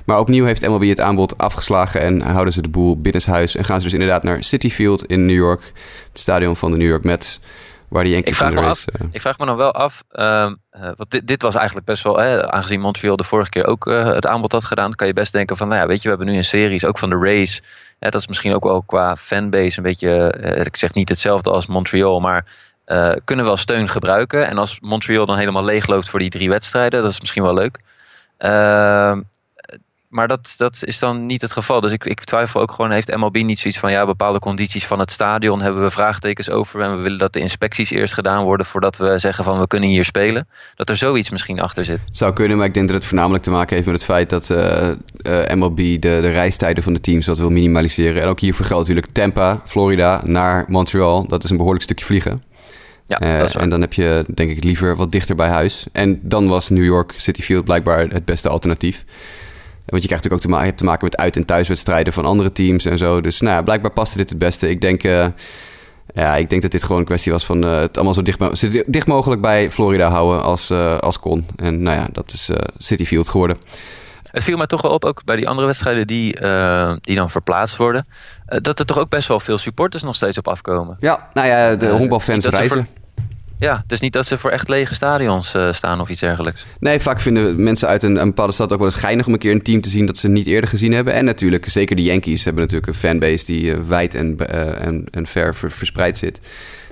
Maar 0.04 0.18
opnieuw 0.18 0.44
heeft 0.44 0.66
MLB 0.68 0.88
het 0.88 1.00
aanbod 1.00 1.38
afgeslagen... 1.38 2.00
en 2.00 2.20
houden 2.20 2.52
ze 2.52 2.62
de 2.62 2.68
boel 2.68 3.00
binnenshuis... 3.00 3.56
en 3.56 3.64
gaan 3.64 3.78
ze 3.78 3.84
dus 3.84 3.92
inderdaad 3.92 4.22
naar 4.22 4.44
City 4.44 4.70
Field 4.70 5.06
in 5.06 5.26
New 5.26 5.36
York... 5.36 5.72
het 6.08 6.18
stadion 6.18 6.56
van 6.56 6.70
de 6.70 6.76
New 6.76 6.88
York 6.88 7.04
Mets... 7.04 7.40
waar 7.88 8.04
die 8.04 8.12
Yankees 8.12 8.32
ik 8.32 8.38
vraag, 8.38 8.54
me 8.54 8.60
af, 8.60 8.84
ik 9.10 9.20
vraag 9.20 9.38
me 9.38 9.46
dan 9.46 9.56
wel 9.56 9.72
af... 9.72 10.02
Uh, 10.12 10.50
want 10.96 11.10
dit, 11.10 11.26
dit, 11.26 11.42
was 11.42 11.54
eigenlijk 11.54 11.86
best 11.86 12.02
wel... 12.02 12.18
Hè, 12.18 12.50
aangezien 12.50 12.80
Montreal 12.80 13.16
de 13.16 13.24
vorige 13.24 13.50
keer 13.50 13.66
ook 13.66 13.84
het 13.84 14.26
aanbod 14.26 14.52
had 14.52 14.64
gedaan... 14.64 14.94
kan 14.94 15.06
je 15.06 15.12
best 15.12 15.32
denken 15.32 15.56
van... 15.56 15.68
nou 15.68 15.80
ja, 15.80 15.86
weet 15.86 15.96
je, 15.96 16.02
we 16.02 16.08
hebben 16.08 16.26
nu 16.26 16.36
een 16.36 16.44
series, 16.44 16.84
ook 16.84 16.98
van 16.98 17.10
de 17.10 17.16
Rays... 17.16 17.62
Dat 17.98 18.14
is 18.14 18.26
misschien 18.26 18.54
ook 18.54 18.64
wel 18.64 18.82
qua 18.82 19.16
fanbase 19.16 19.76
een 19.76 19.82
beetje, 19.82 20.34
uh, 20.40 20.64
ik 20.64 20.76
zeg 20.76 20.94
niet 20.94 21.08
hetzelfde 21.08 21.50
als 21.50 21.66
Montreal, 21.66 22.20
maar 22.20 22.46
uh, 22.86 23.12
kunnen 23.24 23.44
wel 23.44 23.56
steun 23.56 23.88
gebruiken. 23.88 24.46
En 24.46 24.58
als 24.58 24.80
Montreal 24.80 25.26
dan 25.26 25.38
helemaal 25.38 25.64
leegloopt 25.64 26.08
voor 26.08 26.18
die 26.18 26.30
drie 26.30 26.48
wedstrijden, 26.48 27.02
dat 27.02 27.10
is 27.10 27.20
misschien 27.20 27.42
wel 27.42 27.54
leuk. 27.54 27.78
Uh, 28.38 29.16
maar 30.16 30.28
dat, 30.28 30.54
dat 30.56 30.78
is 30.80 30.98
dan 30.98 31.26
niet 31.26 31.40
het 31.40 31.52
geval. 31.52 31.80
Dus 31.80 31.92
ik, 31.92 32.04
ik 32.04 32.24
twijfel 32.24 32.60
ook 32.60 32.70
gewoon, 32.70 32.90
heeft 32.90 33.16
MLB 33.16 33.36
niet 33.36 33.58
zoiets 33.58 33.80
van... 33.80 33.90
ja, 33.90 34.06
bepaalde 34.06 34.38
condities 34.38 34.86
van 34.86 34.98
het 34.98 35.10
stadion 35.12 35.62
hebben 35.62 35.82
we 35.82 35.90
vraagtekens 35.90 36.50
over... 36.50 36.80
en 36.80 36.96
we 36.96 37.02
willen 37.02 37.18
dat 37.18 37.32
de 37.32 37.40
inspecties 37.40 37.90
eerst 37.90 38.14
gedaan 38.14 38.44
worden... 38.44 38.66
voordat 38.66 38.96
we 38.96 39.18
zeggen 39.18 39.44
van 39.44 39.58
we 39.58 39.66
kunnen 39.66 39.88
hier 39.88 40.04
spelen. 40.04 40.48
Dat 40.74 40.88
er 40.88 40.96
zoiets 40.96 41.30
misschien 41.30 41.60
achter 41.60 41.84
zit. 41.84 42.00
Het 42.06 42.16
zou 42.16 42.32
kunnen, 42.32 42.56
maar 42.56 42.66
ik 42.66 42.74
denk 42.74 42.86
dat 42.86 42.96
het 42.96 43.04
voornamelijk 43.04 43.44
te 43.44 43.50
maken 43.50 43.74
heeft 43.74 43.88
met 43.88 43.94
het 43.94 44.04
feit... 44.04 44.30
dat 44.30 44.50
uh, 44.50 44.88
uh, 45.22 45.54
MLB 45.54 45.76
de, 45.76 45.98
de 45.98 46.30
reistijden 46.30 46.82
van 46.82 46.92
de 46.92 47.00
teams 47.00 47.26
wat 47.26 47.38
wil 47.38 47.50
minimaliseren. 47.50 48.22
En 48.22 48.28
ook 48.28 48.40
hier 48.40 48.54
vergeldt 48.54 48.88
natuurlijk 48.88 49.14
Tampa, 49.14 49.60
Florida, 49.64 50.20
naar 50.24 50.64
Montreal. 50.68 51.26
Dat 51.26 51.44
is 51.44 51.50
een 51.50 51.56
behoorlijk 51.56 51.84
stukje 51.84 52.04
vliegen. 52.04 52.42
Ja, 53.06 53.22
uh, 53.22 53.56
en 53.56 53.70
dan 53.70 53.80
heb 53.80 53.92
je 53.92 54.24
denk 54.34 54.50
ik 54.50 54.64
liever 54.64 54.96
wat 54.96 55.12
dichter 55.12 55.34
bij 55.34 55.48
huis. 55.48 55.86
En 55.92 56.20
dan 56.22 56.48
was 56.48 56.68
New 56.68 56.84
York 56.84 57.14
City 57.16 57.42
Field 57.42 57.64
blijkbaar 57.64 58.08
het 58.08 58.24
beste 58.24 58.48
alternatief. 58.48 59.04
Want 59.86 60.02
je 60.02 60.08
krijgt 60.08 60.24
natuurlijk 60.24 60.32
ook 60.32 60.40
te, 60.40 60.48
ma 60.48 60.58
je 60.58 60.64
hebt 60.64 60.78
te 60.78 60.84
maken 60.84 61.04
met 61.04 61.16
uit- 61.16 61.36
en 61.36 61.44
thuiswedstrijden 61.44 62.12
van 62.12 62.24
andere 62.24 62.52
teams 62.52 62.84
en 62.84 62.98
zo. 62.98 63.20
Dus 63.20 63.40
nou, 63.40 63.56
ja, 63.56 63.62
blijkbaar 63.62 63.90
paste 63.90 64.16
dit 64.16 64.28
het 64.28 64.38
beste. 64.38 64.68
Ik 64.68 64.80
denk, 64.80 65.04
uh, 65.04 65.26
ja, 66.14 66.36
ik 66.36 66.50
denk 66.50 66.62
dat 66.62 66.70
dit 66.70 66.82
gewoon 66.82 66.98
een 66.98 67.06
kwestie 67.06 67.32
was 67.32 67.46
van 67.46 67.64
uh, 67.64 67.78
het 67.80 67.96
allemaal 67.96 68.14
zo 68.14 68.22
dicht, 68.22 68.58
zo 68.58 68.68
dicht, 68.86 69.06
mogelijk 69.06 69.40
bij 69.40 69.70
Florida 69.70 70.08
houden 70.08 70.42
als, 70.42 70.70
uh, 70.70 70.98
als 70.98 71.18
kon. 71.18 71.46
En 71.56 71.82
nou 71.82 71.96
ja, 71.96 72.08
dat 72.12 72.32
is 72.32 72.50
City 72.78 73.04
Field 73.04 73.28
geworden. 73.28 73.56
Het 74.30 74.44
viel 74.44 74.56
mij 74.56 74.66
toch 74.66 74.82
wel 74.82 74.90
op, 74.90 75.04
ook 75.04 75.24
bij 75.24 75.36
die 75.36 75.48
andere 75.48 75.66
wedstrijden 75.66 76.06
die, 76.06 76.40
die 77.00 77.16
dan 77.16 77.30
verplaatst 77.30 77.76
worden, 77.76 78.06
dat 78.46 78.78
er 78.78 78.86
toch 78.86 78.98
ook 78.98 79.08
best 79.08 79.28
wel 79.28 79.40
veel 79.40 79.58
supporters 79.58 80.02
nog 80.02 80.14
steeds 80.14 80.38
op 80.38 80.48
afkomen. 80.48 80.96
Ja, 81.00 81.28
nou 81.32 81.46
ja, 81.48 81.76
de 81.76 81.88
honkbalfans 81.88 82.46
reizen. 82.46 82.88
Ja, 83.58 83.84
dus 83.86 84.00
niet 84.00 84.12
dat 84.12 84.26
ze 84.26 84.38
voor 84.38 84.50
echt 84.50 84.68
lege 84.68 84.94
stadions 84.94 85.54
uh, 85.54 85.72
staan 85.72 86.00
of 86.00 86.08
iets 86.08 86.20
dergelijks. 86.20 86.66
Nee, 86.78 87.00
vaak 87.00 87.20
vinden 87.20 87.62
mensen 87.62 87.88
uit 87.88 88.02
een, 88.02 88.20
een, 88.20 88.26
bepaalde 88.28 88.52
stad 88.52 88.72
ook 88.72 88.78
wel 88.78 88.88
eens 88.88 88.96
geinig 88.96 89.26
om 89.26 89.32
een 89.32 89.38
keer 89.38 89.52
een 89.52 89.62
team 89.62 89.80
te 89.80 89.88
zien 89.88 90.06
dat 90.06 90.16
ze 90.16 90.28
niet 90.28 90.46
eerder 90.46 90.70
gezien 90.70 90.92
hebben. 90.92 91.14
En 91.14 91.24
natuurlijk, 91.24 91.68
zeker 91.68 91.96
de 91.96 92.02
Yankees 92.02 92.44
hebben 92.44 92.62
natuurlijk 92.62 92.88
een 92.88 92.98
fanbase 92.98 93.44
die 93.44 93.62
uh, 93.62 93.76
wijd 93.86 94.14
en, 94.14 94.36
uh, 94.50 94.86
en, 94.86 95.06
en 95.10 95.26
ver 95.26 95.54
ver 95.54 95.70
verspreid 95.70 96.16
zit. 96.16 96.40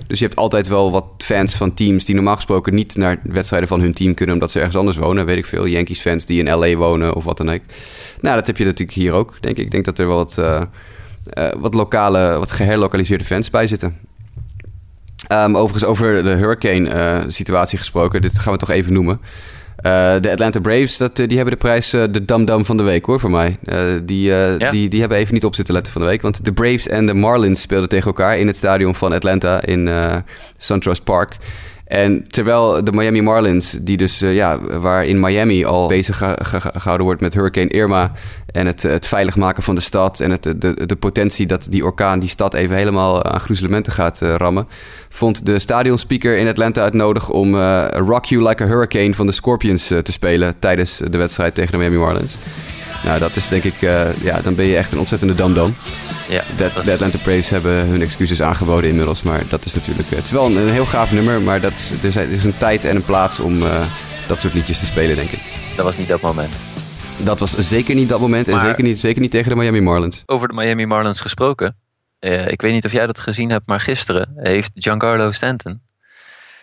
Dus 0.07 0.19
je 0.19 0.25
hebt 0.25 0.37
altijd 0.37 0.67
wel 0.67 0.91
wat 0.91 1.05
fans 1.17 1.55
van 1.55 1.73
teams 1.73 2.05
die 2.05 2.15
normaal 2.15 2.35
gesproken 2.35 2.75
niet 2.75 2.95
naar 2.95 3.19
wedstrijden 3.23 3.69
van 3.69 3.79
hun 3.79 3.93
team 3.93 4.13
kunnen 4.13 4.35
omdat 4.35 4.51
ze 4.51 4.57
ergens 4.57 4.77
anders 4.77 4.97
wonen. 4.97 5.25
Weet 5.25 5.37
ik 5.37 5.45
veel. 5.45 5.67
Yankees 5.67 5.99
fans 5.99 6.25
die 6.25 6.43
in 6.43 6.57
LA 6.57 6.75
wonen 6.75 7.15
of 7.15 7.23
wat 7.23 7.37
dan 7.37 7.51
ook. 7.51 7.61
Nou, 8.21 8.35
dat 8.35 8.47
heb 8.47 8.57
je 8.57 8.65
natuurlijk 8.65 8.97
hier 8.97 9.13
ook, 9.13 9.37
denk 9.39 9.57
ik. 9.57 9.65
Ik 9.65 9.71
denk 9.71 9.85
dat 9.85 9.99
er 9.99 10.07
wel 10.07 10.15
wat, 10.15 10.41
wat 11.57 11.73
lokale, 11.73 12.37
wat 12.37 12.51
geherlokaliseerde 12.51 13.23
fans 13.23 13.49
bij 13.49 13.67
zitten. 13.67 13.97
Um, 15.31 15.57
overigens 15.57 15.89
over 15.89 16.23
de 16.23 16.29
hurricane-situatie 16.29 17.73
uh, 17.77 17.79
gesproken. 17.79 18.21
Dit 18.21 18.39
gaan 18.39 18.53
we 18.53 18.59
toch 18.59 18.69
even 18.69 18.93
noemen. 18.93 19.21
Uh, 19.21 20.13
de 20.21 20.31
Atlanta 20.31 20.59
Braves, 20.59 20.97
dat, 20.97 21.15
die 21.15 21.35
hebben 21.35 21.49
de 21.49 21.57
prijs 21.57 21.93
uh, 21.93 22.03
de 22.11 22.25
dam-dam 22.25 22.65
van 22.65 22.77
de 22.77 22.83
week, 22.83 23.05
hoor, 23.05 23.19
voor 23.19 23.31
mij. 23.31 23.57
die, 24.03 24.29
ja. 24.29 24.69
die, 24.69 24.89
die 24.89 24.99
hebben 24.99 25.17
even 25.17 25.33
niet 25.33 25.45
op 25.45 25.55
zitten 25.55 25.73
letten 25.73 25.93
van 25.93 26.01
de 26.01 26.07
week. 26.07 26.21
Want 26.21 26.45
de 26.45 26.53
Braves 26.53 26.87
en 26.87 27.05
de 27.05 27.13
Marlins 27.13 27.61
speelden 27.61 27.89
tegen 27.89 28.07
elkaar 28.07 28.37
in 28.37 28.47
het 28.47 28.55
stadion 28.55 28.95
van 28.95 29.13
Atlanta 29.13 29.61
in 29.61 29.89
SunTrust 30.57 31.03
Park. 31.03 31.35
En 31.95 32.25
terwijl 32.27 32.83
de 32.83 32.91
Miami 32.91 33.21
Marlins, 33.21 33.71
die 33.71 33.97
dus, 33.97 34.21
uh, 34.21 34.35
ja, 34.35 34.59
waar 34.59 35.05
in 35.05 35.19
Miami 35.19 35.65
al 35.65 35.87
bezig 35.87 36.17
ge 36.17 36.35
ge 36.41 36.59
gehouden 36.59 37.05
wordt 37.05 37.21
met 37.21 37.33
Hurricane 37.33 37.67
Irma 37.67 38.11
en 38.51 38.65
het, 38.65 38.83
het 38.83 39.07
veilig 39.07 39.35
maken 39.35 39.63
van 39.63 39.75
de 39.75 39.81
stad 39.81 40.19
en 40.19 40.31
het, 40.31 40.43
de, 40.43 40.85
de 40.85 40.95
potentie 40.95 41.45
dat 41.45 41.67
die 41.69 41.83
orkaan 41.83 42.19
die 42.19 42.29
stad 42.29 42.53
even 42.53 42.75
helemaal 42.75 43.23
aan 43.23 43.39
gruzelementen 43.39 43.93
gaat 43.93 44.21
uh, 44.21 44.35
rammen, 44.35 44.67
vond 45.09 45.45
de 45.45 45.59
stadionspeaker 45.59 46.37
in 46.37 46.47
Atlanta 46.47 46.83
het 46.83 46.93
nodig 46.93 47.29
om 47.29 47.55
uh, 47.55 47.85
Rock 47.87 48.25
You 48.25 48.47
Like 48.47 48.63
a 48.63 48.67
Hurricane 48.67 49.13
van 49.13 49.25
de 49.25 49.31
Scorpions 49.31 49.87
te 49.87 50.11
spelen 50.11 50.59
tijdens 50.59 50.97
de 50.97 51.17
wedstrijd 51.17 51.55
tegen 51.55 51.71
de 51.71 51.77
Miami 51.77 51.97
Marlins. 51.97 52.37
Nou, 53.05 53.19
dat 53.19 53.35
is 53.35 53.47
denk 53.47 53.63
ik, 53.63 53.79
ja, 54.21 54.41
dan 54.43 54.55
ben 54.55 54.65
je 54.65 54.77
echt 54.77 54.91
een 54.91 54.99
ontzettende 54.99 55.35
dam-dam. 55.35 55.75
Ja, 56.29 56.43
de, 56.57 56.71
de 56.83 56.91
Atlanta 56.91 57.17
Braves 57.17 57.49
hebben 57.49 57.87
hun 57.87 58.01
excuses 58.01 58.41
aangeboden 58.41 58.89
inmiddels. 58.89 59.23
Maar 59.23 59.43
dat 59.49 59.65
is 59.65 59.73
natuurlijk. 59.73 60.09
Het 60.09 60.25
is 60.25 60.31
wel 60.31 60.45
een, 60.45 60.55
een 60.55 60.69
heel 60.69 60.85
gaaf 60.85 61.11
nummer. 61.11 61.41
Maar 61.41 61.61
dat, 61.61 61.91
er, 62.03 62.31
is 62.31 62.43
een 62.43 62.57
tijd 62.57 62.85
en 62.85 62.95
een 62.95 63.05
plaats 63.05 63.39
om 63.39 63.61
uh, 63.61 63.85
dat 64.27 64.39
soort 64.39 64.53
liedjes 64.53 64.79
te 64.79 64.85
spelen, 64.85 65.15
denk 65.15 65.29
ik. 65.29 65.39
Dat 65.75 65.85
was 65.85 65.97
niet 65.97 66.07
dat 66.07 66.21
moment. 66.21 66.53
Dat 67.17 67.39
was 67.39 67.57
zeker 67.57 67.95
niet 67.95 68.09
dat 68.09 68.19
moment. 68.19 68.47
Maar 68.47 68.59
en 68.59 68.65
zeker 68.65 68.83
niet, 68.83 68.99
zeker 68.99 69.21
niet 69.21 69.31
tegen 69.31 69.49
de 69.49 69.55
Miami 69.55 69.81
Marlins. 69.81 70.23
Over 70.25 70.47
de 70.47 70.53
Miami 70.53 70.85
Marlins 70.85 71.19
gesproken. 71.19 71.77
Uh, 72.19 72.47
ik 72.47 72.61
weet 72.61 72.71
niet 72.71 72.85
of 72.85 72.91
jij 72.91 73.05
dat 73.05 73.19
gezien 73.19 73.49
hebt, 73.49 73.67
maar 73.67 73.79
gisteren 73.79 74.31
heeft 74.35 74.71
Giancarlo 74.73 75.31
Stanton 75.31 75.81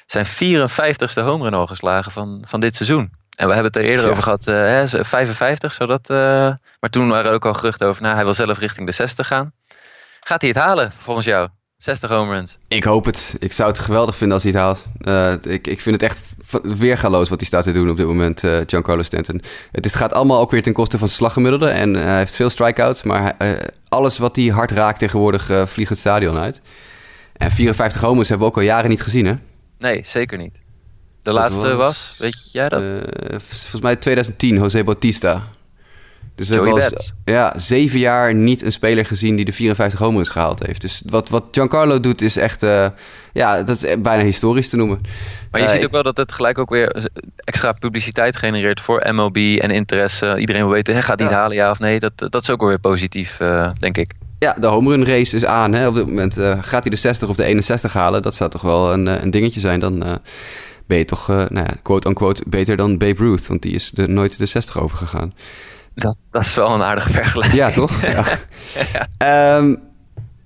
zijn 0.06 0.26
54ste 0.26 1.24
home 1.24 1.44
run 1.44 1.54
al 1.54 1.66
geslagen 1.66 2.12
van, 2.12 2.42
van 2.46 2.60
dit 2.60 2.76
seizoen. 2.76 3.12
En 3.36 3.46
we 3.46 3.54
hebben 3.54 3.72
het 3.72 3.76
er 3.82 3.88
eerder 3.88 4.04
ja. 4.04 4.10
over 4.10 4.22
gehad, 4.22 4.46
uh, 4.46 5.04
55, 5.04 5.72
zodat, 5.72 6.10
uh, 6.10 6.16
maar 6.80 6.90
toen 6.90 7.08
waren 7.08 7.26
er 7.30 7.34
ook 7.34 7.46
al 7.46 7.54
geruchten 7.54 7.88
over, 7.88 8.02
nou, 8.02 8.14
hij 8.14 8.24
wil 8.24 8.34
zelf 8.34 8.58
richting 8.58 8.86
de 8.86 8.92
60 8.92 9.26
gaan. 9.26 9.52
Gaat 10.20 10.40
hij 10.40 10.50
het 10.50 10.58
halen, 10.58 10.92
volgens 10.98 11.26
jou? 11.26 11.48
60 11.76 12.10
home 12.10 12.34
runs. 12.34 12.58
Ik 12.68 12.84
hoop 12.84 13.04
het. 13.04 13.36
Ik 13.38 13.52
zou 13.52 13.68
het 13.68 13.78
geweldig 13.78 14.16
vinden 14.16 14.34
als 14.34 14.42
hij 14.42 14.52
het 14.52 14.60
haalt. 14.60 14.86
Uh, 15.00 15.52
ik, 15.52 15.66
ik 15.66 15.80
vind 15.80 16.00
het 16.00 16.10
echt 16.10 16.34
weergaloos 16.62 17.28
wat 17.28 17.38
hij 17.38 17.48
staat 17.48 17.64
te 17.64 17.72
doen 17.72 17.90
op 17.90 17.96
dit 17.96 18.06
moment, 18.06 18.42
uh, 18.42 18.58
Giancarlo 18.66 19.02
Stanton. 19.02 19.42
Het 19.72 19.84
is, 19.84 19.94
gaat 19.94 20.12
allemaal 20.12 20.40
ook 20.40 20.50
weer 20.50 20.62
ten 20.62 20.72
koste 20.72 20.98
van 20.98 21.06
zijn 21.06 21.18
slaggemiddelde. 21.18 21.68
En 21.68 21.94
hij 21.94 22.18
heeft 22.18 22.34
veel 22.34 22.50
strikeouts, 22.50 23.02
maar 23.02 23.36
alles 23.88 24.18
wat 24.18 24.36
hij 24.36 24.46
hard 24.46 24.70
raakt 24.70 24.98
tegenwoordig 24.98 25.68
vliegt 25.68 25.90
het 25.90 25.98
stadion 25.98 26.38
uit. 26.38 26.62
En 27.32 27.50
54 27.50 28.00
homers 28.00 28.28
hebben 28.28 28.46
we 28.46 28.52
ook 28.52 28.58
al 28.58 28.66
jaren 28.66 28.90
niet 28.90 29.02
gezien, 29.02 29.26
hè? 29.26 29.34
Nee, 29.78 30.00
zeker 30.04 30.38
niet. 30.38 30.61
De 31.22 31.32
laatste 31.32 31.74
was, 31.74 31.76
was, 31.76 32.14
weet 32.18 32.52
jij 32.52 32.68
dat? 32.68 32.80
Uh, 32.80 32.88
volgens 33.28 33.80
mij 33.80 33.96
2010, 33.96 34.54
José 34.54 34.84
Bautista. 34.84 35.48
Dus 36.34 36.48
we 36.48 36.54
hebben 36.54 36.72
was, 36.72 37.12
ja, 37.24 37.52
zeven 37.56 37.98
jaar 37.98 38.34
niet 38.34 38.62
een 38.62 38.72
speler 38.72 39.04
gezien 39.04 39.36
die 39.36 39.44
de 39.44 39.52
54 39.52 39.98
homers 39.98 40.28
gehaald 40.28 40.66
heeft. 40.66 40.80
Dus 40.80 41.02
wat, 41.06 41.28
wat 41.28 41.44
Giancarlo 41.50 42.00
doet 42.00 42.22
is 42.22 42.36
echt, 42.36 42.62
uh, 42.62 42.86
ja, 43.32 43.62
dat 43.62 43.82
is 43.82 43.94
bijna 43.98 44.22
historisch 44.22 44.68
te 44.68 44.76
noemen. 44.76 45.00
Maar 45.50 45.60
je 45.60 45.66
uh, 45.66 45.72
ziet 45.72 45.84
ook 45.84 45.92
wel 45.92 46.02
dat 46.02 46.16
het 46.16 46.32
gelijk 46.32 46.58
ook 46.58 46.70
weer 46.70 47.10
extra 47.36 47.72
publiciteit 47.72 48.36
genereert 48.36 48.80
voor 48.80 49.12
MLB 49.12 49.36
en 49.36 49.70
interesse. 49.70 50.36
Iedereen 50.38 50.62
wil 50.62 50.72
weten, 50.72 50.94
hè, 50.94 51.02
gaat 51.02 51.18
hij 51.18 51.28
ja. 51.28 51.34
het 51.34 51.42
halen, 51.42 51.56
ja 51.56 51.70
of 51.70 51.78
nee? 51.78 52.00
Dat, 52.00 52.12
dat 52.16 52.42
is 52.42 52.50
ook 52.50 52.62
weer 52.62 52.78
positief, 52.78 53.40
uh, 53.40 53.70
denk 53.78 53.96
ik. 53.96 54.12
Ja, 54.38 54.56
de 54.60 54.66
home 54.66 54.90
run 54.90 55.06
race 55.06 55.36
is 55.36 55.44
aan. 55.44 55.72
Hè? 55.72 55.88
Op 55.88 55.94
dit 55.94 56.06
moment 56.06 56.34
gaat 56.60 56.82
hij 56.82 56.90
de 56.90 56.96
60 56.96 57.28
of 57.28 57.36
de 57.36 57.44
61 57.44 57.92
halen. 57.92 58.22
Dat 58.22 58.34
zou 58.34 58.50
toch 58.50 58.62
wel 58.62 58.92
een, 58.92 59.06
een 59.06 59.30
dingetje 59.30 59.60
zijn. 59.60 59.80
Dan 59.80 60.20
ben 60.86 60.98
je 60.98 61.04
toch, 61.04 61.30
uh, 61.30 61.36
nou 61.36 61.66
ja, 61.66 61.74
quote-unquote, 61.82 62.42
beter 62.46 62.76
dan 62.76 62.98
Babe 62.98 63.22
Ruth. 63.22 63.46
Want 63.46 63.62
die 63.62 63.72
is 63.72 63.92
er 63.94 64.10
nooit 64.10 64.38
de 64.38 64.46
60 64.46 64.80
over 64.80 64.98
gegaan. 64.98 65.34
Dat, 65.94 66.16
dat 66.30 66.42
is 66.42 66.54
wel 66.54 66.70
een 66.70 66.82
aardige 66.82 67.10
vergelijking. 67.10 67.58
Ja, 67.58 67.70
toch? 67.70 68.00
ja. 68.02 68.24
ja. 69.18 69.56
Um, 69.56 69.80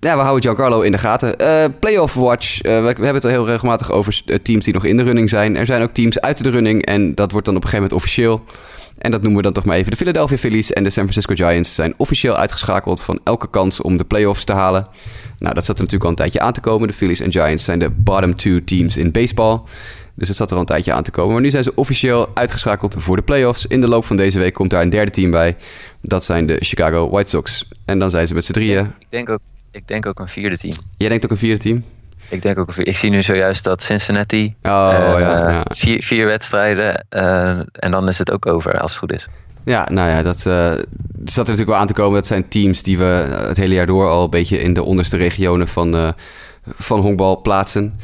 ja, 0.00 0.16
we 0.16 0.22
houden 0.22 0.42
Giancarlo 0.42 0.80
in 0.80 0.92
de 0.92 0.98
gaten. 0.98 1.34
Uh, 1.40 1.64
playoff 1.80 2.14
Watch. 2.14 2.56
Uh, 2.56 2.62
we, 2.62 2.80
we, 2.80 2.86
hebben 2.86 3.14
het 3.14 3.24
al 3.24 3.30
heel 3.30 3.46
regelmatig 3.46 3.90
over 3.90 4.22
teams 4.42 4.64
die 4.64 4.74
nog 4.74 4.84
in 4.84 4.96
de 4.96 5.02
running 5.02 5.28
zijn. 5.28 5.56
Er 5.56 5.66
zijn 5.66 5.82
ook 5.82 5.90
teams 5.90 6.20
uit 6.20 6.42
de 6.42 6.50
running. 6.50 6.86
En 6.86 7.14
dat 7.14 7.30
wordt 7.30 7.46
dan 7.46 7.56
op 7.56 7.62
een 7.62 7.68
gegeven 7.68 7.88
moment 7.88 7.92
officieel. 7.92 8.44
En 8.98 9.10
dat 9.10 9.20
noemen 9.20 9.36
we 9.36 9.44
dan 9.44 9.52
toch 9.52 9.64
maar 9.64 9.76
even. 9.76 9.90
De 9.90 9.96
Philadelphia 9.96 10.36
Phillies 10.36 10.72
en 10.72 10.82
de 10.82 10.90
San 10.90 11.02
Francisco 11.02 11.34
Giants 11.34 11.74
zijn 11.74 11.94
officieel 11.96 12.36
uitgeschakeld 12.36 13.02
van 13.02 13.20
elke 13.24 13.50
kans 13.50 13.80
om 13.80 13.96
de 13.96 14.04
playoffs 14.04 14.44
te 14.44 14.52
halen. 14.52 14.86
Nou, 15.38 15.54
dat 15.54 15.64
zat 15.64 15.76
er 15.76 15.82
natuurlijk 15.82 16.04
al 16.04 16.10
een 16.10 16.16
tijdje 16.16 16.40
aan 16.40 16.52
te 16.52 16.60
komen. 16.60 16.88
De 16.88 16.94
Phillies 16.94 17.20
en 17.20 17.32
Giants 17.32 17.64
zijn 17.64 17.78
de 17.78 17.90
bottom 17.90 18.36
two 18.36 18.64
teams 18.64 18.96
in 18.96 19.12
baseball. 19.12 19.60
Dus 20.16 20.28
het 20.28 20.36
zat 20.36 20.48
er 20.48 20.54
al 20.54 20.60
een 20.60 20.66
tijdje 20.66 20.92
aan 20.92 21.02
te 21.02 21.10
komen. 21.10 21.32
Maar 21.32 21.42
nu 21.42 21.50
zijn 21.50 21.62
ze 21.62 21.74
officieel 21.74 22.28
uitgeschakeld 22.34 22.94
voor 22.98 23.16
de 23.16 23.22
playoffs. 23.22 23.66
In 23.66 23.80
de 23.80 23.88
loop 23.88 24.04
van 24.04 24.16
deze 24.16 24.38
week 24.38 24.54
komt 24.54 24.70
daar 24.70 24.82
een 24.82 24.90
derde 24.90 25.10
team 25.10 25.30
bij. 25.30 25.56
Dat 26.00 26.24
zijn 26.24 26.46
de 26.46 26.56
Chicago 26.60 27.10
White 27.10 27.30
Sox. 27.30 27.68
En 27.84 27.98
dan 27.98 28.10
zijn 28.10 28.26
ze 28.26 28.34
met 28.34 28.44
z'n 28.44 28.52
drieën. 28.52 28.92
Ik 28.98 29.06
denk, 29.08 29.28
ook, 29.28 29.40
ik 29.70 29.88
denk 29.88 30.06
ook 30.06 30.18
een 30.18 30.28
vierde 30.28 30.58
team. 30.58 30.74
Jij 30.96 31.08
denkt 31.08 31.24
ook 31.24 31.30
een 31.30 31.36
vierde 31.36 31.58
team? 31.58 31.84
Ik 32.28 32.42
denk 32.42 32.58
ook. 32.58 32.76
Ik 32.76 32.96
zie 32.96 33.10
nu 33.10 33.22
zojuist 33.22 33.64
dat 33.64 33.82
Cincinnati. 33.82 34.54
Oh, 34.62 34.90
uh, 34.92 35.20
ja, 35.20 35.50
ja. 35.50 35.64
Vier, 35.74 36.02
vier 36.02 36.26
wedstrijden. 36.26 37.06
Uh, 37.10 37.48
en 37.72 37.90
dan 37.90 38.08
is 38.08 38.18
het 38.18 38.30
ook 38.30 38.46
over, 38.46 38.80
als 38.80 38.90
het 38.90 39.00
goed 39.00 39.12
is. 39.12 39.28
Ja, 39.64 39.88
nou 39.90 40.10
ja, 40.10 40.22
dat 40.22 40.36
uh, 40.36 40.44
zat 40.44 40.84
er 40.84 40.84
natuurlijk 41.24 41.68
wel 41.68 41.76
aan 41.76 41.86
te 41.86 41.92
komen. 41.92 42.14
Dat 42.14 42.26
zijn 42.26 42.48
teams 42.48 42.82
die 42.82 42.98
we 42.98 43.04
het 43.48 43.56
hele 43.56 43.74
jaar 43.74 43.86
door 43.86 44.08
al 44.08 44.24
een 44.24 44.30
beetje 44.30 44.58
in 44.58 44.74
de 44.74 44.82
onderste 44.82 45.16
regionen 45.16 45.68
van, 45.68 46.14
van 46.64 47.00
honkbal 47.00 47.40
plaatsen. 47.40 47.94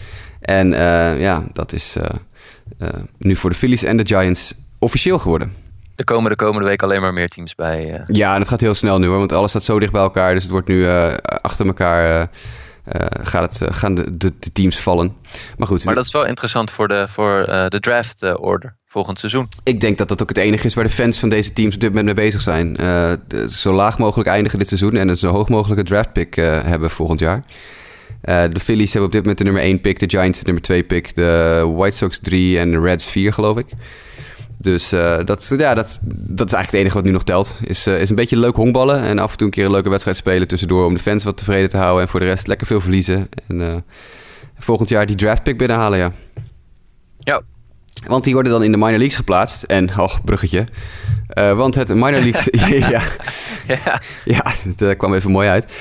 En 0.42 0.72
uh, 0.72 1.20
ja, 1.20 1.42
dat 1.52 1.72
is 1.72 1.96
uh, 1.96 2.04
uh, 2.78 2.88
nu 3.18 3.36
voor 3.36 3.50
de 3.50 3.56
Phillies 3.56 3.82
en 3.82 3.96
de 3.96 4.06
Giants 4.06 4.54
officieel 4.78 5.18
geworden. 5.18 5.52
Er 5.96 6.04
komen 6.04 6.30
de 6.30 6.36
komende 6.36 6.68
week 6.68 6.82
alleen 6.82 7.00
maar 7.00 7.12
meer 7.12 7.28
teams 7.28 7.54
bij. 7.54 8.04
Ja, 8.06 8.34
en 8.34 8.40
het 8.40 8.48
gaat 8.48 8.60
heel 8.60 8.74
snel 8.74 8.98
nu 8.98 9.06
hoor, 9.06 9.18
want 9.18 9.32
alles 9.32 9.50
staat 9.50 9.62
zo 9.62 9.78
dicht 9.78 9.92
bij 9.92 10.00
elkaar. 10.00 10.34
Dus 10.34 10.42
het 10.42 10.52
wordt 10.52 10.68
nu 10.68 10.86
achter 11.24 11.66
elkaar. 11.66 12.28
gaat 13.22 13.60
het, 13.60 13.74
gaan 13.74 13.94
de, 13.94 14.16
de, 14.16 14.32
de, 14.38 14.52
teams 14.52 14.80
vallen. 14.80 15.16
Maar 15.56 15.66
goed. 15.66 15.84
Maar 15.84 15.94
dat 15.94 16.04
is 16.04 16.12
wel 16.12 16.26
interessant 16.26 16.70
voor 16.70 16.88
de, 16.88 17.06
voor, 17.08 17.46
de 17.68 17.80
draft 17.80 18.38
order 18.38 18.74
volgend 18.86 19.18
seizoen. 19.18 19.48
Ik 19.62 19.80
denk 19.80 19.98
dat 19.98 20.08
dat 20.08 20.22
ook 20.22 20.28
het 20.28 20.38
enige 20.38 20.66
is 20.66 20.74
waar 20.74 20.84
de 20.84 20.90
fans 20.90 21.18
van 21.18 21.28
deze 21.28 21.52
teams 21.52 21.74
op 21.74 21.80
dit 21.80 21.88
moment 21.88 22.06
mee 22.06 22.24
bezig 22.24 22.40
zijn. 22.40 22.74
De, 22.74 23.46
zo 23.50 23.72
laag 23.72 23.98
mogelijk 23.98 24.28
eindigen 24.28 24.58
dit 24.58 24.68
seizoen 24.68 24.96
en 24.96 25.08
een 25.08 25.18
zo 25.18 25.32
hoog 25.32 25.48
mogelijke 25.48 25.84
draft 25.84 26.12
pick 26.12 26.34
hebben 26.34 26.90
volgend 26.90 27.20
jaar. 27.20 27.42
Uh, 28.24 28.44
de 28.52 28.60
Phillies 28.60 28.92
hebben 28.92 29.06
op 29.06 29.12
dit 29.12 29.20
moment 29.20 29.38
de 29.38 29.44
nummer 29.44 29.62
1 29.62 29.80
pick, 29.80 29.98
de 29.98 30.10
Giants 30.10 30.38
de 30.38 30.44
nummer 30.44 30.62
2 30.62 30.82
pick, 30.82 31.14
de 31.14 31.72
White 31.76 31.96
Sox 31.96 32.18
3 32.18 32.58
en 32.58 32.70
de 32.70 32.80
Reds 32.80 33.06
4, 33.06 33.32
geloof 33.32 33.56
ik. 33.56 33.66
Dus 34.58 34.92
uh, 34.92 35.18
dat, 35.24 35.54
ja, 35.58 35.74
dat, 35.74 35.98
dat 36.04 36.46
is 36.46 36.52
eigenlijk 36.52 36.66
het 36.66 36.74
enige 36.74 36.94
wat 36.94 37.04
nu 37.04 37.10
nog 37.10 37.24
telt. 37.24 37.54
Is, 37.64 37.86
uh, 37.86 38.00
is 38.00 38.10
een 38.10 38.16
beetje 38.16 38.38
leuk 38.38 38.56
honkballen 38.56 39.02
en 39.02 39.18
af 39.18 39.30
en 39.30 39.36
toe 39.36 39.46
een 39.46 39.52
keer 39.52 39.64
een 39.64 39.70
leuke 39.70 39.88
wedstrijd 39.88 40.16
spelen 40.16 40.48
tussendoor 40.48 40.86
om 40.86 40.94
de 40.94 41.00
fans 41.00 41.24
wat 41.24 41.36
tevreden 41.36 41.68
te 41.68 41.76
houden. 41.76 42.02
En 42.02 42.08
voor 42.08 42.20
de 42.20 42.26
rest 42.26 42.46
lekker 42.46 42.66
veel 42.66 42.80
verliezen. 42.80 43.28
En 43.48 43.84
volgend 44.58 44.88
jaar 44.88 45.06
die 45.06 45.16
draft 45.16 45.42
pick 45.42 45.58
binnenhalen, 45.58 45.98
ja. 45.98 46.12
Ja. 47.18 47.42
Want 48.06 48.24
die 48.24 48.34
worden 48.34 48.52
dan 48.52 48.62
in 48.62 48.70
de 48.70 48.76
minor 48.76 48.98
leagues 48.98 49.16
geplaatst. 49.16 49.62
En, 49.62 49.90
oh, 49.98 50.14
bruggetje. 50.24 50.64
want 51.34 51.74
het 51.74 51.94
minor 51.94 52.20
league... 52.20 52.58
ja, 52.90 53.02
ja. 53.66 54.00
ja. 54.24 54.54
het 54.68 54.96
kwam 54.96 55.14
even 55.14 55.30
mooi 55.30 55.48
uit 55.48 55.72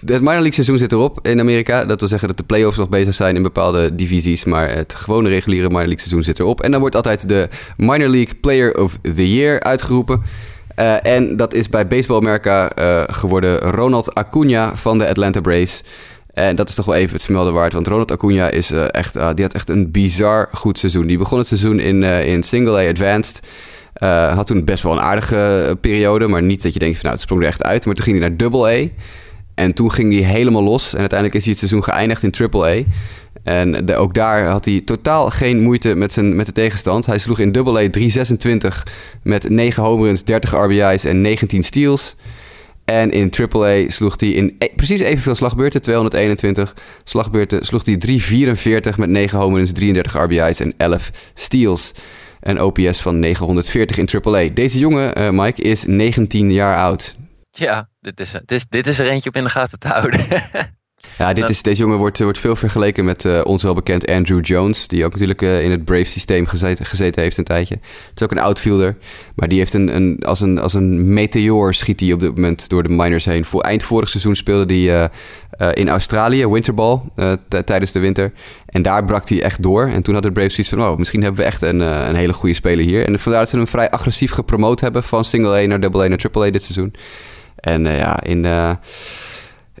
het 0.00 0.20
minor 0.20 0.32
league 0.32 0.52
seizoen 0.52 0.78
zit 0.78 0.92
erop 0.92 1.18
in 1.22 1.40
Amerika. 1.40 1.84
Dat 1.84 2.00
wil 2.00 2.08
zeggen 2.08 2.28
dat 2.28 2.36
de 2.36 2.44
playoffs 2.44 2.78
nog 2.78 2.88
bezig 2.88 3.14
zijn 3.14 3.36
in 3.36 3.42
bepaalde 3.42 3.94
divisies. 3.94 4.44
Maar 4.44 4.70
het 4.70 4.94
gewone 4.94 5.28
reguliere 5.28 5.68
minor 5.68 5.86
league 5.86 5.98
seizoen 5.98 6.22
zit 6.22 6.38
erop. 6.38 6.62
En 6.62 6.70
dan 6.70 6.80
wordt 6.80 6.96
altijd 6.96 7.28
de 7.28 7.48
minor 7.76 8.08
league 8.08 8.34
player 8.34 8.80
of 8.80 8.98
the 9.02 9.34
year 9.34 9.60
uitgeroepen. 9.60 10.22
Uh, 10.78 11.06
en 11.06 11.36
dat 11.36 11.54
is 11.54 11.68
bij 11.68 11.86
Baseball 11.86 12.16
America 12.16 12.70
uh, 12.78 13.02
geworden 13.06 13.58
Ronald 13.58 14.14
Acuna 14.14 14.76
van 14.76 14.98
de 14.98 15.08
Atlanta 15.08 15.40
Braves. 15.40 15.82
En 16.32 16.56
dat 16.56 16.68
is 16.68 16.74
toch 16.74 16.84
wel 16.84 16.94
even 16.94 17.14
het 17.14 17.24
vermelden 17.24 17.52
waard. 17.52 17.72
Want 17.72 17.86
Ronald 17.86 18.12
Acuna 18.12 18.50
is, 18.50 18.70
uh, 18.70 18.84
echt, 18.90 19.12
die 19.12 19.44
had 19.44 19.54
echt 19.54 19.68
een 19.68 19.90
bizar 19.90 20.48
goed 20.52 20.78
seizoen. 20.78 21.06
Die 21.06 21.18
begon 21.18 21.38
het 21.38 21.46
seizoen 21.46 21.80
in, 21.80 22.02
in 22.02 22.42
Single 22.42 22.86
A 22.86 22.88
Advanced. 22.88 23.40
had 24.36 24.46
toen 24.46 24.64
best 24.64 24.82
wel 24.82 24.92
een 24.92 25.00
aardige 25.00 25.76
periode. 25.80 26.28
Maar 26.28 26.42
niet 26.42 26.62
dat 26.62 26.72
je 26.72 26.78
denkt 26.78 26.94
van 26.94 27.04
nou 27.04 27.14
het 27.14 27.24
sprong 27.24 27.42
er 27.42 27.48
echt 27.48 27.62
uit. 27.62 27.86
Maar 27.86 27.94
toen 27.94 28.04
ging 28.04 28.18
hij 28.18 28.28
naar 28.28 28.36
Double 28.36 28.66
A. 28.68 28.88
En 29.54 29.74
toen 29.74 29.92
ging 29.92 30.12
hij 30.12 30.22
helemaal 30.22 30.62
los. 30.62 30.92
En 30.92 31.00
uiteindelijk 31.00 31.38
is 31.38 31.44
hij 31.44 31.56
het 31.58 31.68
seizoen 31.68 31.84
geëindigd 31.84 32.22
in 32.22 32.50
AAA. 32.50 32.82
En 33.42 33.86
de, 33.86 33.96
ook 33.96 34.14
daar 34.14 34.46
had 34.46 34.64
hij 34.64 34.80
totaal 34.80 35.30
geen 35.30 35.60
moeite 35.60 35.94
met, 35.94 36.12
zijn, 36.12 36.36
met 36.36 36.46
de 36.46 36.52
tegenstand. 36.52 37.06
Hij 37.06 37.18
sloeg 37.18 37.38
in 37.38 37.56
AA 37.56 37.90
326 37.90 38.86
met 39.22 39.48
9 39.48 39.82
home 39.82 40.06
runs, 40.06 40.24
30 40.24 40.52
RBI's 40.52 41.04
en 41.04 41.20
19 41.20 41.62
steals. 41.62 42.14
En 42.84 43.10
in 43.10 43.32
AAA 43.50 43.90
sloeg 43.90 44.20
hij 44.20 44.28
in 44.28 44.54
e 44.58 44.68
precies 44.76 45.00
evenveel 45.00 45.34
slagbeurten, 45.34 45.82
221 45.82 46.74
slagbeurten, 47.04 47.66
sloeg 47.66 47.86
hij 47.86 47.96
344 47.96 48.98
met 48.98 49.08
9 49.08 49.38
home 49.38 49.56
runs, 49.56 49.72
33 49.72 50.22
RBI's 50.22 50.60
en 50.60 50.74
11 50.76 51.10
steals. 51.34 51.92
Een 52.40 52.60
OPS 52.60 53.00
van 53.00 53.18
940 53.18 53.98
in 53.98 54.08
AAA. 54.22 54.48
Deze 54.54 54.78
jongen, 54.78 55.20
uh, 55.20 55.30
Mike, 55.30 55.62
is 55.62 55.84
19 55.86 56.52
jaar 56.52 56.76
oud. 56.76 57.16
Ja, 57.56 57.88
dit 58.00 58.20
is, 58.20 58.30
dit, 58.30 58.50
is, 58.50 58.64
dit 58.68 58.86
is 58.86 58.98
er 58.98 59.08
eentje 59.08 59.28
op 59.28 59.36
in 59.36 59.44
de 59.44 59.50
gaten 59.50 59.78
te 59.78 59.88
houden. 59.88 60.26
Ja, 61.18 61.32
dit 61.32 61.48
is, 61.48 61.62
deze 61.62 61.82
jongen 61.82 61.98
wordt, 61.98 62.18
wordt 62.18 62.38
veel 62.38 62.56
vergeleken 62.56 63.04
met 63.04 63.24
uh, 63.24 63.40
ons 63.44 63.62
wel 63.62 63.74
bekend 63.74 64.06
Andrew 64.06 64.44
Jones. 64.44 64.88
Die 64.88 65.04
ook 65.04 65.12
natuurlijk 65.12 65.42
uh, 65.42 65.62
in 65.62 65.70
het 65.70 65.84
Brave 65.84 66.04
systeem 66.04 66.46
gezeten, 66.46 66.86
gezeten 66.86 67.22
heeft 67.22 67.38
een 67.38 67.44
tijdje. 67.44 67.74
Het 67.74 68.14
is 68.14 68.22
ook 68.22 68.30
een 68.30 68.38
outfielder. 68.38 68.96
Maar 69.34 69.48
die 69.48 69.58
heeft 69.58 69.74
een, 69.74 69.96
een, 69.96 70.22
als, 70.24 70.40
een, 70.40 70.58
als 70.58 70.74
een 70.74 71.12
meteor 71.12 71.74
schiet 71.74 72.00
hij 72.00 72.12
op 72.12 72.20
dit 72.20 72.34
moment 72.34 72.68
door 72.68 72.82
de 72.82 72.88
minors 72.88 73.24
heen. 73.24 73.44
Voor, 73.44 73.60
eind 73.60 73.82
vorig 73.82 74.08
seizoen 74.08 74.36
speelde 74.36 74.74
hij 74.74 75.10
uh, 75.58 75.68
in 75.72 75.88
Australië, 75.88 76.46
winterball, 76.46 77.00
tijdens 77.64 77.92
de 77.92 78.00
winter. 78.00 78.32
En 78.66 78.82
daar 78.82 79.04
brak 79.04 79.28
hij 79.28 79.42
echt 79.42 79.62
door. 79.62 79.86
En 79.86 80.02
toen 80.02 80.14
had 80.14 80.22
de 80.22 80.32
Braves 80.32 80.54
zoiets 80.54 80.72
van... 80.72 80.82
Oh, 80.82 80.98
misschien 80.98 81.22
hebben 81.22 81.40
we 81.40 81.46
echt 81.46 81.62
een, 81.62 81.80
een 81.80 82.14
hele 82.14 82.32
goede 82.32 82.54
speler 82.54 82.84
hier. 82.84 83.06
En 83.06 83.18
vandaar 83.18 83.40
dat 83.40 83.50
ze 83.50 83.56
hem 83.56 83.66
vrij 83.66 83.90
agressief 83.90 84.32
gepromoot 84.32 84.80
hebben... 84.80 85.02
van 85.02 85.24
single 85.24 85.62
A 85.62 85.66
naar 85.66 85.80
double 85.80 86.04
A 86.04 86.08
naar 86.08 86.18
triple 86.18 86.46
A 86.46 86.50
dit 86.50 86.62
seizoen. 86.62 86.94
En 87.56 87.84
ja, 87.84 88.22
in 88.22 88.44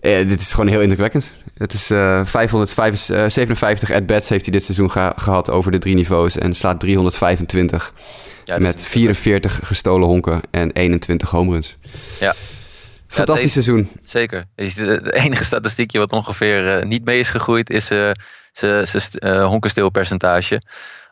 eh, 0.04 0.28
dit 0.28 0.40
is 0.40 0.50
gewoon 0.50 0.66
heel 0.66 0.80
indrukwekkend. 0.80 1.34
Het 1.54 1.72
is 1.72 1.90
uh, 1.90 2.24
557 2.24 3.90
at-bats 3.90 4.28
heeft 4.28 4.44
hij 4.44 4.52
dit 4.52 4.62
seizoen 4.62 4.90
gehad 5.16 5.50
over 5.50 5.72
de 5.72 5.78
drie 5.78 5.94
niveaus. 5.94 6.38
En 6.38 6.54
slaat 6.54 6.80
325 6.80 7.92
ja, 8.44 8.58
met 8.58 8.82
44 8.82 9.60
gestolen 9.62 10.08
honken 10.08 10.40
en 10.50 10.72
21 10.72 11.30
home 11.30 11.52
runs. 11.52 11.76
Ja. 12.20 12.34
Fantastisch 13.08 13.52
seizoen. 13.52 13.88
Zeker. 14.04 14.44
Het 14.54 15.12
enige 15.12 15.44
statistiekje 15.44 15.98
wat 15.98 16.12
ongeveer 16.12 16.86
niet 16.86 17.04
mee 17.04 17.18
is 17.18 17.28
gegroeid 17.28 17.70
is 17.70 17.88
zijn 18.58 18.86
uh, 19.12 19.46
honkenstilpercentage. 19.46 20.60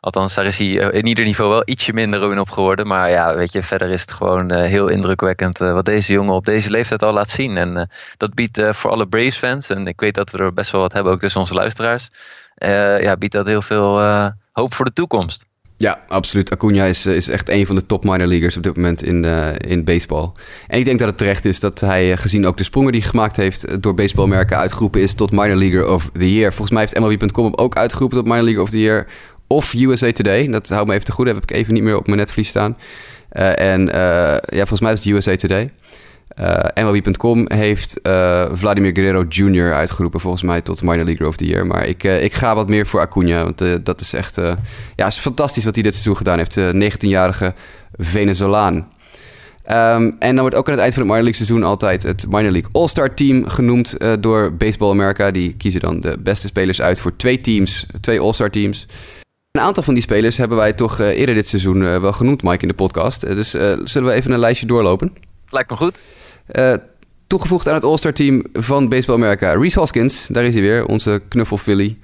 Althans, 0.05 0.35
daar 0.35 0.47
is 0.47 0.59
hij 0.59 0.81
eh, 0.81 0.99
in 0.99 1.07
ieder 1.07 1.25
niveau 1.25 1.51
wel 1.51 1.63
ietsje 1.65 1.93
minder 1.93 2.33
in 2.33 2.39
op 2.39 2.51
geworden. 2.51 2.87
Maar 2.87 3.11
ja, 3.11 3.35
weet 3.35 3.53
je, 3.53 3.63
verder 3.63 3.91
is 3.91 4.01
het 4.01 4.13
gewoon 4.13 4.51
eh, 4.51 4.69
heel 4.69 4.89
indrukwekkend 4.89 5.61
eh, 5.61 5.73
wat 5.73 5.85
deze 5.85 6.13
jongen 6.13 6.35
op 6.35 6.45
deze 6.45 6.71
leeftijd 6.71 7.03
al 7.03 7.13
laat 7.13 7.31
zien. 7.31 7.57
En 7.57 7.91
dat 8.17 8.35
biedt 8.35 8.61
voor 8.71 8.91
alle 8.91 9.09
Braves 9.09 9.37
fans, 9.37 9.71
en 9.71 9.87
ik 9.87 10.01
weet 10.01 10.15
dat 10.15 10.31
we 10.31 10.39
er 10.39 10.53
best 10.53 10.71
wel 10.71 10.81
wat 10.81 10.93
hebben, 10.93 11.13
ook 11.13 11.21
tussen 11.21 11.41
onze 11.41 11.55
luisteraars. 11.55 12.11
ja, 13.01 13.17
biedt 13.17 13.33
dat 13.33 13.47
heel 13.47 13.63
veel 13.63 14.01
hoop 14.53 14.75
voor 14.75 14.85
de 14.85 14.93
toekomst. 14.93 15.47
Ja, 15.83 16.01
absoluut. 16.09 16.51
Acuna 16.51 16.85
is, 16.85 17.07
is 17.07 17.29
echt 17.29 17.49
een 17.49 17.67
van 17.67 17.75
de 17.75 17.87
top 17.87 18.05
minor 18.05 18.27
leaguers 18.27 18.57
op 18.57 18.63
dit 18.63 18.77
moment 18.77 19.03
in, 19.03 19.25
in 19.59 19.85
baseball. 19.85 20.31
En 20.67 20.79
ik 20.79 20.85
denk 20.85 20.99
dat 20.99 21.09
het 21.09 21.19
terecht 21.19 21.45
is 21.45 21.61
dat 21.61 21.81
hij, 21.81 22.17
gezien 22.17 22.47
ook 22.47 22.57
de 22.57 22.63
sprongen 22.63 22.93
die 22.93 23.01
hij 23.01 23.11
gemaakt 23.11 23.37
heeft, 23.37 23.83
door 23.83 23.95
baseballmerken 23.95 24.57
uitgeroepen 24.57 25.01
is 25.01 25.15
tot 25.15 25.31
minor 25.31 25.57
leaguer 25.57 25.89
of 25.89 26.11
the 26.13 26.35
year. 26.35 26.53
Volgens 26.53 26.71
mij 26.71 26.81
heeft 26.81 26.99
MLB.com 26.99 27.53
ook 27.55 27.77
uitgeroepen 27.77 28.19
tot 28.19 28.27
minor 28.27 28.43
leaguer 28.43 28.63
of 28.63 28.71
the 28.71 28.81
year 28.81 29.07
of 29.47 29.75
USA 29.75 30.13
Today. 30.13 30.47
Dat 30.47 30.69
houdt 30.69 30.89
me 30.89 30.93
even 30.93 31.07
te 31.07 31.13
goed. 31.13 31.27
Dat 31.27 31.35
heb 31.35 31.45
ik 31.45 31.57
even 31.57 31.75
niet 31.75 31.83
meer 31.83 31.97
op 31.97 32.07
mijn 32.07 32.19
netvlies 32.19 32.49
staan. 32.49 32.77
Uh, 33.33 33.59
en 33.59 33.81
uh, 33.81 33.95
ja, 34.39 34.41
volgens 34.67 34.81
mij 34.81 34.93
is 34.93 35.05
het 35.05 35.15
USA 35.15 35.37
Today. 35.37 35.71
Uh, 36.41 36.65
eh, 36.75 36.87
MLB.com 36.87 37.45
heeft 37.49 38.01
Vladimir 38.53 38.93
Guerrero 38.93 39.25
Jr. 39.29 39.73
uitgeroepen, 39.75 40.21
volgens 40.21 40.43
mij, 40.43 40.61
tot 40.61 40.83
Minor 40.83 41.05
League 41.05 41.27
of 41.27 41.37
the 41.37 41.47
Year. 41.47 41.67
Maar 41.67 41.87
ik, 41.87 42.05
ik 42.05 42.33
ga 42.33 42.55
wat 42.55 42.69
meer 42.69 42.87
voor 42.87 43.01
Acuna, 43.01 43.43
want 43.43 43.85
dat 43.85 44.01
is 44.01 44.13
echt 44.13 44.41
ja, 44.97 45.07
is 45.07 45.19
fantastisch 45.19 45.65
wat 45.65 45.75
hij 45.75 45.83
dit 45.83 45.93
seizoen 45.93 46.17
gedaan 46.17 46.39
heeft. 46.39 46.61
19-jarige 46.61 47.55
Venezolaan. 47.93 48.75
Um, 48.75 50.17
en 50.19 50.35
dan 50.35 50.39
wordt 50.39 50.55
ook 50.55 50.67
aan 50.67 50.73
het 50.73 50.83
eind 50.83 50.95
van 50.95 51.03
het 51.03 51.13
minor 51.13 51.25
league 51.25 51.47
seizoen 51.47 51.63
altijd 51.63 52.03
het 52.03 52.27
minor 52.29 52.51
league 52.51 52.71
all-star 52.73 53.15
team 53.15 53.49
genoemd 53.49 53.97
door 54.21 54.53
Baseball 54.55 54.91
America. 54.91 55.31
Die 55.31 55.55
kiezen 55.55 55.81
dan 55.81 56.01
de 56.01 56.17
beste 56.19 56.47
spelers 56.47 56.83
uit 56.83 56.99
voor 56.99 57.17
twee 57.17 57.41
teams, 57.41 57.87
twee 58.01 58.21
all-star 58.21 58.51
teams. 58.51 58.87
Een 59.51 59.63
aantal 59.63 59.83
van 59.83 59.95
die 59.95 60.03
spelers 60.03 60.37
hebben 60.37 60.57
wij 60.57 60.73
toch 60.73 60.99
eerder 60.99 61.35
dit 61.35 61.47
seizoen 61.47 62.01
wel 62.01 62.13
genoemd, 62.13 62.43
Mike, 62.43 62.63
in 62.63 62.69
de 62.69 62.75
podcast. 62.75 63.21
Dus 63.21 63.51
zullen 63.85 64.09
we 64.09 64.13
even 64.13 64.33
een 64.33 64.39
lijstje 64.39 64.67
doorlopen? 64.67 65.13
Lijkt 65.53 65.71
me 65.71 65.77
goed. 65.77 66.01
toegevoegd 67.27 67.69
aan 67.69 67.75
het 67.75 67.85
All-Star 67.85 68.13
team 68.13 68.45
van 68.53 68.89
Baseball 68.89 69.17
America, 69.17 69.53
Reese 69.53 69.79
Hoskins. 69.79 70.27
Daar 70.27 70.45
is 70.45 70.55
hij 70.55 70.63
weer, 70.63 70.87
onze 70.87 71.23
knuffel 71.29 71.57
Philly. 71.57 71.99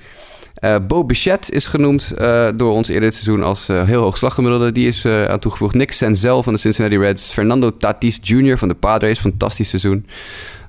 Bo 0.88 1.04
Bichette 1.04 1.52
is 1.52 1.66
genoemd 1.66 2.12
door 2.56 2.72
ons 2.72 2.88
eerder 2.88 3.10
dit 3.10 3.14
seizoen 3.14 3.42
als 3.42 3.66
heel 3.66 4.02
hoog 4.02 4.16
slaggemiddelde. 4.16 4.72
Die 4.72 4.86
is 4.86 5.06
aan 5.06 5.38
toegevoegd. 5.38 5.74
Nick 5.74 5.92
Senzel 5.92 6.42
van 6.42 6.52
de 6.52 6.58
Cincinnati 6.58 6.98
Reds. 6.98 7.30
Fernando 7.30 7.76
Tatis 7.76 8.18
Jr. 8.22 8.58
van 8.58 8.68
de 8.68 8.74
Padres, 8.74 9.18
fantastisch 9.18 9.68
seizoen. 9.68 10.06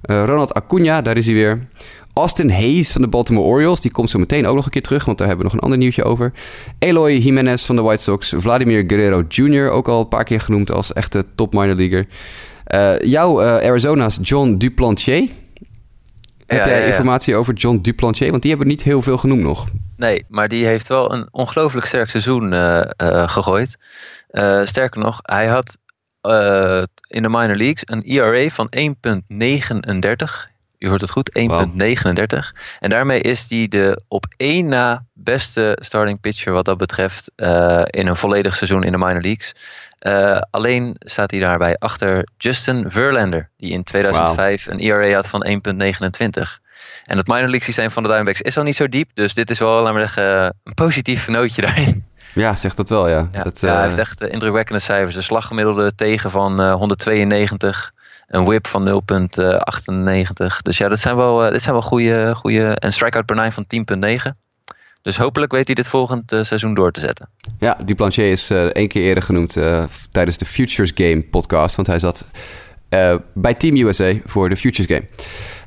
Ronald 0.01 0.53
Acuna, 0.53 1.01
daar 1.01 1.17
is 1.17 1.25
hij 1.25 1.36
weer. 1.36 1.67
Austin 2.13 2.49
Hayes 2.49 2.91
van 2.91 3.01
de 3.01 3.07
Baltimore 3.07 3.47
Orioles. 3.47 3.82
Die 3.82 3.91
komt 3.91 4.09
zo 4.09 4.19
meteen 4.19 4.47
ook 4.47 4.55
nog 4.55 4.65
een 4.65 4.71
keer 4.71 4.82
terug, 4.82 5.05
want 5.05 5.17
daar 5.17 5.27
hebben 5.27 5.45
we 5.45 5.51
nog 5.51 5.61
een 5.61 5.65
ander 5.65 5.80
nieuwtje 5.80 6.03
over. 6.03 6.34
Eloy 6.80 7.17
Jimenez 7.17 7.63
van 7.63 7.75
de 7.75 7.82
White 7.82 8.03
Sox. 8.03 8.34
Vladimir 8.38 8.84
Guerrero 8.88 9.23
Jr. 9.27 9.69
ook 9.69 9.88
al 9.88 9.99
een 9.99 10.07
paar 10.07 10.23
keer 10.23 10.41
genoemd 10.41 10.71
als 10.71 10.93
echte 10.93 11.25
top 11.36 11.53
minor 11.53 11.75
leaguer. 11.75 12.05
Uh, 12.76 12.99
jouw 12.99 13.41
uh, 13.41 13.70
Arizona's 13.70 14.20
John 14.22 14.55
Duplantier. 14.57 15.30
Heb 16.45 16.65
jij 16.65 16.86
informatie 16.86 17.36
over 17.36 17.53
John 17.53 17.78
Duplantier? 17.82 18.30
Want 18.30 18.41
die 18.41 18.51
hebben 18.51 18.70
niet 18.70 18.84
heel 18.84 19.01
veel 19.01 19.17
genoemd 19.17 19.41
nog. 19.41 19.67
Nee, 19.97 20.26
maar 20.28 20.47
die 20.47 20.65
heeft 20.65 20.88
wel 20.88 21.13
een 21.13 21.28
ongelooflijk 21.32 21.86
sterk 21.86 22.09
seizoen 22.09 22.53
uh, 22.53 22.82
gegooid. 23.28 23.78
sterker 24.63 25.01
nog, 25.01 25.20
hij 25.22 25.47
had 25.47 25.78
in 27.07 27.22
de 27.22 27.30
minor 27.30 27.55
leagues 27.55 27.82
een 27.86 28.03
ERA 28.03 28.49
van 28.49 28.70
1,39 28.78 30.49
u 30.80 30.88
hoort 30.88 31.01
het 31.01 31.11
goed, 31.11 31.39
1,39. 31.39 32.59
En 32.80 32.89
daarmee 32.89 33.22
is 33.22 33.45
hij 33.49 33.67
de 33.67 34.01
op 34.07 34.26
één 34.38 34.67
na 34.67 35.05
beste 35.13 35.78
starting 35.82 36.20
pitcher 36.20 36.53
wat 36.53 36.65
dat 36.65 36.78
betreft 36.78 37.32
uh, 37.36 37.82
in 37.86 38.07
een 38.07 38.15
volledig 38.15 38.55
seizoen 38.55 38.84
in 38.84 38.91
de 38.91 38.97
minor 38.97 39.22
leagues. 39.22 39.55
Uh, 39.99 40.41
alleen 40.51 40.95
staat 40.99 41.31
hij 41.31 41.39
daarbij 41.39 41.75
achter 41.75 42.27
Justin 42.37 42.85
Verlander, 42.87 43.49
die 43.57 43.71
in 43.71 43.83
2005 43.83 44.65
wow. 44.65 44.73
een 44.73 44.79
ERA 44.79 45.15
had 45.15 45.27
van 45.27 45.45
1,29. 45.47 45.51
En 47.05 47.17
het 47.17 47.27
minor 47.27 47.47
league 47.47 47.61
systeem 47.61 47.91
van 47.91 48.03
de 48.03 48.09
Diamondbacks 48.09 48.41
is 48.41 48.57
al 48.57 48.63
niet 48.63 48.75
zo 48.75 48.87
diep, 48.87 49.09
dus 49.13 49.33
dit 49.33 49.49
is 49.49 49.59
wel, 49.59 49.81
laten 49.81 49.93
we 49.93 49.99
zeggen, 49.99 50.55
een 50.63 50.73
positief 50.73 51.27
nootje 51.27 51.61
daarin. 51.61 52.05
Ja, 52.33 52.55
zegt 52.55 52.77
dat 52.77 52.89
wel, 52.89 53.07
ja. 53.07 53.27
ja, 53.31 53.41
dat, 53.41 53.59
ja 53.59 53.73
hij 53.73 53.83
heeft 53.83 53.97
echt 53.97 54.21
indrukwekkende 54.21 54.81
cijfers. 54.81 55.15
Een 55.15 55.23
slaggemiddelde 55.23 55.95
tegen 55.95 56.31
van 56.31 56.61
uh, 56.61 56.73
192 56.73 57.93
een 58.27 58.43
whip 58.43 58.67
van 58.67 58.87
0,98. 58.87 60.57
Dus 60.61 60.77
ja, 60.77 60.87
dat 60.87 60.99
zijn 60.99 61.15
wel, 61.15 61.51
dit 61.51 61.61
zijn 61.61 61.73
wel 61.73 61.83
goede, 61.83 62.35
goede. 62.35 62.75
En 62.75 62.93
strikeout 62.93 63.25
per 63.25 63.35
9 63.35 63.53
van 63.53 63.65
10,9. 64.33 64.48
Dus 65.01 65.17
hopelijk 65.17 65.51
weet 65.51 65.65
hij 65.65 65.75
dit 65.75 65.87
volgend 65.87 66.31
uh, 66.31 66.43
seizoen 66.43 66.73
door 66.73 66.91
te 66.91 66.99
zetten. 66.99 67.29
Ja, 67.59 67.77
Duplantier 67.85 68.31
is 68.31 68.51
uh, 68.51 68.63
één 68.63 68.87
keer 68.87 69.03
eerder 69.03 69.23
genoemd 69.23 69.57
tijdens 70.11 70.37
de 70.37 70.45
Futures 70.45 70.91
Game 70.95 71.23
podcast. 71.23 71.75
Want 71.75 71.87
hij 71.87 71.99
zat 71.99 72.25
bij 73.33 73.53
Team 73.53 73.75
USA 73.75 74.13
voor 74.25 74.49
de 74.49 74.57
Futures 74.57 74.99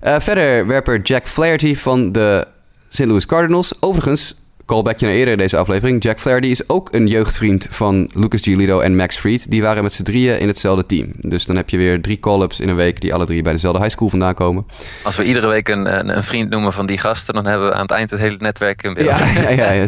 Game. 0.00 0.20
verder 0.20 0.66
werper 0.66 1.00
Jack 1.00 1.28
Flaherty 1.28 1.74
van 1.74 2.12
de 2.12 2.46
St. 2.88 3.06
Louis 3.06 3.26
Cardinals. 3.26 3.82
Overigens 3.82 4.34
callbackje 4.72 5.06
naar 5.06 5.14
eerder 5.14 5.32
in 5.32 5.38
deze 5.38 5.56
aflevering. 5.56 6.02
Jack 6.02 6.20
Flaherty 6.20 6.46
is 6.46 6.68
ook 6.68 6.88
een 6.92 7.06
jeugdvriend 7.06 7.66
van 7.70 8.10
Lucas 8.14 8.40
Giolito 8.40 8.80
en 8.80 8.96
Max 8.96 9.18
Fried. 9.18 9.50
Die 9.50 9.62
waren 9.62 9.82
met 9.82 9.92
z'n 9.92 10.02
drieën 10.02 10.38
in 10.38 10.48
hetzelfde 10.48 10.86
team. 10.86 11.12
Dus 11.18 11.46
dan 11.46 11.56
heb 11.56 11.70
je 11.70 11.76
weer 11.76 12.02
drie 12.02 12.18
call-ups 12.18 12.60
in 12.60 12.68
een 12.68 12.76
week 12.76 13.00
die 13.00 13.14
alle 13.14 13.26
drie 13.26 13.42
bij 13.42 13.52
dezelfde 13.52 13.80
high 13.80 13.94
school 13.94 14.08
vandaan 14.08 14.34
komen. 14.34 14.66
Als 15.02 15.16
we 15.16 15.24
iedere 15.24 15.46
week 15.46 15.68
een, 15.68 15.98
een, 15.98 16.16
een 16.16 16.24
vriend 16.24 16.50
noemen 16.50 16.72
van 16.72 16.86
die 16.86 16.98
gasten, 16.98 17.34
dan 17.34 17.46
hebben 17.46 17.68
we 17.68 17.74
aan 17.74 17.82
het 17.82 17.90
eind 17.90 18.10
het 18.10 18.20
hele 18.20 18.36
netwerk 18.38 18.82
in 18.82 18.92
beeld. 18.92 19.08
Ja, 19.08 19.32
ja, 19.40 19.48
ja, 19.48 19.70
ja. 19.70 19.86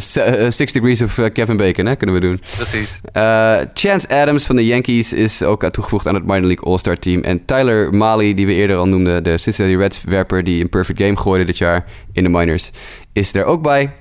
Six 0.51 0.73
Degrees 0.73 1.03
of 1.03 1.19
uh, 1.19 1.27
Kevin 1.33 1.57
Bacon 1.57 1.87
hè, 1.87 1.97
kunnen 1.97 2.15
we 2.15 2.21
doen. 2.21 2.41
Precies. 2.57 3.01
Uh, 3.13 3.57
Chance 3.73 4.09
Adams 4.09 4.47
van 4.47 4.57
de 4.57 4.67
Yankees 4.67 5.13
is 5.13 5.43
ook 5.43 5.65
toegevoegd 5.71 6.07
aan 6.07 6.15
het 6.15 6.27
minor 6.27 6.47
league 6.47 6.65
all-star 6.65 6.99
team. 6.99 7.23
En 7.23 7.45
Tyler 7.45 7.95
Mali, 7.95 8.35
die 8.35 8.47
we 8.47 8.53
eerder 8.53 8.77
al 8.77 8.89
noemden, 8.89 9.25
de 9.25 9.39
Cincinnati 9.39 9.77
Reds 9.77 10.01
werper 10.05 10.45
die 10.45 10.63
een 10.63 10.69
perfect 10.69 11.01
game 11.01 11.17
gooide 11.17 11.45
dit 11.45 11.59
jaar 11.59 11.85
in 12.13 12.23
de 12.23 12.29
minors, 12.29 12.71
is 13.13 13.35
er 13.35 13.45
ook 13.45 13.63
bij. 13.63 13.93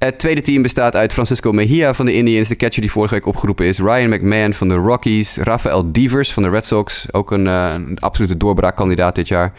Het 0.00 0.18
tweede 0.18 0.40
team 0.40 0.62
bestaat 0.62 0.96
uit 0.96 1.12
Francisco 1.12 1.52
Mejia 1.52 1.94
van 1.94 2.06
de 2.06 2.14
Indians, 2.14 2.48
de 2.48 2.56
catcher 2.56 2.80
die 2.80 2.90
vorige 2.90 3.14
week 3.14 3.26
opgeroepen 3.26 3.66
is. 3.66 3.78
Ryan 3.78 4.08
McMahon 4.08 4.54
van 4.54 4.68
de 4.68 4.74
Rockies. 4.74 5.36
Rafael 5.36 5.92
Devers 5.92 6.32
van 6.32 6.42
de 6.42 6.48
Red 6.48 6.64
Sox, 6.64 7.12
ook 7.12 7.30
een, 7.30 7.46
uh, 7.46 7.72
een 7.74 7.98
absolute 7.98 8.36
doorbraakkandidaat 8.36 9.14
dit 9.14 9.28
jaar. 9.28 9.52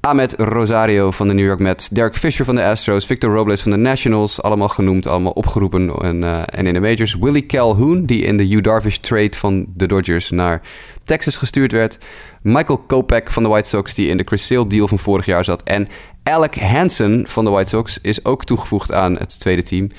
Ahmed 0.00 0.34
Rosario 0.38 1.10
van 1.10 1.28
de 1.28 1.34
New 1.34 1.46
York 1.46 1.58
Mets. 1.58 1.88
Derek 1.88 2.16
Fisher 2.16 2.44
van 2.44 2.54
de 2.54 2.64
Astros. 2.64 3.06
Victor 3.06 3.34
Robles 3.34 3.60
van 3.60 3.70
de 3.70 3.76
Nationals. 3.76 4.42
Allemaal 4.42 4.68
genoemd, 4.68 5.06
allemaal 5.06 5.32
opgeroepen 5.32 5.94
en, 6.00 6.22
uh, 6.22 6.42
en 6.46 6.66
in 6.66 6.74
de 6.74 6.80
majors. 6.80 7.14
Willie 7.14 7.46
Calhoun, 7.46 8.04
die 8.04 8.22
in 8.22 8.36
de 8.36 8.44
Hugh 8.44 8.62
Darvish 8.62 8.96
trade 8.96 9.36
van 9.36 9.66
de 9.74 9.86
Dodgers 9.86 10.30
naar 10.30 10.62
Texas 11.02 11.36
gestuurd 11.36 11.72
werd. 11.72 11.98
Michael 12.42 12.78
Kopech 12.78 13.32
van 13.32 13.42
de 13.42 13.48
White 13.48 13.68
Sox, 13.68 13.94
die 13.94 14.08
in 14.08 14.16
de 14.16 14.24
Chris 14.26 14.46
Sale 14.46 14.66
deal 14.66 14.88
van 14.88 14.98
vorig 14.98 15.26
jaar 15.26 15.44
zat. 15.44 15.62
En 15.62 15.88
Alec 16.24 16.54
Hansen 16.54 17.28
van 17.28 17.44
de 17.44 17.50
White 17.50 17.68
Sox 17.68 17.98
is 18.00 18.24
ook 18.24 18.44
toegevoegd 18.44 18.92
aan 18.92 19.16
het 19.16 19.40
tweede 19.40 19.62
team. 19.62 19.90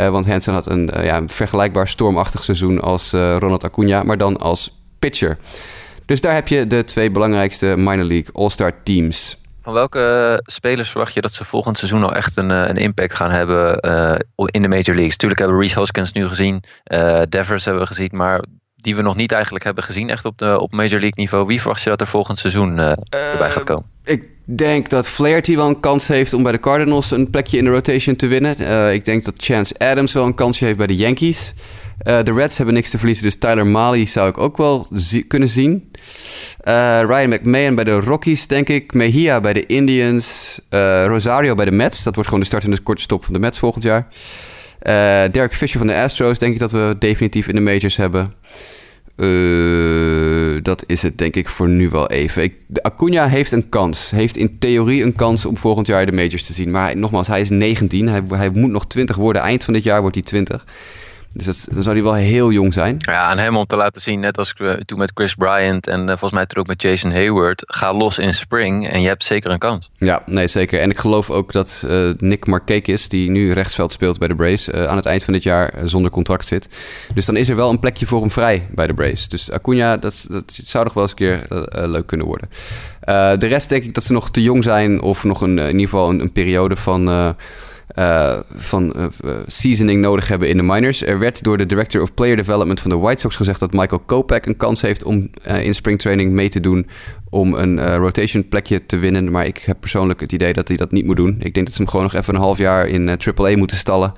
Uh, 0.00 0.08
want 0.08 0.26
Hansen 0.26 0.52
had 0.52 0.66
een, 0.66 0.90
uh, 0.96 1.04
ja, 1.04 1.16
een, 1.16 1.28
vergelijkbaar 1.28 1.88
stormachtig 1.88 2.44
seizoen 2.44 2.80
als 2.80 3.12
uh, 3.12 3.36
Ronald 3.36 3.64
Acuna, 3.64 4.02
maar 4.02 4.16
dan 4.16 4.36
als 4.36 4.78
pitcher. 4.98 5.38
Dus 6.06 6.20
daar 6.20 6.34
heb 6.34 6.48
je 6.48 6.66
de 6.66 6.84
twee 6.84 7.10
belangrijkste 7.10 7.66
minor 7.66 8.04
league 8.04 8.34
all-star 8.34 8.72
teams. 8.82 9.38
Van 9.62 9.72
welke 9.72 10.40
spelers 10.42 10.90
verwacht 10.90 11.14
je 11.14 11.20
dat 11.20 11.32
ze 11.32 11.44
volgend 11.44 11.78
seizoen 11.78 12.04
al 12.04 12.14
echt 12.14 12.36
een, 12.36 12.50
een 12.50 12.76
impact 12.76 13.14
gaan 13.14 13.30
hebben 13.30 13.80
in 14.34 14.62
de 14.62 14.68
major 14.68 14.94
leagues? 14.94 15.16
Tuurlijk 15.16 15.40
hebben 15.40 15.58
we 15.58 15.64
Reese 15.64 15.78
Hoskins 15.78 16.12
nu 16.12 16.26
gezien, 16.26 16.62
Devers 17.28 17.64
hebben 17.64 17.82
we 17.82 17.88
gezien, 17.88 18.10
maar 18.12 18.44
die 18.76 18.96
we 18.96 19.02
nog 19.02 19.16
niet 19.16 19.32
eigenlijk 19.32 19.64
hebben 19.64 19.84
gezien 19.84 20.10
echt 20.10 20.24
op, 20.24 20.38
de, 20.38 20.60
op 20.60 20.72
major 20.72 21.00
league 21.00 21.12
niveau. 21.14 21.46
Wie 21.46 21.60
verwacht 21.60 21.82
je 21.82 21.90
dat 21.90 22.00
er 22.00 22.06
volgend 22.06 22.38
seizoen 22.38 22.78
erbij 22.78 23.50
gaat 23.50 23.64
komen? 23.64 23.86
Ik 24.04 24.33
denk 24.44 24.90
dat 24.90 25.08
Flaherty 25.08 25.56
wel 25.56 25.68
een 25.68 25.80
kans 25.80 26.06
heeft 26.06 26.32
om 26.32 26.42
bij 26.42 26.52
de 26.52 26.60
Cardinals 26.60 27.10
een 27.10 27.30
plekje 27.30 27.58
in 27.58 27.64
de 27.64 27.70
rotation 27.70 28.16
te 28.16 28.26
winnen. 28.26 28.56
Uh, 28.60 28.92
ik 28.92 29.04
denk 29.04 29.24
dat 29.24 29.34
Chance 29.36 29.78
Adams 29.78 30.12
wel 30.12 30.26
een 30.26 30.34
kansje 30.34 30.64
heeft 30.64 30.76
bij 30.76 30.86
de 30.86 30.96
Yankees. 30.96 31.54
Uh, 32.06 32.22
de 32.22 32.32
Reds 32.32 32.56
hebben 32.56 32.74
niks 32.74 32.90
te 32.90 32.98
verliezen, 32.98 33.24
dus 33.24 33.38
Tyler 33.38 33.66
Mali 33.66 34.06
zou 34.06 34.28
ik 34.28 34.38
ook 34.38 34.56
wel 34.56 34.86
kunnen 35.28 35.48
zien. 35.48 35.90
Uh, 36.64 37.00
Ryan 37.06 37.28
McMahon 37.28 37.74
bij 37.74 37.84
de 37.84 38.00
Rockies, 38.00 38.46
denk 38.46 38.68
ik. 38.68 38.94
Mejia 38.94 39.40
bij 39.40 39.52
de 39.52 39.66
Indians. 39.66 40.58
Rosario 41.06 41.54
bij 41.54 41.64
de 41.64 41.70
Mets. 41.70 42.02
Dat 42.02 42.14
wordt 42.14 42.28
gewoon 42.28 42.42
de 42.42 42.48
start 42.50 42.64
en 42.64 42.70
de 42.70 42.80
korte 42.80 43.02
stop 43.02 43.24
van 43.24 43.32
de 43.32 43.38
Mets 43.38 43.58
volgend 43.58 43.84
jaar. 43.84 44.06
Derek 45.30 45.54
Fisher 45.54 45.78
van 45.78 45.86
de 45.86 45.94
Astros, 45.94 46.38
denk 46.38 46.52
ik 46.52 46.58
dat 46.58 46.70
we 46.70 46.96
definitief 46.98 47.48
in 47.48 47.54
de 47.54 47.60
majors 47.60 47.96
hebben. 47.96 48.34
Uh, 49.16 50.62
dat 50.62 50.84
is 50.86 51.02
het 51.02 51.18
denk 51.18 51.36
ik 51.36 51.48
voor 51.48 51.68
nu 51.68 51.88
wel 51.88 52.10
even. 52.10 52.42
Ik, 52.42 52.56
Acuna 52.82 53.28
heeft 53.28 53.52
een 53.52 53.68
kans. 53.68 54.10
Heeft 54.10 54.36
in 54.36 54.58
theorie 54.58 55.02
een 55.02 55.14
kans 55.14 55.46
om 55.46 55.56
volgend 55.56 55.86
jaar 55.86 56.06
de 56.06 56.12
majors 56.12 56.46
te 56.46 56.52
zien. 56.52 56.70
Maar 56.70 56.96
nogmaals, 56.96 57.26
hij 57.26 57.40
is 57.40 57.50
19. 57.50 58.08
Hij, 58.08 58.22
hij 58.28 58.50
moet 58.50 58.70
nog 58.70 58.86
20 58.86 59.16
worden. 59.16 59.42
Eind 59.42 59.64
van 59.64 59.74
dit 59.74 59.82
jaar 59.82 60.00
wordt 60.00 60.16
hij 60.16 60.24
20. 60.24 60.64
Dus 61.34 61.44
dat, 61.44 61.66
dan 61.72 61.82
zou 61.82 61.94
hij 61.94 62.04
wel 62.04 62.14
heel 62.14 62.52
jong 62.52 62.72
zijn. 62.72 62.96
Ja, 62.98 63.22
aan 63.22 63.38
hem 63.38 63.56
om 63.56 63.66
te 63.66 63.76
laten 63.76 64.00
zien, 64.00 64.20
net 64.20 64.38
als 64.38 64.54
toen 64.84 64.98
met 64.98 65.10
Chris 65.14 65.34
Bryant 65.34 65.86
en 65.86 66.00
uh, 66.00 66.06
volgens 66.06 66.32
mij 66.32 66.46
toen 66.46 66.62
ook 66.62 66.66
met 66.66 66.82
Jason 66.82 67.12
Hayward, 67.12 67.62
ga 67.66 67.94
los 67.94 68.18
in 68.18 68.32
spring 68.32 68.88
en 68.88 69.00
je 69.00 69.08
hebt 69.08 69.24
zeker 69.24 69.50
een 69.50 69.58
kans. 69.58 69.90
Ja, 69.96 70.22
nee 70.26 70.46
zeker. 70.46 70.80
En 70.80 70.90
ik 70.90 70.98
geloof 70.98 71.30
ook 71.30 71.52
dat 71.52 71.84
uh, 71.86 72.10
Nick 72.16 72.46
Markakis, 72.46 73.08
die 73.08 73.30
nu 73.30 73.52
rechtsveld 73.52 73.92
speelt 73.92 74.18
bij 74.18 74.28
de 74.28 74.34
Braves, 74.34 74.70
aan 74.70 74.96
het 74.96 75.06
eind 75.06 75.22
van 75.22 75.32
dit 75.32 75.42
jaar 75.42 75.72
zonder 75.84 76.10
contract 76.10 76.46
zit. 76.46 76.68
Dus 77.14 77.26
dan 77.26 77.36
is 77.36 77.48
er 77.48 77.56
wel 77.56 77.70
een 77.70 77.78
plekje 77.78 78.06
voor 78.06 78.20
hem 78.20 78.30
vrij 78.30 78.66
bij 78.70 78.86
de 78.86 78.94
Braves. 78.94 79.28
Dus 79.28 79.50
Acuna, 79.50 79.96
dat, 79.96 80.26
dat 80.30 80.58
zou 80.64 80.84
nog 80.84 80.92
wel 80.92 81.02
eens 81.02 81.12
een 81.12 81.18
keer 81.18 81.66
leuk 81.88 82.06
kunnen 82.06 82.26
worden. 82.26 82.48
de 83.38 83.46
rest 83.46 83.68
denk 83.68 83.84
ik 83.84 83.94
dat 83.94 84.04
ze 84.04 84.12
nog 84.12 84.30
te 84.30 84.42
jong 84.42 84.64
zijn 84.64 85.00
of 85.00 85.24
nog 85.24 85.40
een, 85.40 85.58
in 85.58 85.66
ieder 85.66 85.88
geval 85.88 86.10
een, 86.10 86.20
een 86.20 86.32
periode 86.32 86.76
van 86.76 87.34
uh, 87.98 88.38
van 88.56 88.94
uh, 88.96 89.04
seasoning 89.46 90.00
nodig 90.00 90.28
hebben 90.28 90.48
in 90.48 90.56
de 90.56 90.62
minors. 90.62 91.02
Er 91.02 91.18
werd 91.18 91.42
door 91.42 91.58
de 91.58 91.66
Director 91.66 92.02
of 92.02 92.14
Player 92.14 92.36
Development 92.36 92.80
van 92.80 92.90
de 92.90 92.96
White 92.96 93.20
Sox 93.20 93.36
gezegd 93.36 93.60
dat 93.60 93.72
Michael 93.72 94.02
Kopech 94.06 94.44
een 94.44 94.56
kans 94.56 94.80
heeft 94.80 95.04
om 95.04 95.30
uh, 95.48 95.64
in 95.64 95.74
springtraining 95.74 96.32
mee 96.32 96.48
te 96.48 96.60
doen 96.60 96.86
om 97.30 97.54
een 97.54 97.96
rotation 97.96 98.48
plekje 98.48 98.86
te 98.86 98.96
winnen. 98.96 99.30
Maar 99.30 99.46
ik 99.46 99.58
heb 99.58 99.80
persoonlijk 99.80 100.20
het 100.20 100.32
idee 100.32 100.52
dat 100.52 100.68
hij 100.68 100.76
dat 100.76 100.90
niet 100.90 101.04
moet 101.04 101.16
doen. 101.16 101.36
Ik 101.38 101.54
denk 101.54 101.66
dat 101.66 101.74
ze 101.74 101.82
hem 101.82 101.90
gewoon 101.90 102.04
nog 102.04 102.14
even 102.14 102.34
een 102.34 102.40
half 102.40 102.58
jaar 102.58 102.86
in 102.86 103.08
AAA 103.08 103.56
moeten 103.56 103.76
stallen 103.76 104.12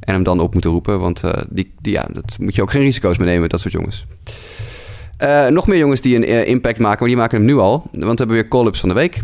en 0.00 0.14
hem 0.14 0.22
dan 0.22 0.40
op 0.40 0.52
moeten 0.52 0.70
roepen. 0.70 1.00
Want 1.00 1.22
die, 1.48 1.72
die, 1.80 1.92
ja, 1.92 2.08
dat 2.12 2.36
moet 2.40 2.54
je 2.54 2.62
ook 2.62 2.70
geen 2.70 2.82
risico's 2.82 3.18
mee 3.18 3.28
nemen, 3.28 3.48
dat 3.48 3.60
soort 3.60 3.72
jongens. 3.72 4.06
nog 5.48 5.66
meer 5.66 5.78
jongens 5.78 6.00
die 6.00 6.16
een 6.16 6.46
impact 6.46 6.78
maken, 6.78 6.98
maar 6.98 7.08
die 7.08 7.16
maken 7.16 7.36
hem 7.36 7.46
nu 7.46 7.56
al. 7.56 7.72
Want 7.92 8.00
we 8.00 8.06
hebben 8.06 8.36
weer 8.36 8.48
call-ups 8.48 8.80
van 8.80 8.88
de 8.88 8.94
week. 8.94 9.20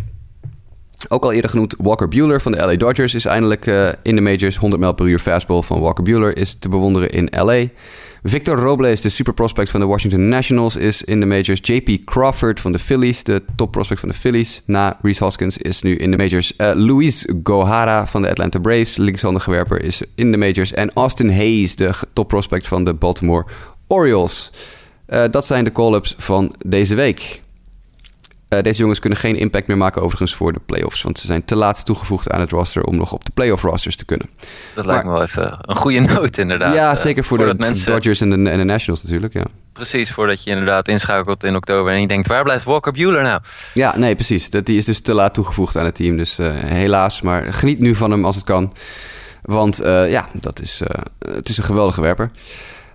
Ook 1.08 1.24
al 1.24 1.32
eerder 1.32 1.50
genoemd, 1.50 1.74
Walker 1.78 2.08
Bueller 2.08 2.40
van 2.40 2.52
de 2.52 2.58
LA 2.58 2.76
Dodgers 2.76 3.14
is 3.14 3.24
eindelijk 3.24 3.66
uh, 3.66 3.88
in 4.02 4.14
de 4.14 4.20
majors. 4.20 4.56
100 4.56 4.80
mijl 4.80 4.94
per 4.94 5.06
uur 5.06 5.18
fastball 5.18 5.62
van 5.62 5.80
Walker 5.80 6.04
Bueller 6.04 6.36
is 6.36 6.54
te 6.54 6.68
bewonderen 6.68 7.10
in 7.10 7.28
LA. 7.30 7.66
Victor 8.22 8.58
Robles, 8.58 9.00
de 9.00 9.08
super 9.08 9.34
prospect 9.34 9.70
van 9.70 9.80
de 9.80 9.86
Washington 9.86 10.28
Nationals, 10.28 10.76
is 10.76 11.02
in 11.02 11.20
de 11.20 11.26
majors. 11.26 11.60
JP 11.62 12.04
Crawford 12.04 12.60
van 12.60 12.72
de 12.72 12.78
Phillies, 12.78 13.22
de 13.24 13.42
top 13.56 13.72
prospect 13.72 14.00
van 14.00 14.08
de 14.08 14.14
Phillies, 14.14 14.62
na 14.64 14.98
Reese 15.02 15.24
Hoskins, 15.24 15.58
is 15.58 15.82
nu 15.82 15.96
in 15.96 16.10
de 16.10 16.16
majors. 16.16 16.52
Uh, 16.56 16.70
Luis 16.74 17.26
Gohara 17.42 18.06
van 18.06 18.22
de 18.22 18.30
Atlanta 18.30 18.58
Braves, 18.58 18.96
linkshandige 18.96 19.50
werper, 19.50 19.82
is 19.82 20.02
in 20.14 20.30
de 20.30 20.36
majors. 20.36 20.72
En 20.72 20.92
Austin 20.92 21.30
Hayes, 21.30 21.76
de 21.76 21.90
top 22.12 22.28
prospect 22.28 22.66
van 22.68 22.84
de 22.84 22.94
Baltimore 22.94 23.46
Orioles. 23.86 24.50
Uh, 25.08 25.24
dat 25.30 25.46
zijn 25.46 25.64
de 25.64 25.72
call-ups 25.72 26.14
van 26.18 26.54
deze 26.66 26.94
week. 26.94 27.42
Uh, 28.48 28.62
deze 28.62 28.80
jongens 28.80 28.98
kunnen 28.98 29.18
geen 29.18 29.36
impact 29.36 29.66
meer 29.66 29.76
maken 29.76 30.02
overigens 30.02 30.34
voor 30.34 30.52
de 30.52 30.60
playoffs. 30.66 31.02
Want 31.02 31.18
ze 31.18 31.26
zijn 31.26 31.44
te 31.44 31.56
laat 31.56 31.84
toegevoegd 31.84 32.30
aan 32.30 32.40
het 32.40 32.50
roster 32.50 32.82
om 32.82 32.96
nog 32.96 33.12
op 33.12 33.24
de 33.24 33.30
playoff 33.34 33.62
rosters 33.62 33.96
te 33.96 34.04
kunnen. 34.04 34.28
Dat 34.74 34.86
lijkt 34.86 35.04
me 35.04 35.10
wel 35.10 35.22
even 35.22 35.58
een 35.60 35.76
goede 35.76 36.00
noot 36.14 36.38
inderdaad. 36.38 36.74
Ja, 36.74 36.96
zeker 36.96 37.24
voor 37.24 37.38
de 37.38 37.54
mensen... 37.58 37.86
Dodgers 37.86 38.20
en 38.20 38.30
de, 38.30 38.50
en 38.50 38.58
de, 38.58 38.64
Nationals 38.64 39.02
natuurlijk, 39.02 39.32
ja. 39.32 39.44
Precies, 39.72 40.10
voordat 40.10 40.44
je 40.44 40.50
inderdaad 40.50 40.88
inschakelt 40.88 41.44
in 41.44 41.56
oktober 41.56 41.92
en 41.92 42.00
je 42.00 42.08
denkt, 42.08 42.28
waar 42.28 42.42
blijft 42.42 42.64
Walker 42.64 42.92
Bueller 42.92 43.22
nou? 43.22 43.40
Ja, 43.74 43.96
nee, 43.96 44.14
precies. 44.14 44.50
Dat, 44.50 44.66
die 44.66 44.76
is 44.76 44.84
dus 44.84 45.00
te 45.00 45.14
laat 45.14 45.34
toegevoegd 45.34 45.76
aan 45.76 45.84
het 45.84 45.94
team. 45.94 46.16
Dus 46.16 46.38
uh, 46.38 46.50
helaas, 46.54 47.22
maar 47.22 47.52
geniet 47.52 47.78
nu 47.78 47.94
van 47.94 48.10
hem 48.10 48.24
als 48.24 48.34
het 48.34 48.44
kan. 48.44 48.72
Want 49.42 49.82
uh, 49.82 50.10
ja, 50.10 50.26
dat 50.32 50.60
is, 50.60 50.82
het 51.18 51.48
is 51.48 51.58
een 51.58 51.64
geweldige 51.64 52.00
werper. 52.00 52.30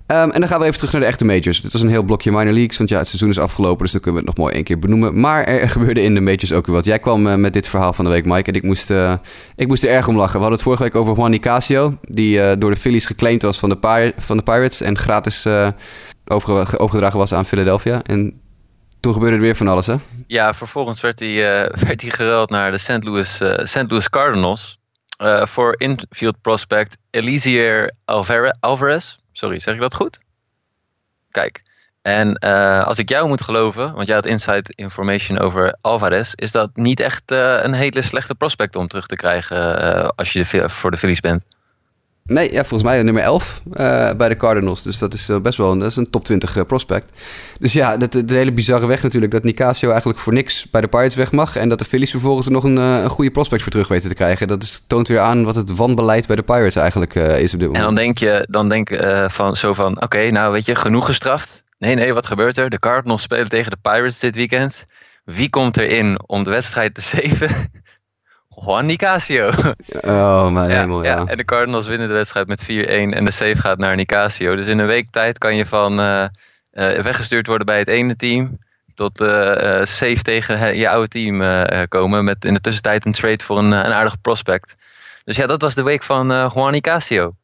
Um, 0.07 0.31
en 0.31 0.39
dan 0.39 0.47
gaan 0.49 0.59
we 0.59 0.65
even 0.65 0.77
terug 0.77 0.91
naar 0.91 1.01
de 1.01 1.07
echte 1.07 1.25
majors. 1.25 1.61
Dit 1.61 1.73
was 1.73 1.81
een 1.81 1.89
heel 1.89 2.03
blokje 2.03 2.31
minor 2.31 2.53
leagues, 2.53 2.77
want 2.77 2.89
ja, 2.89 2.97
het 2.97 3.07
seizoen 3.07 3.29
is 3.29 3.39
afgelopen, 3.39 3.83
dus 3.83 3.91
dan 3.91 4.01
kunnen 4.01 4.21
we 4.21 4.27
het 4.27 4.37
nog 4.37 4.45
mooi 4.45 4.55
één 4.55 4.65
keer 4.65 4.79
benoemen. 4.79 5.19
Maar 5.19 5.43
er 5.43 5.69
gebeurde 5.69 6.01
in 6.01 6.13
de 6.13 6.21
majors 6.21 6.51
ook 6.51 6.65
weer 6.65 6.75
wat. 6.75 6.85
Jij 6.85 6.99
kwam 6.99 7.27
uh, 7.27 7.35
met 7.35 7.53
dit 7.53 7.67
verhaal 7.67 7.93
van 7.93 8.05
de 8.05 8.11
week, 8.11 8.25
Mike, 8.25 8.49
en 8.49 8.55
ik 8.55 8.63
moest, 8.63 8.89
uh, 8.89 9.13
ik 9.55 9.67
moest 9.67 9.83
er 9.83 9.89
erg 9.89 10.07
om 10.07 10.15
lachen. 10.15 10.33
We 10.33 10.39
hadden 10.39 10.53
het 10.53 10.61
vorige 10.61 10.83
week 10.83 10.95
over 10.95 11.15
Juan 11.15 11.31
Nicasio, 11.31 11.97
die 12.01 12.37
uh, 12.37 12.51
door 12.57 12.69
de 12.69 12.75
Phillies 12.75 13.05
geclaimd 13.05 13.41
was 13.41 13.59
van 13.59 13.69
de, 13.69 14.13
van 14.17 14.37
de 14.37 14.43
Pirates 14.43 14.81
en 14.81 14.97
gratis 14.97 15.47
over 16.25 16.79
overgedragen 16.79 17.19
was 17.19 17.33
aan 17.33 17.45
Philadelphia. 17.45 18.01
En 18.03 18.41
toen 18.99 19.13
gebeurde 19.13 19.35
er 19.35 19.41
weer 19.41 19.55
van 19.55 19.67
alles, 19.67 19.85
hè? 19.85 19.95
Ja, 20.27 20.53
vervolgens 20.53 21.01
werd 21.01 21.19
hij, 21.19 21.35
werd 21.87 22.01
hij 22.01 22.11
geruild 22.11 22.49
naar 22.49 22.71
de 22.71 22.77
St. 22.77 23.03
Louis, 23.03 23.41
St. 23.63 23.85
Louis 23.87 24.09
Cardinals 24.09 24.79
voor 25.43 25.75
infield 25.77 26.41
prospect 26.41 26.97
Elisier 27.09 27.93
Alvarez. 28.59 29.21
Sorry, 29.34 29.59
zeg 29.59 29.73
ik 29.73 29.79
dat 29.79 29.93
goed? 29.93 30.19
Kijk, 31.31 31.63
en 32.01 32.38
uh, 32.45 32.86
als 32.86 32.97
ik 32.97 33.09
jou 33.09 33.27
moet 33.27 33.41
geloven, 33.41 33.93
want 33.93 34.07
jij 34.07 34.15
had 34.15 34.25
inside 34.25 34.71
information 34.75 35.39
over 35.39 35.77
Alvarez, 35.81 36.34
is 36.34 36.51
dat 36.51 36.75
niet 36.75 36.99
echt 36.99 37.31
uh, 37.31 37.63
een 37.63 37.73
hele 37.73 38.01
slechte 38.01 38.36
prospect 38.36 38.75
om 38.75 38.88
terug 38.88 39.07
te 39.07 39.15
krijgen 39.15 39.84
uh, 39.84 40.09
als 40.15 40.34
je 40.34 40.69
voor 40.69 40.91
de 40.91 40.97
Phillies 40.97 41.19
bent. 41.19 41.43
Nee, 42.26 42.51
ja, 42.51 42.63
volgens 42.63 42.89
mij 42.89 43.03
nummer 43.03 43.24
11 43.24 43.61
bij 44.17 44.30
de 44.30 44.38
Cardinals. 44.38 44.84
Dus 44.84 44.97
dat 44.97 45.13
is 45.13 45.30
best 45.41 45.57
wel 45.57 45.71
een, 45.71 45.80
dat 45.80 45.89
is 45.89 45.95
een 45.95 46.09
top 46.09 46.26
20 46.26 46.65
prospect. 46.65 47.19
Dus 47.59 47.74
ja, 47.74 47.97
dat, 47.97 48.11
de 48.11 48.36
hele 48.36 48.51
bizarre 48.51 48.88
weg 48.88 49.03
natuurlijk. 49.03 49.32
Dat 49.32 49.43
Nicasio 49.43 49.89
eigenlijk 49.89 50.19
voor 50.19 50.34
niks 50.34 50.69
bij 50.69 50.82
de 50.82 50.88
Pirates 50.88 51.15
weg 51.15 51.32
mag. 51.32 51.55
En 51.55 51.69
dat 51.69 51.80
de 51.80 51.86
Phillies 51.86 52.11
vervolgens 52.11 52.45
er 52.45 52.51
nog 52.51 52.63
een, 52.63 52.78
een 52.78 53.09
goede 53.09 53.32
prospect 53.32 53.61
voor 53.61 53.71
terug 53.71 53.88
weten 53.88 54.09
te 54.09 54.15
krijgen. 54.15 54.47
Dat 54.47 54.63
is, 54.63 54.84
toont 54.88 55.07
weer 55.07 55.19
aan 55.19 55.43
wat 55.43 55.55
het 55.55 55.76
wanbeleid 55.76 56.28
bij 56.28 56.36
de 56.36 56.43
Pirates 56.43 56.76
eigenlijk 56.76 57.15
is 57.15 57.53
op 57.53 57.59
dit 57.59 57.67
moment. 57.69 57.76
En 57.78 57.93
dan 57.93 58.03
denk 58.03 58.17
je, 58.17 58.47
dan 58.49 58.69
denk, 58.69 58.89
van, 59.28 59.55
zo 59.55 59.74
van, 59.74 59.91
oké, 59.91 60.03
okay, 60.03 60.30
nou 60.30 60.51
weet 60.51 60.65
je, 60.65 60.76
genoeg 60.76 61.05
gestraft. 61.05 61.63
Nee, 61.84 61.95
nee, 61.95 62.13
wat 62.13 62.28
gebeurt 62.28 62.57
er? 62.57 62.69
De 62.69 62.78
Cardinals 62.78 63.21
spelen 63.21 63.49
tegen 63.49 63.71
de 63.71 63.78
Pirates 63.82 64.19
dit 64.19 64.36
weekend. 64.36 64.86
Wie 65.26 65.49
komt 65.49 65.78
erin 65.78 66.19
om 66.26 66.43
de 66.43 66.49
wedstrijd 66.49 66.93
te 66.93 67.01
zeven? 67.17 67.49
Juan 68.66 68.86
Nicasio. 68.86 69.51
Oh, 70.01 70.49
mijn 70.49 70.70
ja, 70.70 70.80
hemel, 70.80 71.03
ja. 71.03 71.16
ja. 71.16 71.26
En 71.26 71.38
de 71.38 71.45
Cardinals 71.45 71.88
winnen 71.88 72.07
de 72.07 72.14
wedstrijd 72.14 72.47
met 72.47 72.64
4-1 72.64 72.66
en 72.66 73.26
de 73.26 73.32
save 73.32 73.57
gaat 73.57 73.78
naar 73.78 73.95
Nicasio. 73.95 74.55
Dus 74.55 74.66
in 74.66 74.80
een 74.80 74.88
week 74.88 75.07
tijd 75.11 75.38
kan 75.38 75.55
je 75.55 75.66
van 75.66 75.99
uh, 75.99 76.26
uh, 76.72 76.99
weggestuurd 76.99 77.47
worden 77.47 77.66
bij 77.66 77.78
het 77.78 77.88
ene 77.88 78.16
team 78.16 78.57
tot 78.95 79.22
uh, 79.22 79.28
save 79.84 80.22
tegen 80.22 80.78
je 80.78 80.89
oude 80.89 81.07
team 81.07 81.41
komen. 81.88 82.24
Met 82.24 82.45
in 82.45 82.53
de 82.53 82.61
tussentijd 82.61 83.05
een 83.05 83.11
trade 83.11 83.43
voor 83.43 83.57
een, 83.57 83.72
een 83.72 83.93
aardige 83.93 84.18
prospect. 84.18 84.76
Dus 85.24 85.36
ja, 85.36 85.47
dat 85.47 85.61
was 85.61 85.76
de 85.76 85.84
week 85.84 86.03
van 86.03 86.28
Juan 86.28 86.72
Nicasio. 86.72 87.36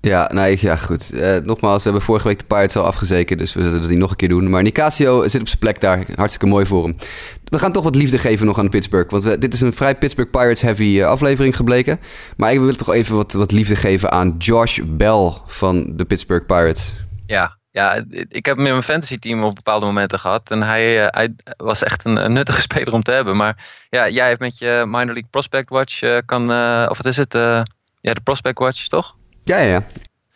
Ja, 0.00 0.30
nee, 0.34 0.58
ja, 0.60 0.76
goed. 0.76 1.14
Uh, 1.14 1.36
nogmaals, 1.36 1.76
we 1.76 1.82
hebben 1.82 2.02
vorige 2.02 2.28
week 2.28 2.38
de 2.38 2.44
Pirates 2.44 2.76
al 2.76 2.84
afgezeken, 2.84 3.38
dus 3.38 3.52
we 3.52 3.62
zullen 3.62 3.80
dat 3.80 3.90
niet 3.90 3.98
nog 3.98 4.10
een 4.10 4.16
keer 4.16 4.28
doen. 4.28 4.50
Maar 4.50 4.62
Nicasio 4.62 5.28
zit 5.28 5.40
op 5.40 5.46
zijn 5.48 5.60
plek 5.60 5.80
daar. 5.80 6.04
Hartstikke 6.14 6.46
mooi 6.46 6.66
voor 6.66 6.84
hem. 6.84 6.96
We 7.44 7.58
gaan 7.58 7.72
toch 7.72 7.84
wat 7.84 7.94
liefde 7.94 8.18
geven 8.18 8.46
nog 8.46 8.58
aan 8.58 8.68
Pittsburgh. 8.68 9.10
Want 9.10 9.40
dit 9.40 9.54
is 9.54 9.60
een 9.60 9.72
vrij 9.72 9.94
Pittsburgh 9.94 10.30
Pirates-heavy 10.30 10.84
uh, 10.84 11.06
aflevering 11.06 11.56
gebleken. 11.56 12.00
Maar 12.36 12.52
ik 12.52 12.58
wil 12.60 12.74
toch 12.74 12.92
even 12.92 13.16
wat, 13.16 13.32
wat 13.32 13.52
liefde 13.52 13.76
geven 13.76 14.10
aan 14.10 14.34
Josh 14.38 14.80
Bell 14.84 15.32
van 15.46 15.96
de 15.96 16.04
Pittsburgh 16.04 16.46
Pirates. 16.46 16.92
Ja, 17.26 17.56
ja, 17.70 18.04
ik 18.28 18.46
heb 18.46 18.56
hem 18.56 18.66
in 18.66 18.72
mijn 18.72 18.82
fantasy 18.82 19.18
team 19.18 19.44
op 19.44 19.54
bepaalde 19.54 19.86
momenten 19.86 20.18
gehad. 20.18 20.50
En 20.50 20.62
hij, 20.62 21.02
uh, 21.02 21.06
hij 21.10 21.34
was 21.56 21.82
echt 21.82 22.04
een, 22.04 22.32
nuttige 22.32 22.60
speler 22.70 22.92
om 22.92 23.02
te 23.02 23.12
hebben. 23.12 23.36
Maar 23.36 23.86
ja, 23.90 24.08
jij 24.08 24.28
hebt 24.28 24.40
met 24.40 24.58
je 24.58 24.82
Minor 24.86 25.06
League 25.06 25.28
Prospect 25.30 25.68
Watch 25.68 26.22
kan... 26.24 26.50
of 26.88 26.96
wat 26.96 27.06
is 27.06 27.16
het? 27.16 27.32
ja, 28.00 28.14
de 28.14 28.20
Prospect 28.24 28.58
Watch, 28.58 28.86
toch? 28.86 29.16
Ja, 29.48 29.58
ja, 29.58 29.82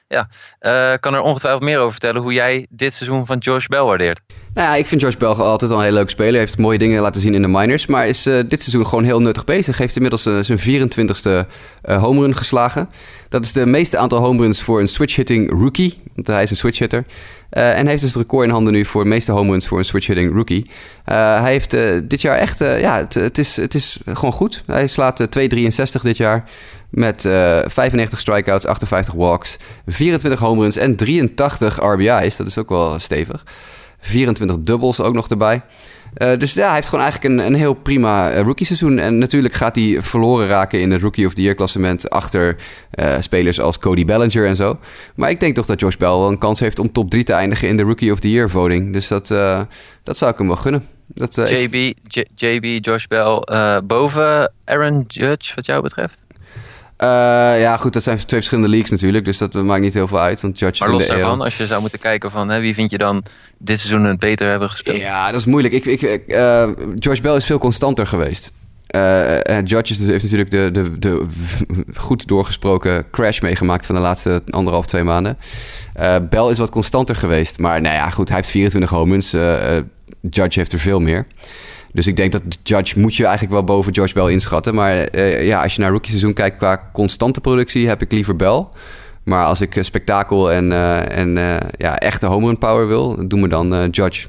ja. 0.09 0.29
Uh, 0.61 0.99
kan 1.01 1.15
er 1.15 1.21
ongetwijfeld 1.21 1.63
meer 1.63 1.79
over 1.79 1.91
vertellen 1.91 2.23
hoe 2.23 2.33
jij 2.33 2.67
dit 2.71 2.95
seizoen 2.95 3.27
van 3.27 3.39
Josh 3.39 3.67
Bell 3.67 3.83
waardeert. 3.83 4.21
Nou 4.55 4.69
ja, 4.69 4.75
ik 4.75 4.87
vind 4.87 5.01
Josh 5.01 5.15
Bell 5.15 5.29
altijd 5.29 5.71
al 5.71 5.77
een 5.77 5.83
hele 5.83 5.95
leuke 5.95 6.11
speler. 6.11 6.33
Hij 6.33 6.41
heeft 6.41 6.59
mooie 6.59 6.79
dingen 6.79 7.03
laten 7.03 7.21
zien 7.21 7.35
in 7.35 7.43
de 7.43 7.49
minors. 7.49 7.87
Maar 7.87 8.07
is 8.07 8.27
uh, 8.27 8.43
dit 8.49 8.61
seizoen 8.61 8.87
gewoon 8.87 9.05
heel 9.05 9.21
nuttig 9.21 9.45
bezig. 9.45 9.79
Heeft 9.79 9.95
inmiddels 9.97 10.27
uh, 10.27 10.39
zijn 10.41 10.89
24ste 10.91 11.49
home 11.83 12.21
run 12.21 12.37
geslagen. 12.37 12.89
Dat 13.29 13.45
is 13.45 13.53
de 13.53 13.67
meeste 13.67 13.99
aantal 13.99 14.19
home 14.19 14.43
runs 14.43 14.63
voor 14.63 14.81
een 14.81 14.89
switch-hitting 14.89 15.51
rookie. 15.51 16.03
Want 16.15 16.27
hij 16.27 16.43
is 16.43 16.51
een 16.51 16.57
switch-hitter. 16.57 17.05
Uh, 17.51 17.79
en 17.79 17.87
heeft 17.87 18.01
dus 18.01 18.15
het 18.15 18.23
record 18.23 18.47
in 18.47 18.53
handen 18.53 18.73
nu 18.73 18.85
voor 18.85 19.03
de 19.03 19.09
meeste 19.09 19.33
home 19.33 19.51
runs 19.51 19.67
voor 19.67 19.79
een 19.79 19.85
switch-hitting 19.85 20.33
rookie. 20.35 20.67
hij 21.05 21.51
heeft 21.51 21.71
dit 22.09 22.21
jaar 22.21 22.37
echt... 22.37 22.59
ja, 22.59 22.97
het, 22.97 23.15
het, 23.15 23.39
is, 23.39 23.57
het 23.57 23.75
is 23.75 24.01
gewoon 24.13 24.33
goed. 24.33 24.63
Hij 24.67 24.87
slaat 24.87 25.39
2,63 25.39 26.03
dit 26.03 26.17
jaar. 26.17 26.45
Met 26.93 27.25
uh, 27.25 27.59
95 27.67 28.21
strikeouts, 28.21 28.67
58 28.67 29.15
walks, 29.15 29.57
24 29.87 30.41
home 30.41 30.61
runs 30.61 30.77
en 30.77 30.97
83 30.97 31.81
RBI's. 31.81 32.37
Dat 32.37 32.47
is 32.47 32.59
ook 32.59 32.69
wel 32.69 32.99
stevig. 32.99 33.45
24 33.99 34.57
dubbels 34.61 35.01
ook 35.01 35.15
nog 35.15 35.29
erbij. 35.29 35.63
Uh, 36.17 36.39
dus 36.39 36.55
ja, 36.55 36.67
hij 36.67 36.75
heeft 36.75 36.89
gewoon 36.89 37.05
eigenlijk 37.05 37.35
een, 37.35 37.47
een 37.47 37.55
heel 37.55 37.75
prima 37.75 38.33
rookie 38.33 38.67
seizoen. 38.67 38.99
En 38.99 39.19
natuurlijk 39.19 39.55
gaat 39.55 39.77
hij 39.77 39.97
verloren 40.01 40.49
raken 40.49 40.81
in 40.81 40.91
het 40.91 41.03
Rookie 41.03 41.27
of 41.27 41.35
the 41.35 41.43
Year 41.43 41.55
klassement 41.55 42.11
achter 42.11 42.57
spelers 43.19 43.61
als 43.61 43.79
Cody 43.79 44.05
Bellinger 44.05 44.47
en 44.47 44.57
zo. 44.57 44.79
Maar 45.15 45.31
ik 45.31 45.41
denk 45.41 45.55
toch 45.55 45.67
dat 45.67 45.81
Josh 45.81 45.97
Bell 45.97 46.09
wel 46.09 46.29
een 46.29 46.39
kans 46.39 46.61
heeft 46.61 46.79
om 46.79 46.93
top 46.93 47.11
3 47.11 47.25
te 47.25 47.33
eindigen 47.33 47.69
in 47.69 47.77
de 47.77 47.83
Rookie 47.83 48.13
of 48.13 48.21
the 48.21 48.31
Year 48.31 48.51
voting. 48.51 48.93
Dus 48.93 49.09
dat, 49.09 49.27
dat 50.03 50.19
zou 50.19 50.33
ik 50.33 50.39
hem 50.39 50.47
wel 50.47 50.57
gunnen. 50.57 50.87
Dat, 51.07 51.35
JB, 51.35 51.93
JB, 52.35 52.85
Josh 52.85 53.07
Bell 53.07 53.43
boven 53.85 54.53
Aaron 54.65 55.05
Judge 55.07 55.55
wat 55.55 55.67
jou 55.67 55.83
betreft? 55.83 56.25
Uh, 57.03 57.09
ja, 57.61 57.77
goed, 57.77 57.93
dat 57.93 58.03
zijn 58.03 58.17
twee 58.17 58.29
verschillende 58.29 58.71
leagues 58.71 58.91
natuurlijk. 58.91 59.25
Dus 59.25 59.39
dat 59.39 59.55
maakt 59.55 59.81
niet 59.81 59.95
heel 59.95 60.09
veel 60.09 60.21
uit. 60.21 60.41
Want 60.41 60.59
Judge 60.59 60.85
maar 60.85 60.93
los 60.93 61.07
daarvan, 61.07 61.41
als 61.41 61.57
je 61.57 61.67
zou 61.67 61.81
moeten 61.81 61.99
kijken 61.99 62.31
van 62.31 62.49
hè, 62.49 62.61
wie 62.61 62.75
vind 62.75 62.91
je 62.91 62.99
dan 62.99 63.25
dit 63.59 63.79
seizoen 63.79 64.05
het 64.05 64.19
beter 64.19 64.51
hebben 64.51 64.71
gespeeld? 64.71 64.97
Ja, 64.97 65.31
dat 65.31 65.41
is 65.41 65.47
moeilijk. 65.47 65.75
Ik, 65.75 65.85
ik, 65.85 66.23
uh, 66.27 66.69
Josh 66.95 67.21
Bell 67.21 67.37
is 67.37 67.45
veel 67.45 67.59
constanter 67.59 68.07
geweest. 68.07 68.53
Uh, 68.97 69.39
Judge 69.65 70.05
heeft 70.05 70.23
natuurlijk 70.23 70.51
de, 70.51 70.69
de, 70.73 70.99
de 70.99 71.23
goed 71.95 72.29
doorgesproken 72.29 73.11
crash 73.11 73.41
meegemaakt 73.41 73.87
van 73.87 73.95
de 73.95 74.01
laatste 74.01 74.43
anderhalf, 74.51 74.87
twee 74.87 75.05
maanden. 75.05 75.39
Uh, 76.01 76.17
Bell 76.31 76.51
is 76.51 76.59
wat 76.59 76.71
constanter 76.71 77.17
geweest. 77.17 77.59
Maar 77.59 77.81
nou 77.81 77.95
ja, 77.95 78.11
goed, 78.11 78.29
hij 78.29 78.37
heeft 78.37 78.51
24 78.51 78.91
homens. 78.91 79.31
Judge 80.31 80.59
heeft 80.59 80.73
er 80.73 80.79
veel 80.79 81.01
meer. 81.01 81.27
Dus 81.93 82.07
ik 82.07 82.17
denk 82.17 82.33
dat 82.33 82.43
Judge 82.63 83.01
moet 83.01 83.15
je 83.15 83.25
eigenlijk 83.25 83.55
wel 83.55 83.65
boven 83.65 83.93
Josh 83.93 84.13
Bell 84.13 84.31
inschatten. 84.31 84.75
Maar 84.75 85.15
uh, 85.15 85.47
ja, 85.47 85.63
als 85.63 85.75
je 85.75 85.81
naar 85.81 85.91
rookie 85.91 86.11
seizoen 86.11 86.33
kijkt 86.33 86.57
qua 86.57 86.91
constante 86.93 87.41
productie, 87.41 87.89
heb 87.89 88.03
ik 88.03 88.13
liever 88.13 88.37
Bell. 88.37 88.67
Maar 89.25 89.45
als 89.45 89.61
ik 89.61 89.79
spektakel 89.81 90.53
en, 90.53 90.71
uh, 90.71 91.19
en 91.19 91.35
ja, 91.77 91.99
echte 91.99 92.27
home 92.27 92.47
run 92.47 92.59
power 92.59 92.87
wil, 92.87 93.29
doe 93.29 93.41
me 93.41 93.49
dan 93.49 93.89
Judge. 93.91 94.27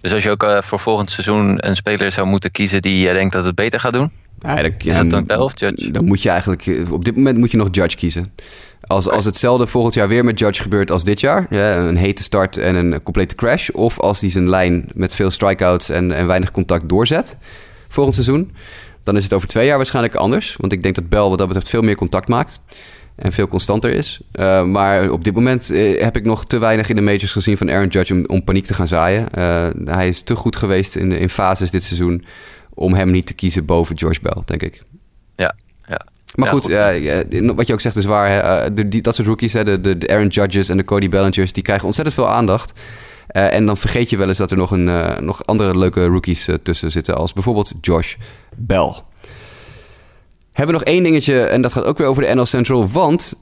Dus 0.00 0.12
als 0.12 0.22
je 0.22 0.30
ook 0.30 0.46
voor 0.64 0.80
volgend 0.80 1.10
seizoen 1.10 1.66
een 1.66 1.76
speler 1.76 2.12
zou 2.12 2.26
moeten 2.26 2.50
kiezen 2.50 2.82
die 2.82 3.06
je 3.06 3.12
denkt 3.12 3.32
dat 3.32 3.44
het 3.44 3.54
beter 3.54 3.80
gaat 3.80 3.92
doen? 3.92 4.10
Ja, 4.40 4.54
dan, 4.54 4.72
is 4.78 4.96
dat 4.96 5.10
dan 5.10 5.24
Bell 5.24 5.36
of 5.36 5.60
Judge? 5.60 5.90
Dan 5.90 6.04
moet 6.04 6.22
je 6.22 6.28
eigenlijk, 6.28 6.66
op 6.90 7.04
dit 7.04 7.16
moment 7.16 7.38
moet 7.38 7.50
je 7.50 7.56
nog 7.56 7.68
Judge 7.70 7.96
kiezen. 7.96 8.32
Als, 8.80 9.08
als 9.08 9.24
hetzelfde 9.24 9.66
volgend 9.66 9.94
jaar 9.94 10.08
weer 10.08 10.24
met 10.24 10.38
Judge 10.38 10.62
gebeurt 10.62 10.90
als 10.90 11.04
dit 11.04 11.20
jaar, 11.20 11.46
ja, 11.50 11.76
een 11.76 11.96
hete 11.96 12.22
start 12.22 12.56
en 12.56 12.74
een 12.74 13.02
complete 13.02 13.34
crash, 13.34 13.68
of 13.68 14.00
als 14.00 14.20
hij 14.20 14.30
zijn 14.30 14.48
lijn 14.48 14.88
met 14.94 15.14
veel 15.14 15.30
strikeouts 15.30 15.88
en, 15.88 16.12
en 16.12 16.26
weinig 16.26 16.50
contact 16.50 16.88
doorzet 16.88 17.36
volgend 17.88 18.14
seizoen, 18.14 18.52
dan 19.02 19.16
is 19.16 19.22
het 19.22 19.32
over 19.32 19.48
twee 19.48 19.66
jaar 19.66 19.76
waarschijnlijk 19.76 20.14
anders. 20.14 20.56
Want 20.58 20.72
ik 20.72 20.82
denk 20.82 20.94
dat 20.94 21.08
Bell 21.08 21.20
wat 21.20 21.38
dat 21.38 21.46
betreft 21.46 21.68
veel 21.68 21.82
meer 21.82 21.96
contact 21.96 22.28
maakt 22.28 22.60
en 23.16 23.32
veel 23.32 23.48
constanter 23.48 23.90
is. 23.90 24.20
Uh, 24.32 24.64
maar 24.64 25.10
op 25.10 25.24
dit 25.24 25.34
moment 25.34 25.70
uh, 25.70 26.02
heb 26.02 26.16
ik 26.16 26.24
nog 26.24 26.44
te 26.44 26.58
weinig 26.58 26.88
in 26.88 26.94
de 26.94 27.00
majors 27.00 27.32
gezien 27.32 27.56
van 27.56 27.70
Aaron 27.70 27.88
Judge 27.88 28.14
om, 28.14 28.24
om 28.26 28.44
paniek 28.44 28.64
te 28.64 28.74
gaan 28.74 28.86
zaaien. 28.86 29.26
Uh, 29.38 29.68
hij 29.84 30.08
is 30.08 30.22
te 30.22 30.34
goed 30.34 30.56
geweest 30.56 30.96
in, 30.96 31.12
in 31.12 31.28
fases 31.28 31.70
dit 31.70 31.82
seizoen 31.82 32.24
om 32.78 32.94
hem 32.94 33.10
niet 33.10 33.26
te 33.26 33.34
kiezen 33.34 33.64
boven 33.64 33.98
George 33.98 34.20
Bell, 34.20 34.42
denk 34.44 34.62
ik. 34.62 34.82
Ja, 35.36 35.54
ja. 35.88 36.06
Maar 36.34 36.48
goed, 36.48 36.68
uh, 36.68 37.54
wat 37.54 37.66
je 37.66 37.72
ook 37.72 37.80
zegt 37.80 37.96
is 37.96 38.04
waar. 38.04 38.64
Uh, 38.64 38.70
de, 38.74 38.88
die, 38.88 39.02
dat 39.02 39.14
soort 39.14 39.26
rookies, 39.26 39.52
hè, 39.52 39.64
de, 39.80 39.98
de, 39.98 40.08
Aaron 40.08 40.26
Judges 40.26 40.68
en 40.68 40.76
de 40.76 40.84
Cody 40.84 41.08
Bellingers... 41.08 41.52
die 41.52 41.62
krijgen 41.62 41.86
ontzettend 41.86 42.16
veel 42.16 42.28
aandacht. 42.28 42.72
Uh, 43.32 43.52
en 43.54 43.66
dan 43.66 43.76
vergeet 43.76 44.10
je 44.10 44.16
wel 44.16 44.28
eens 44.28 44.38
dat 44.38 44.50
er 44.50 44.56
nog, 44.56 44.70
een, 44.70 45.24
nog 45.24 45.46
andere 45.46 45.78
leuke 45.78 46.06
rookies 46.06 46.48
tussen 46.62 46.90
zitten... 46.90 47.16
als 47.16 47.32
bijvoorbeeld 47.32 47.72
Josh 47.80 48.14
Bell. 48.56 48.92
Hebben 50.52 50.74
we 50.74 50.80
nog 50.80 50.94
één 50.94 51.02
dingetje 51.02 51.42
en 51.42 51.62
dat 51.62 51.72
gaat 51.72 51.84
ook 51.84 51.98
weer 51.98 52.06
over 52.06 52.22
de 52.22 52.34
NL 52.34 52.46
Central. 52.46 52.88
Want 52.88 53.34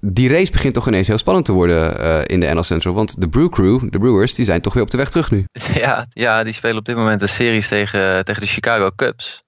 die 0.00 0.28
race 0.28 0.52
begint 0.52 0.74
toch 0.74 0.86
ineens 0.86 1.06
heel 1.06 1.18
spannend 1.18 1.44
te 1.44 1.52
worden 1.52 2.26
in 2.26 2.40
de 2.40 2.46
NL 2.46 2.62
Central. 2.62 2.94
Want 2.94 3.20
de 3.20 3.28
Brew 3.28 3.48
Crew, 3.48 3.90
de 3.90 3.98
Brewers, 3.98 4.34
die 4.34 4.44
zijn 4.44 4.60
toch 4.60 4.74
weer 4.74 4.82
op 4.82 4.90
de 4.90 4.96
weg 4.96 5.10
terug 5.10 5.30
nu. 5.30 5.44
Ja, 5.74 6.06
ja 6.12 6.44
die 6.44 6.52
spelen 6.52 6.76
op 6.76 6.84
dit 6.84 6.96
moment 6.96 7.22
een 7.22 7.28
series 7.28 7.68
tegen, 7.68 8.24
tegen 8.24 8.40
de 8.40 8.48
Chicago 8.48 8.90
Cubs... 8.96 9.44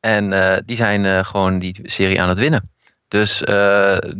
En 0.00 0.32
uh, 0.32 0.56
die 0.64 0.76
zijn 0.76 1.04
uh, 1.04 1.24
gewoon 1.24 1.58
die 1.58 1.80
serie 1.82 2.20
aan 2.20 2.28
het 2.28 2.38
winnen. 2.38 2.70
Dus 3.08 3.42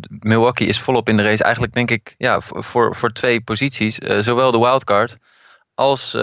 Milwaukee 0.09 0.67
is 0.67 0.81
volop 0.81 1.09
in 1.09 1.17
de 1.17 1.23
race. 1.23 1.43
Eigenlijk 1.43 1.75
denk 1.75 1.91
ik 1.91 2.15
ja, 2.19 2.41
voor, 2.41 2.97
voor 2.97 3.13
twee 3.13 3.41
posities. 3.41 3.99
zowel 4.21 4.51
de 4.53 4.59
wildcard 4.59 5.17
als, 5.75 6.15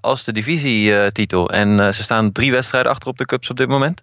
als 0.00 0.24
de 0.24 0.32
divisietitel. 0.32 1.50
En 1.50 1.94
ze 1.94 2.02
staan 2.02 2.32
drie 2.32 2.50
wedstrijden 2.50 2.90
achter 2.90 3.08
op 3.08 3.18
de 3.18 3.24
Cubs 3.24 3.50
op 3.50 3.56
dit 3.56 3.68
moment. 3.68 4.02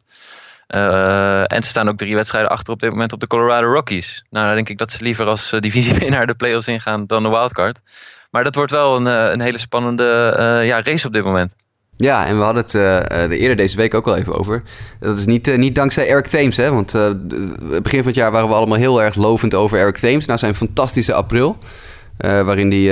En 1.45 1.63
ze 1.63 1.69
staan 1.69 1.89
ook 1.89 1.97
drie 1.97 2.15
wedstrijden 2.15 2.51
achter 2.51 2.73
op 2.73 2.79
dit 2.79 2.89
moment 2.89 3.13
op 3.13 3.19
de 3.19 3.27
Colorado 3.27 3.67
Rockies. 3.67 4.23
Nou, 4.29 4.45
dan 4.45 4.55
denk 4.55 4.69
ik 4.69 4.77
dat 4.77 4.91
ze 4.91 5.03
liever 5.03 5.25
als 5.25 5.55
divisiewinnaar 5.59 6.27
de 6.27 6.35
playoffs 6.35 6.67
ingaan 6.67 7.05
dan 7.07 7.23
de 7.23 7.29
wildcard. 7.29 7.81
Maar 8.31 8.43
dat 8.43 8.55
wordt 8.55 8.71
wel 8.71 8.95
een, 8.95 9.05
een 9.05 9.41
hele 9.41 9.57
spannende 9.57 10.03
ja, 10.65 10.81
race 10.83 11.07
op 11.07 11.13
dit 11.13 11.23
moment. 11.23 11.53
Ja, 11.97 12.25
en 12.25 12.37
we 12.37 12.43
hadden 12.43 12.63
het 12.63 12.71
de 13.29 13.37
eerder 13.37 13.55
deze 13.55 13.77
week 13.77 13.93
ook 13.93 14.07
al 14.07 14.15
even 14.15 14.39
over. 14.39 14.63
Dat 14.99 15.17
is 15.17 15.25
niet, 15.25 15.57
niet 15.57 15.75
dankzij 15.75 16.07
Eric 16.07 16.27
Thames, 16.27 16.57
hè? 16.57 16.71
Want 16.71 16.95
uh, 16.95 17.09
begin 17.81 17.99
van 17.99 18.07
het 18.07 18.15
jaar 18.15 18.31
waren 18.31 18.47
we 18.47 18.53
allemaal 18.53 18.77
heel 18.77 19.01
erg 19.01 19.15
lovend 19.15 19.55
over 19.55 19.79
Eric 19.79 19.97
Thames. 19.97 20.25
Nou, 20.25 20.39
zijn 20.39 20.55
fantastische 20.55 21.13
april. 21.13 21.57
Waarin 22.21 22.71
hij 22.71 22.91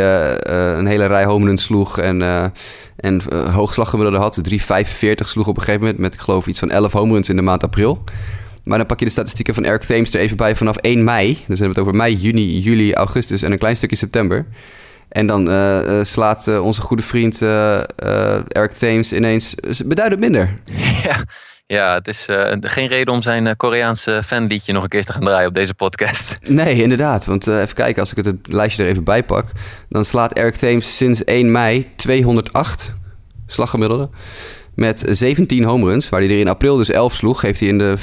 een 0.78 0.86
hele 0.86 1.06
rij 1.06 1.26
homeruns 1.26 1.64
sloeg 1.64 1.98
en, 1.98 2.22
en 2.96 3.22
hoogslaggemiddelde 3.52 4.20
had. 4.20 4.42
3,45 4.52 4.58
sloeg 5.26 5.48
op 5.48 5.56
een 5.56 5.64
gegeven 5.64 5.82
moment 5.82 6.00
met, 6.00 6.14
ik 6.14 6.20
geloof, 6.20 6.48
iets 6.48 6.60
van 6.60 6.72
11 6.72 6.94
homeruns 6.94 7.30
in 7.30 7.36
de 7.36 7.42
maand 7.42 7.64
april. 7.64 8.04
Maar 8.64 8.78
dan 8.78 8.88
pak 8.88 9.00
je 9.00 9.06
de 9.06 9.12
statistieken 9.12 9.54
van 9.54 9.64
Eric 9.64 9.82
Thames 9.82 10.14
er 10.14 10.20
even 10.20 10.38
bij 10.38 10.56
vanaf 10.56 10.76
1 10.76 11.04
mei. 11.04 11.28
Dus 11.28 11.38
dan 11.38 11.46
hebben 11.48 11.68
we 11.68 11.68
het 11.68 11.80
over 11.80 11.96
mei, 11.96 12.16
juni, 12.16 12.60
juli, 12.60 12.94
augustus 12.94 13.42
en 13.42 13.52
een 13.52 13.58
klein 13.58 13.76
stukje 13.76 13.96
september. 13.96 14.46
En 15.10 15.28
dan 15.28 15.46
slaat 16.06 16.48
onze 16.48 16.82
goede 16.82 17.04
vriend 17.04 17.42
Eric 18.48 18.72
Thames 18.72 19.14
ineens 19.14 19.56
beduidend 19.86 20.22
minder. 20.22 20.50
Ja, 21.04 21.26
ja 21.76 21.94
het 21.94 22.08
is 22.08 22.26
geen 22.62 22.88
reden 22.88 23.14
om 23.14 23.22
zijn 23.22 23.58
Koreaanse 23.58 24.22
fanliedje 24.26 24.74
nog 24.74 24.84
een 24.84 24.90
keer 24.90 25.06
te 25.06 25.12
gaan 25.12 25.24
draaien 25.24 25.48
op 25.48 25.54
deze 25.54 25.74
podcast. 25.74 26.38
Nee, 26.48 26.82
inderdaad. 26.82 27.26
Want 27.26 27.48
even 27.48 27.76
kijken, 27.76 28.02
als 28.02 28.12
ik 28.12 28.18
het, 28.18 28.26
het, 28.26 28.48
lijstje 28.48 28.84
er 28.84 28.90
even 28.90 29.04
bij 29.04 29.24
pak... 29.24 29.52
dan 29.90 30.06
slaat 30.06 30.34
Eric 30.34 30.56
Thames 30.56 30.98
sinds 30.98 31.24
1 31.24 31.52
mei 31.52 31.96
208 31.96 32.96
slaggemiddelde 33.46 34.10
met 34.80 35.04
17 35.08 35.64
home 35.64 35.86
runs. 35.86 36.10
Waar 36.10 36.20
hij 36.20 36.30
er 36.30 36.40
in 36.40 36.48
april 36.48 36.78
dus 36.78 36.90
11 36.90 37.16
sloeg, 37.16 37.42
heeft 37.42 37.60
hij 37.60 37.70
in 37.70 37.78
de 37.78 37.98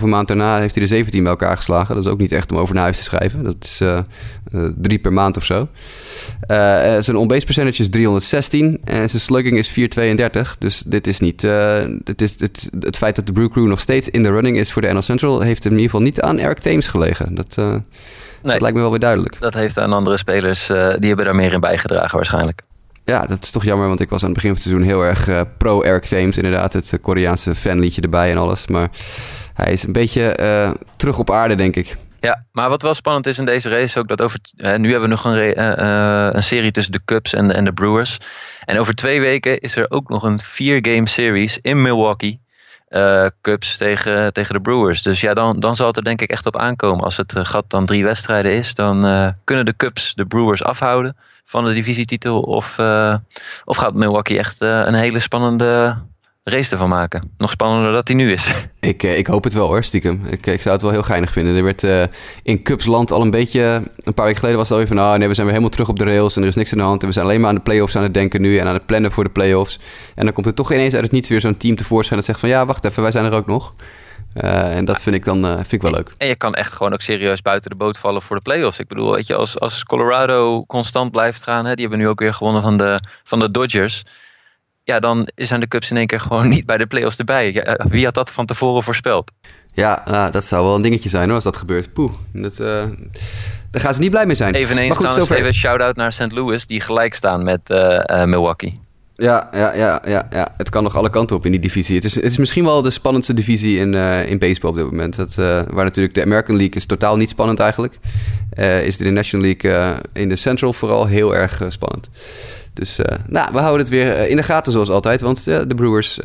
5,5 0.00 0.08
maand 0.08 0.28
daarna 0.28 0.60
heeft 0.60 0.74
hij 0.74 0.82
er 0.82 0.88
17 0.88 1.22
bij 1.22 1.30
elkaar 1.30 1.56
geslagen. 1.56 1.94
Dat 1.94 2.04
is 2.04 2.10
ook 2.10 2.18
niet 2.18 2.32
echt 2.32 2.52
om 2.52 2.58
over 2.58 2.74
naar 2.74 2.82
huis 2.82 2.96
te 2.96 3.02
schrijven. 3.02 3.44
Dat 3.44 3.56
is 3.60 3.80
uh, 3.80 3.98
uh, 4.52 4.68
drie 4.76 4.98
per 4.98 5.12
maand 5.12 5.36
of 5.36 5.44
zo. 5.44 5.68
Uh, 6.48 6.96
zijn 6.98 7.16
on-base 7.16 7.44
percentage 7.44 7.82
is 7.82 7.88
316 7.88 8.80
en 8.84 9.10
zijn 9.10 9.22
slugging 9.22 9.58
is 9.58 9.68
432. 9.68 10.56
Dus 10.58 10.82
dit 10.86 11.06
is 11.06 11.20
niet. 11.20 11.42
het, 11.42 12.22
is, 12.22 12.40
het, 12.40 12.70
het 12.80 12.96
feit 12.96 13.16
dat 13.16 13.26
de 13.26 13.32
Brew 13.32 13.50
Crew 13.50 13.66
nog 13.66 13.80
steeds 13.80 14.08
in 14.08 14.22
de 14.22 14.30
running 14.30 14.56
is 14.56 14.72
voor 14.72 14.82
de 14.82 14.92
NL 14.92 15.02
Central, 15.02 15.40
heeft 15.40 15.64
in 15.64 15.70
ieder 15.70 15.84
geval 15.84 16.02
niet 16.02 16.20
aan 16.20 16.38
Eric 16.38 16.58
Thames 16.58 16.88
gelegen. 16.88 17.34
Dat, 17.34 17.56
nee, 17.56 17.80
dat 18.42 18.60
lijkt 18.60 18.76
me 18.76 18.82
wel 18.82 18.90
weer 18.90 19.00
duidelijk. 19.00 19.40
Dat 19.40 19.54
heeft 19.54 19.78
aan 19.78 19.92
andere 19.92 20.16
spelers, 20.16 20.66
die 20.66 21.08
hebben 21.08 21.24
daar 21.24 21.34
meer 21.34 21.52
in 21.52 21.60
bijgedragen 21.60 22.16
waarschijnlijk 22.16 22.62
ja, 23.04 23.26
dat 23.26 23.42
is 23.42 23.50
toch 23.50 23.64
jammer, 23.64 23.88
want 23.88 24.00
ik 24.00 24.08
was 24.08 24.22
aan 24.22 24.28
het 24.28 24.34
begin 24.34 24.50
van 24.50 24.62
het 24.62 24.68
seizoen 24.68 24.88
heel 24.88 25.02
erg 25.02 25.28
uh, 25.28 25.40
pro 25.58 25.82
Eric 25.82 26.04
Thames. 26.04 26.36
Inderdaad, 26.36 26.72
het 26.72 26.98
Koreaanse 27.02 27.54
fanliedje 27.54 28.00
erbij 28.00 28.30
en 28.30 28.36
alles. 28.36 28.66
Maar 28.66 28.88
hij 29.54 29.72
is 29.72 29.82
een 29.82 29.92
beetje 29.92 30.38
uh, 30.40 30.70
terug 30.96 31.18
op 31.18 31.30
aarde, 31.30 31.54
denk 31.54 31.76
ik. 31.76 31.96
Ja, 32.20 32.44
maar 32.52 32.68
wat 32.68 32.82
wel 32.82 32.94
spannend 32.94 33.26
is 33.26 33.38
in 33.38 33.44
deze 33.44 33.68
race 33.68 33.98
ook 33.98 34.08
dat 34.08 34.22
over. 34.22 34.38
Uh, 34.56 34.76
nu 34.76 34.90
hebben 34.90 35.08
we 35.08 35.14
nog 35.14 35.24
een, 35.24 36.36
een 36.36 36.42
serie 36.42 36.70
tussen 36.70 36.92
de 36.92 37.00
Cubs 37.04 37.34
en 37.34 37.48
de, 37.48 37.54
en 37.54 37.64
de 37.64 37.72
Brewers. 37.72 38.18
En 38.64 38.78
over 38.78 38.94
twee 38.94 39.20
weken 39.20 39.60
is 39.60 39.76
er 39.76 39.90
ook 39.90 40.08
nog 40.08 40.22
een 40.22 40.40
vier-game 40.40 41.08
series 41.08 41.58
in 41.62 41.82
Milwaukee. 41.82 42.40
Cubs 43.40 43.76
tegen, 43.76 44.32
tegen 44.32 44.54
de 44.54 44.60
Brewers. 44.60 45.02
Dus 45.02 45.20
ja, 45.20 45.34
dan, 45.34 45.60
dan 45.60 45.76
zal 45.76 45.86
het 45.86 45.96
er 45.96 46.04
denk 46.04 46.20
ik 46.20 46.30
echt 46.30 46.46
op 46.46 46.56
aankomen. 46.56 47.04
Als 47.04 47.16
het 47.16 47.32
gat 47.36 47.64
dan 47.68 47.86
drie 47.86 48.04
wedstrijden 48.04 48.52
is, 48.52 48.74
dan 48.74 49.00
kunnen 49.44 49.64
de 49.64 49.76
Cubs 49.76 50.14
de 50.14 50.26
Brewers 50.26 50.62
afhouden 50.64 51.16
van 51.52 51.64
de 51.64 51.72
divisietitel? 51.72 52.40
Of, 52.40 52.76
uh, 52.78 53.14
of 53.64 53.76
gaat 53.76 53.94
Milwaukee 53.94 54.38
echt 54.38 54.62
uh, 54.62 54.82
een 54.84 54.94
hele 54.94 55.20
spannende 55.20 55.98
race 56.44 56.72
ervan 56.72 56.88
maken? 56.88 57.30
Nog 57.38 57.50
spannender 57.50 57.92
dat 57.92 58.08
hij 58.08 58.16
nu 58.16 58.32
is. 58.32 58.52
Ik, 58.80 59.02
uh, 59.02 59.18
ik 59.18 59.26
hoop 59.26 59.44
het 59.44 59.52
wel 59.52 59.66
hoor, 59.66 59.82
stiekem. 59.82 60.22
Ik, 60.26 60.46
ik 60.46 60.60
zou 60.60 60.74
het 60.74 60.82
wel 60.82 60.90
heel 60.90 61.02
geinig 61.02 61.32
vinden. 61.32 61.56
Er 61.56 61.62
werd 61.62 62.10
in 62.42 62.62
Cupsland 62.62 63.10
al 63.10 63.22
een 63.22 63.30
beetje... 63.30 63.82
Een 63.96 64.14
paar 64.14 64.24
weken 64.24 64.40
geleden 64.40 64.58
was 64.58 64.68
het 64.68 64.76
al 64.76 64.82
even 64.82 64.96
van... 64.96 65.04
Nou, 65.04 65.18
nee, 65.18 65.28
we 65.28 65.34
zijn 65.34 65.46
weer 65.46 65.54
helemaal 65.54 65.76
terug 65.76 65.88
op 65.88 65.98
de 65.98 66.04
rails 66.04 66.36
en 66.36 66.42
er 66.42 66.48
is 66.48 66.54
niks 66.54 66.72
aan 66.72 66.78
de 66.78 66.84
hand. 66.84 67.02
En 67.02 67.08
we 67.08 67.14
zijn 67.14 67.26
alleen 67.26 67.40
maar 67.40 67.48
aan 67.48 67.54
de 67.54 67.60
playoffs 67.60 67.96
aan 67.96 68.02
het 68.02 68.14
denken 68.14 68.40
nu... 68.40 68.58
en 68.58 68.66
aan 68.66 68.74
het 68.74 68.86
plannen 68.86 69.12
voor 69.12 69.24
de 69.24 69.30
playoffs. 69.30 69.78
En 70.14 70.24
dan 70.24 70.34
komt 70.34 70.46
er 70.46 70.54
toch 70.54 70.72
ineens 70.72 70.94
uit 70.94 71.02
het 71.02 71.12
niets 71.12 71.28
weer 71.28 71.40
zo'n 71.40 71.56
team 71.56 71.74
tevoorschijn... 71.74 72.18
dat 72.18 72.28
zegt 72.28 72.40
van 72.40 72.48
ja, 72.48 72.66
wacht 72.66 72.84
even, 72.84 73.02
wij 73.02 73.12
zijn 73.12 73.24
er 73.24 73.32
ook 73.32 73.46
nog. 73.46 73.74
Uh, 74.34 74.76
en 74.76 74.84
dat 74.84 75.02
vind 75.02 75.16
ik 75.16 75.24
dan 75.24 75.44
uh, 75.44 75.54
vind 75.54 75.72
ik 75.72 75.82
wel 75.82 75.90
leuk. 75.90 76.12
En 76.18 76.26
je 76.26 76.36
kan 76.36 76.54
echt 76.54 76.72
gewoon 76.72 76.92
ook 76.92 77.00
serieus 77.00 77.42
buiten 77.42 77.70
de 77.70 77.76
boot 77.76 77.98
vallen 77.98 78.22
voor 78.22 78.36
de 78.36 78.42
playoffs. 78.42 78.78
Ik 78.78 78.88
bedoel, 78.88 79.14
weet 79.14 79.26
je, 79.26 79.34
als, 79.34 79.60
als 79.60 79.84
Colorado 79.84 80.64
constant 80.66 81.10
blijft 81.10 81.42
gaan, 81.42 81.64
hè, 81.64 81.74
die 81.74 81.86
hebben 81.86 82.04
nu 82.04 82.08
ook 82.08 82.20
weer 82.20 82.34
gewonnen 82.34 82.62
van 82.62 82.76
de, 82.76 83.00
van 83.24 83.38
de 83.38 83.50
Dodgers. 83.50 84.02
ja, 84.84 85.00
dan 85.00 85.28
zijn 85.34 85.60
de 85.60 85.68
Cubs 85.68 85.90
in 85.90 85.96
één 85.96 86.06
keer 86.06 86.20
gewoon 86.20 86.48
niet 86.54 86.66
bij 86.66 86.78
de 86.78 86.86
playoffs 86.86 87.16
erbij. 87.16 87.52
Ja, 87.52 87.62
eh, 87.62 87.86
wie 87.86 88.04
had 88.04 88.14
dat 88.14 88.30
van 88.30 88.46
tevoren 88.46 88.82
voorspeld? 88.82 89.30
Ja, 89.74 90.02
nou, 90.04 90.30
dat 90.30 90.44
zou 90.44 90.64
wel 90.64 90.74
een 90.74 90.82
dingetje 90.82 91.08
zijn 91.08 91.24
hoor, 91.24 91.34
als 91.34 91.44
dat 91.44 91.56
gebeurt. 91.56 91.92
Poeh, 91.92 92.12
dat, 92.32 92.56
daar 92.56 93.80
gaan 93.80 93.94
ze 93.94 94.00
niet 94.00 94.10
blij 94.10 94.26
mee 94.26 94.34
zijn. 94.34 94.54
Eveneens 94.54 94.88
maar 94.88 94.96
goed, 94.96 94.96
trouwens, 94.96 95.28
zover... 95.28 95.36
even 95.36 95.48
een 95.48 95.54
shout-out 95.54 95.96
naar 95.96 96.12
St. 96.12 96.32
Louis, 96.32 96.66
die 96.66 96.80
gelijk 96.80 97.14
staan 97.14 97.44
met 97.44 97.68
Milwaukee. 98.24 98.80
Ja, 99.14 99.48
ja, 99.52 99.74
ja, 99.74 100.02
ja, 100.04 100.26
ja, 100.30 100.54
het 100.56 100.70
kan 100.70 100.82
nog 100.82 100.96
alle 100.96 101.10
kanten 101.10 101.36
op 101.36 101.44
in 101.44 101.50
die 101.50 101.60
divisie. 101.60 101.94
Het 101.94 102.04
is, 102.04 102.14
het 102.14 102.24
is 102.24 102.36
misschien 102.36 102.64
wel 102.64 102.82
de 102.82 102.90
spannendste 102.90 103.34
divisie 103.34 103.78
in, 103.78 103.92
uh, 103.92 104.28
in 104.28 104.38
baseball 104.38 104.70
op 104.70 104.76
dit 104.76 104.84
moment. 104.84 105.16
Dat, 105.16 105.36
uh, 105.38 105.62
waar 105.68 105.84
natuurlijk 105.84 106.14
de 106.14 106.22
American 106.22 106.56
League 106.56 106.74
is 106.74 106.86
totaal 106.86 107.16
niet 107.16 107.28
spannend 107.28 107.60
eigenlijk. 107.60 107.98
Uh, 108.58 108.86
is 108.86 108.96
de 108.96 109.10
National 109.10 109.46
League 109.46 109.94
in 110.12 110.28
de 110.28 110.36
Central 110.36 110.72
vooral 110.72 111.06
heel 111.06 111.34
erg 111.34 111.62
spannend. 111.68 112.08
Dus 112.72 112.98
nou, 113.26 113.52
we 113.52 113.58
houden 113.58 113.80
het 113.80 113.88
weer 113.88 114.28
in 114.28 114.36
de 114.36 114.42
gaten 114.42 114.72
zoals 114.72 114.88
altijd. 114.88 115.20
Want 115.20 115.44
de 115.44 115.74
Brewers 115.76 116.18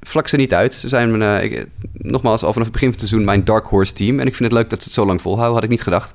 vlak 0.00 0.28
ze 0.28 0.36
niet 0.36 0.54
uit. 0.54 0.74
Ze 0.74 0.88
zijn, 0.88 1.10
nogmaals, 1.92 2.42
al 2.42 2.52
vanaf 2.52 2.68
het 2.68 2.72
begin 2.72 2.92
van 2.92 2.98
het 2.98 3.08
seizoen 3.08 3.24
mijn 3.24 3.44
dark 3.44 3.66
horse 3.66 3.92
team. 3.92 4.20
En 4.20 4.26
ik 4.26 4.34
vind 4.34 4.50
het 4.50 4.58
leuk 4.58 4.70
dat 4.70 4.78
ze 4.78 4.84
het 4.84 4.94
zo 4.94 5.06
lang 5.06 5.20
volhouden. 5.20 5.54
Had 5.54 5.64
ik 5.64 5.70
niet 5.70 5.82
gedacht. 5.82 6.14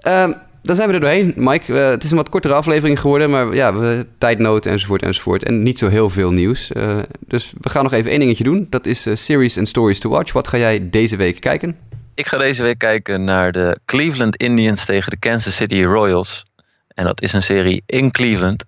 Ehm, 0.00 0.32
dan 0.62 0.76
zijn 0.76 0.88
we 0.88 0.94
er 0.94 1.00
doorheen, 1.00 1.32
Mike. 1.36 1.72
Uh, 1.72 1.88
het 1.88 2.04
is 2.04 2.10
een 2.10 2.16
wat 2.16 2.28
kortere 2.28 2.54
aflevering 2.54 3.00
geworden, 3.00 3.30
maar 3.30 3.54
ja, 3.54 3.74
we, 3.74 4.06
tijdnood 4.18 4.66
enzovoort 4.66 5.02
enzovoort. 5.02 5.44
En 5.44 5.62
niet 5.62 5.78
zo 5.78 5.88
heel 5.88 6.10
veel 6.10 6.30
nieuws. 6.30 6.70
Uh, 6.70 6.98
dus 7.26 7.52
we 7.60 7.68
gaan 7.68 7.82
nog 7.82 7.92
even 7.92 8.10
één 8.10 8.20
dingetje 8.20 8.44
doen. 8.44 8.66
Dat 8.70 8.86
is 8.86 9.06
uh, 9.06 9.14
Series 9.14 9.58
and 9.58 9.68
Stories 9.68 9.98
to 9.98 10.10
Watch. 10.10 10.32
Wat 10.32 10.48
ga 10.48 10.58
jij 10.58 10.90
deze 10.90 11.16
week 11.16 11.40
kijken? 11.40 11.76
Ik 12.14 12.26
ga 12.26 12.38
deze 12.38 12.62
week 12.62 12.78
kijken 12.78 13.24
naar 13.24 13.52
de 13.52 13.78
Cleveland 13.84 14.36
Indians 14.36 14.84
tegen 14.84 15.10
de 15.10 15.16
Kansas 15.16 15.54
City 15.54 15.82
Royals. 15.82 16.44
En 16.88 17.04
dat 17.04 17.22
is 17.22 17.32
een 17.32 17.42
serie 17.42 17.82
in 17.86 18.10
Cleveland. 18.10 18.64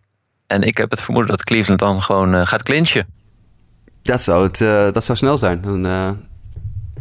En 0.47 0.63
ik 0.63 0.77
heb 0.77 0.91
het 0.91 1.01
vermoeden 1.01 1.31
dat 1.31 1.45
Cleveland 1.45 1.81
dan 1.81 2.01
gewoon 2.01 2.47
gaat 2.47 2.63
clinchen. 2.63 3.07
Dat 4.03 4.23
zou, 4.23 4.47
het, 4.47 4.59
dat 4.95 5.05
zou 5.05 5.19
snel 5.19 5.39
zijn. 5.39 5.61
Dan, 5.61 5.87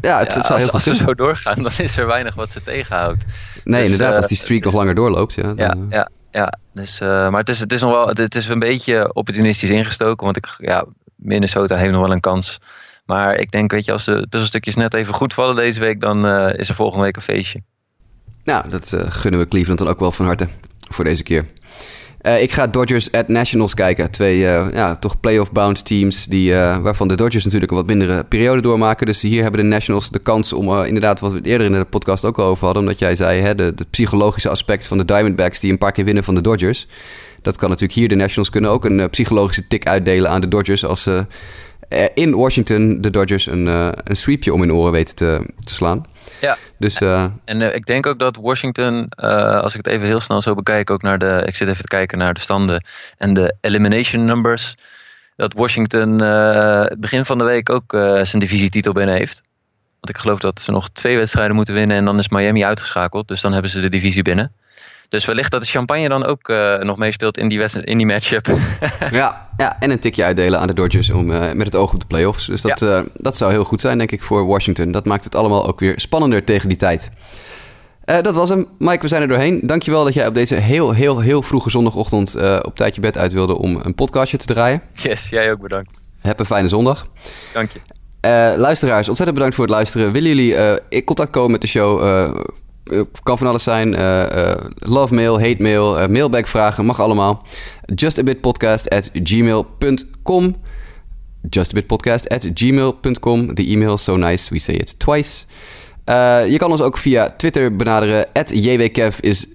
ja, 0.01 0.19
het, 0.19 0.33
het 0.33 0.45
zou 0.45 0.59
heel 0.59 0.69
als, 0.69 0.85
als 0.85 0.97
we 0.97 1.03
zo 1.05 1.13
doorgaan, 1.13 1.63
dan 1.63 1.71
is 1.77 1.97
er 1.97 2.07
weinig 2.07 2.35
wat 2.35 2.51
ze 2.51 2.63
tegenhoudt. 2.63 3.23
Nee, 3.63 3.81
dus, 3.81 3.91
inderdaad, 3.91 4.17
als 4.17 4.27
die 4.27 4.37
streak 4.37 4.63
nog 4.63 4.73
langer 4.73 4.95
doorloopt. 4.95 5.33
Ja, 5.33 5.53
ja, 5.55 5.75
ja, 5.89 6.09
ja. 6.31 6.53
Dus, 6.73 7.01
uh, 7.01 7.29
maar 7.29 7.39
het 7.39 7.49
is, 7.49 7.59
het 7.59 7.71
is 7.71 7.81
nog 7.81 7.91
wel 7.91 8.07
het 8.07 8.35
is 8.35 8.47
een 8.47 8.59
beetje 8.59 9.13
opportunistisch 9.13 9.69
ingestoken. 9.69 10.25
Want 10.25 10.37
ik, 10.37 10.55
ja, 10.57 10.85
Minnesota 11.15 11.75
heeft 11.75 11.91
nog 11.91 12.01
wel 12.01 12.11
een 12.11 12.19
kans. 12.19 12.59
Maar 13.05 13.35
ik 13.35 13.51
denk, 13.51 13.71
weet 13.71 13.85
je, 13.85 13.91
als 13.91 14.05
de 14.05 14.25
tussenstukjes 14.29 14.75
net 14.75 14.93
even 14.93 15.13
goed 15.13 15.33
vallen 15.33 15.55
deze 15.55 15.79
week, 15.79 15.99
dan 15.99 16.25
uh, 16.25 16.53
is 16.53 16.69
er 16.69 16.75
volgende 16.75 17.03
week 17.03 17.15
een 17.15 17.21
feestje. 17.21 17.61
Nou, 18.43 18.69
dat 18.69 18.91
uh, 18.95 19.01
gunnen 19.07 19.39
we 19.39 19.47
Cleveland 19.47 19.79
dan 19.79 19.87
ook 19.87 19.99
wel 19.99 20.11
van 20.11 20.25
harte 20.25 20.47
voor 20.89 21.03
deze 21.03 21.23
keer. 21.23 21.45
Uh, 22.21 22.41
ik 22.41 22.51
ga 22.51 22.67
Dodgers 22.67 23.11
at 23.11 23.27
Nationals 23.27 23.73
kijken. 23.73 24.11
Twee 24.11 24.39
uh, 24.39 24.65
ja, 24.73 24.95
toch 24.95 25.19
playoff-bound 25.19 25.85
teams, 25.85 26.25
die, 26.25 26.51
uh, 26.51 26.77
waarvan 26.77 27.07
de 27.07 27.15
Dodgers 27.15 27.43
natuurlijk 27.43 27.71
een 27.71 27.77
wat 27.77 27.87
mindere 27.87 28.23
periode 28.23 28.61
doormaken. 28.61 29.05
Dus 29.05 29.21
hier 29.21 29.41
hebben 29.41 29.61
de 29.61 29.67
Nationals 29.67 30.09
de 30.09 30.19
kans 30.19 30.53
om, 30.53 30.83
inderdaad, 30.83 31.19
wat 31.19 31.31
we 31.31 31.37
het 31.37 31.45
eerder 31.45 31.67
in 31.67 31.73
de 31.73 31.85
podcast 31.85 32.25
ook 32.25 32.39
al 32.39 32.45
over 32.45 32.65
hadden, 32.65 32.83
omdat 32.83 32.99
jij 32.99 33.15
zei, 33.15 33.41
hè, 33.41 33.55
de, 33.55 33.73
psychologische 33.89 34.49
aspect 34.49 34.87
van 34.87 34.97
de 34.97 35.05
Diamondbacks 35.05 35.59
die 35.59 35.71
een 35.71 35.77
paar 35.77 35.91
keer 35.91 36.05
winnen 36.05 36.23
van 36.23 36.35
de 36.35 36.41
Dodgers. 36.41 36.87
Dat 37.41 37.57
kan 37.57 37.69
natuurlijk 37.69 37.99
hier. 37.99 38.07
De 38.07 38.15
Nationals 38.15 38.49
kunnen 38.49 38.69
ook 38.69 38.85
een 38.85 39.09
psychologische 39.09 39.67
tik 39.67 39.87
uitdelen 39.87 40.29
aan 40.29 40.41
de 40.41 40.47
Dodgers 40.47 40.85
als 40.85 41.03
ze 41.03 41.25
in 42.13 42.35
Washington 42.35 43.01
de 43.01 43.09
Dodgers 43.09 43.47
een, 43.47 43.65
een 43.65 44.15
sweepje 44.15 44.53
om 44.53 44.59
hun 44.59 44.73
oren 44.73 44.91
weten 44.91 45.15
te, 45.15 45.53
te 45.63 45.73
slaan. 45.73 46.05
Ja. 46.41 46.57
Dus, 46.77 47.01
uh, 47.01 47.25
en 47.45 47.61
uh, 47.61 47.75
ik 47.75 47.85
denk 47.85 48.05
ook 48.05 48.19
dat 48.19 48.35
Washington, 48.35 49.11
uh, 49.23 49.59
als 49.59 49.75
ik 49.75 49.85
het 49.85 49.93
even 49.93 50.05
heel 50.05 50.21
snel 50.21 50.41
zo 50.41 50.55
bekijk, 50.55 50.89
ook 50.89 51.01
naar 51.01 51.19
de. 51.19 51.43
Ik 51.45 51.55
zit 51.55 51.67
even 51.67 51.81
te 51.81 51.87
kijken 51.87 52.17
naar 52.17 52.33
de 52.33 52.39
standen 52.39 52.85
en 53.17 53.33
de 53.33 53.55
elimination 53.61 54.25
numbers. 54.25 54.75
Dat 55.35 55.53
Washington 55.53 56.21
het 56.21 56.99
begin 56.99 57.25
van 57.25 57.37
de 57.37 57.43
week 57.43 57.69
ook 57.69 57.91
zijn 58.21 58.39
divisietitel 58.39 58.93
binnen 58.93 59.15
heeft. 59.15 59.41
Want 59.99 60.09
ik 60.09 60.17
geloof 60.17 60.39
dat 60.39 60.61
ze 60.61 60.71
nog 60.71 60.89
twee 60.89 61.17
wedstrijden 61.17 61.55
moeten 61.55 61.73
winnen 61.73 61.97
en 61.97 62.05
dan 62.05 62.19
is 62.19 62.29
Miami 62.29 62.65
uitgeschakeld. 62.65 63.27
Dus 63.27 63.41
dan 63.41 63.53
hebben 63.53 63.71
ze 63.71 63.81
de 63.81 63.89
divisie 63.89 64.21
binnen. 64.21 64.53
Dus 65.09 65.25
wellicht 65.25 65.51
dat 65.51 65.61
de 65.61 65.67
champagne 65.67 66.09
dan 66.09 66.25
ook 66.25 66.49
uh, 66.49 66.77
nog 66.77 66.97
meespeelt 66.97 67.37
in 67.37 67.49
die, 67.49 67.81
in 67.83 67.97
die 67.97 68.05
matchup. 68.05 68.47
ja, 69.11 69.47
ja, 69.57 69.75
en 69.79 69.91
een 69.91 69.99
tikje 69.99 70.23
uitdelen 70.23 70.59
aan 70.59 70.67
de 70.67 70.73
Dodgers 70.73 71.09
om, 71.09 71.31
uh, 71.31 71.51
met 71.51 71.65
het 71.65 71.75
oog 71.75 71.93
op 71.93 71.99
de 71.99 72.05
playoffs. 72.05 72.45
Dus 72.45 72.61
dat, 72.61 72.79
ja. 72.79 72.99
uh, 72.99 73.05
dat 73.13 73.37
zou 73.37 73.51
heel 73.51 73.63
goed 73.63 73.81
zijn, 73.81 73.97
denk 73.97 74.11
ik, 74.11 74.23
voor 74.23 74.45
Washington. 74.45 74.91
Dat 74.91 75.05
maakt 75.05 75.23
het 75.23 75.35
allemaal 75.35 75.67
ook 75.67 75.79
weer 75.79 75.99
spannender 75.99 76.43
tegen 76.43 76.69
die 76.69 76.77
tijd. 76.77 77.11
dat 78.05 78.35
was 78.35 78.49
hem. 78.49 78.67
Mike, 78.77 79.01
we 79.01 79.07
zijn 79.07 79.21
er 79.21 79.27
doorheen. 79.27 79.59
Dankjewel 79.63 80.03
dat 80.03 80.13
jij 80.13 80.27
op 80.27 80.33
deze 80.33 80.55
heel, 80.55 80.91
heel, 80.91 81.19
heel 81.19 81.41
vroege 81.41 81.69
zondagochtend 81.69 82.35
op 82.63 82.75
tijd 82.75 82.95
je 82.95 83.01
bed 83.01 83.17
uit 83.17 83.33
wilde 83.33 83.57
om 83.57 83.79
een 83.83 83.95
podcastje 83.95 84.37
te 84.37 84.45
draaien. 84.45 84.81
Yes, 84.93 85.29
jij 85.29 85.51
ook 85.51 85.61
bedankt. 85.61 85.89
Heb 86.19 86.39
een 86.39 86.45
fijne 86.45 86.67
zondag. 86.67 87.07
Dank 87.53 87.71
je. 87.71 87.79
luisteraars, 88.57 89.07
ontzettend 89.07 89.33
bedankt 89.33 89.55
voor 89.55 89.65
het 89.65 89.73
luisteren. 89.73 90.11
Willen 90.11 90.35
jullie 90.35 90.79
in 90.89 91.03
contact 91.03 91.31
komen 91.31 91.51
met 91.51 91.61
de 91.61 91.67
show? 91.67 92.01
Uh, 92.91 93.01
kan 93.23 93.37
van 93.37 93.47
alles 93.47 93.63
zijn. 93.63 93.93
Uh, 93.93 94.25
uh, 94.35 94.53
love 94.79 95.13
mail, 95.13 95.39
hate 95.39 95.61
mail, 95.63 96.07
mailback 96.09 96.47
vragen, 96.47 96.85
mag 96.85 96.99
allemaal. 96.99 97.43
Justabitpodcast 97.95 98.89
at 98.89 99.09
gmail.com 99.23 100.55
Justabitpodcast 101.49 102.29
at 102.29 102.47
gmail.com 102.53 103.53
The 103.55 103.67
email 103.67 103.97
so 103.97 104.15
nice, 104.15 104.49
we 104.49 104.59
say 104.59 104.75
it 104.75 104.99
twice. 104.99 105.45
je 106.49 106.55
kan 106.57 106.71
ons 106.71 106.81
ook 106.81 106.97
via 106.97 107.33
Twitter 107.37 107.75
benaderen. 107.75 108.25
At 108.33 108.49
JWKev 108.63 109.19
is 109.19 109.45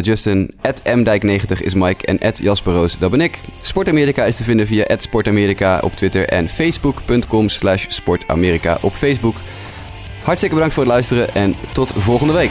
Justin. 0.00 0.54
At 0.60 0.82
MDijk90 0.82 1.62
is 1.62 1.74
Mike. 1.74 2.06
En 2.06 2.18
at 2.18 2.38
Jasperoos, 2.38 2.98
dat 2.98 3.10
ben 3.10 3.20
ik. 3.20 3.38
Sportamerika 3.62 4.24
is 4.24 4.36
te 4.36 4.44
vinden 4.44 4.66
via 4.66 4.84
at 4.84 5.02
Sportamerika 5.02 5.80
op 5.82 5.94
Twitter. 5.94 6.28
En 6.28 6.48
facebook.com 6.48 7.48
slash 7.48 7.86
Sportamerika 7.88 8.78
op 8.80 8.92
Facebook. 8.92 9.36
Hartstikke 10.24 10.54
bedankt 10.54 10.74
voor 10.74 10.84
het 10.84 10.92
luisteren 10.92 11.34
en 11.34 11.54
tot 11.72 11.92
volgende 11.96 12.32
week. 12.32 12.50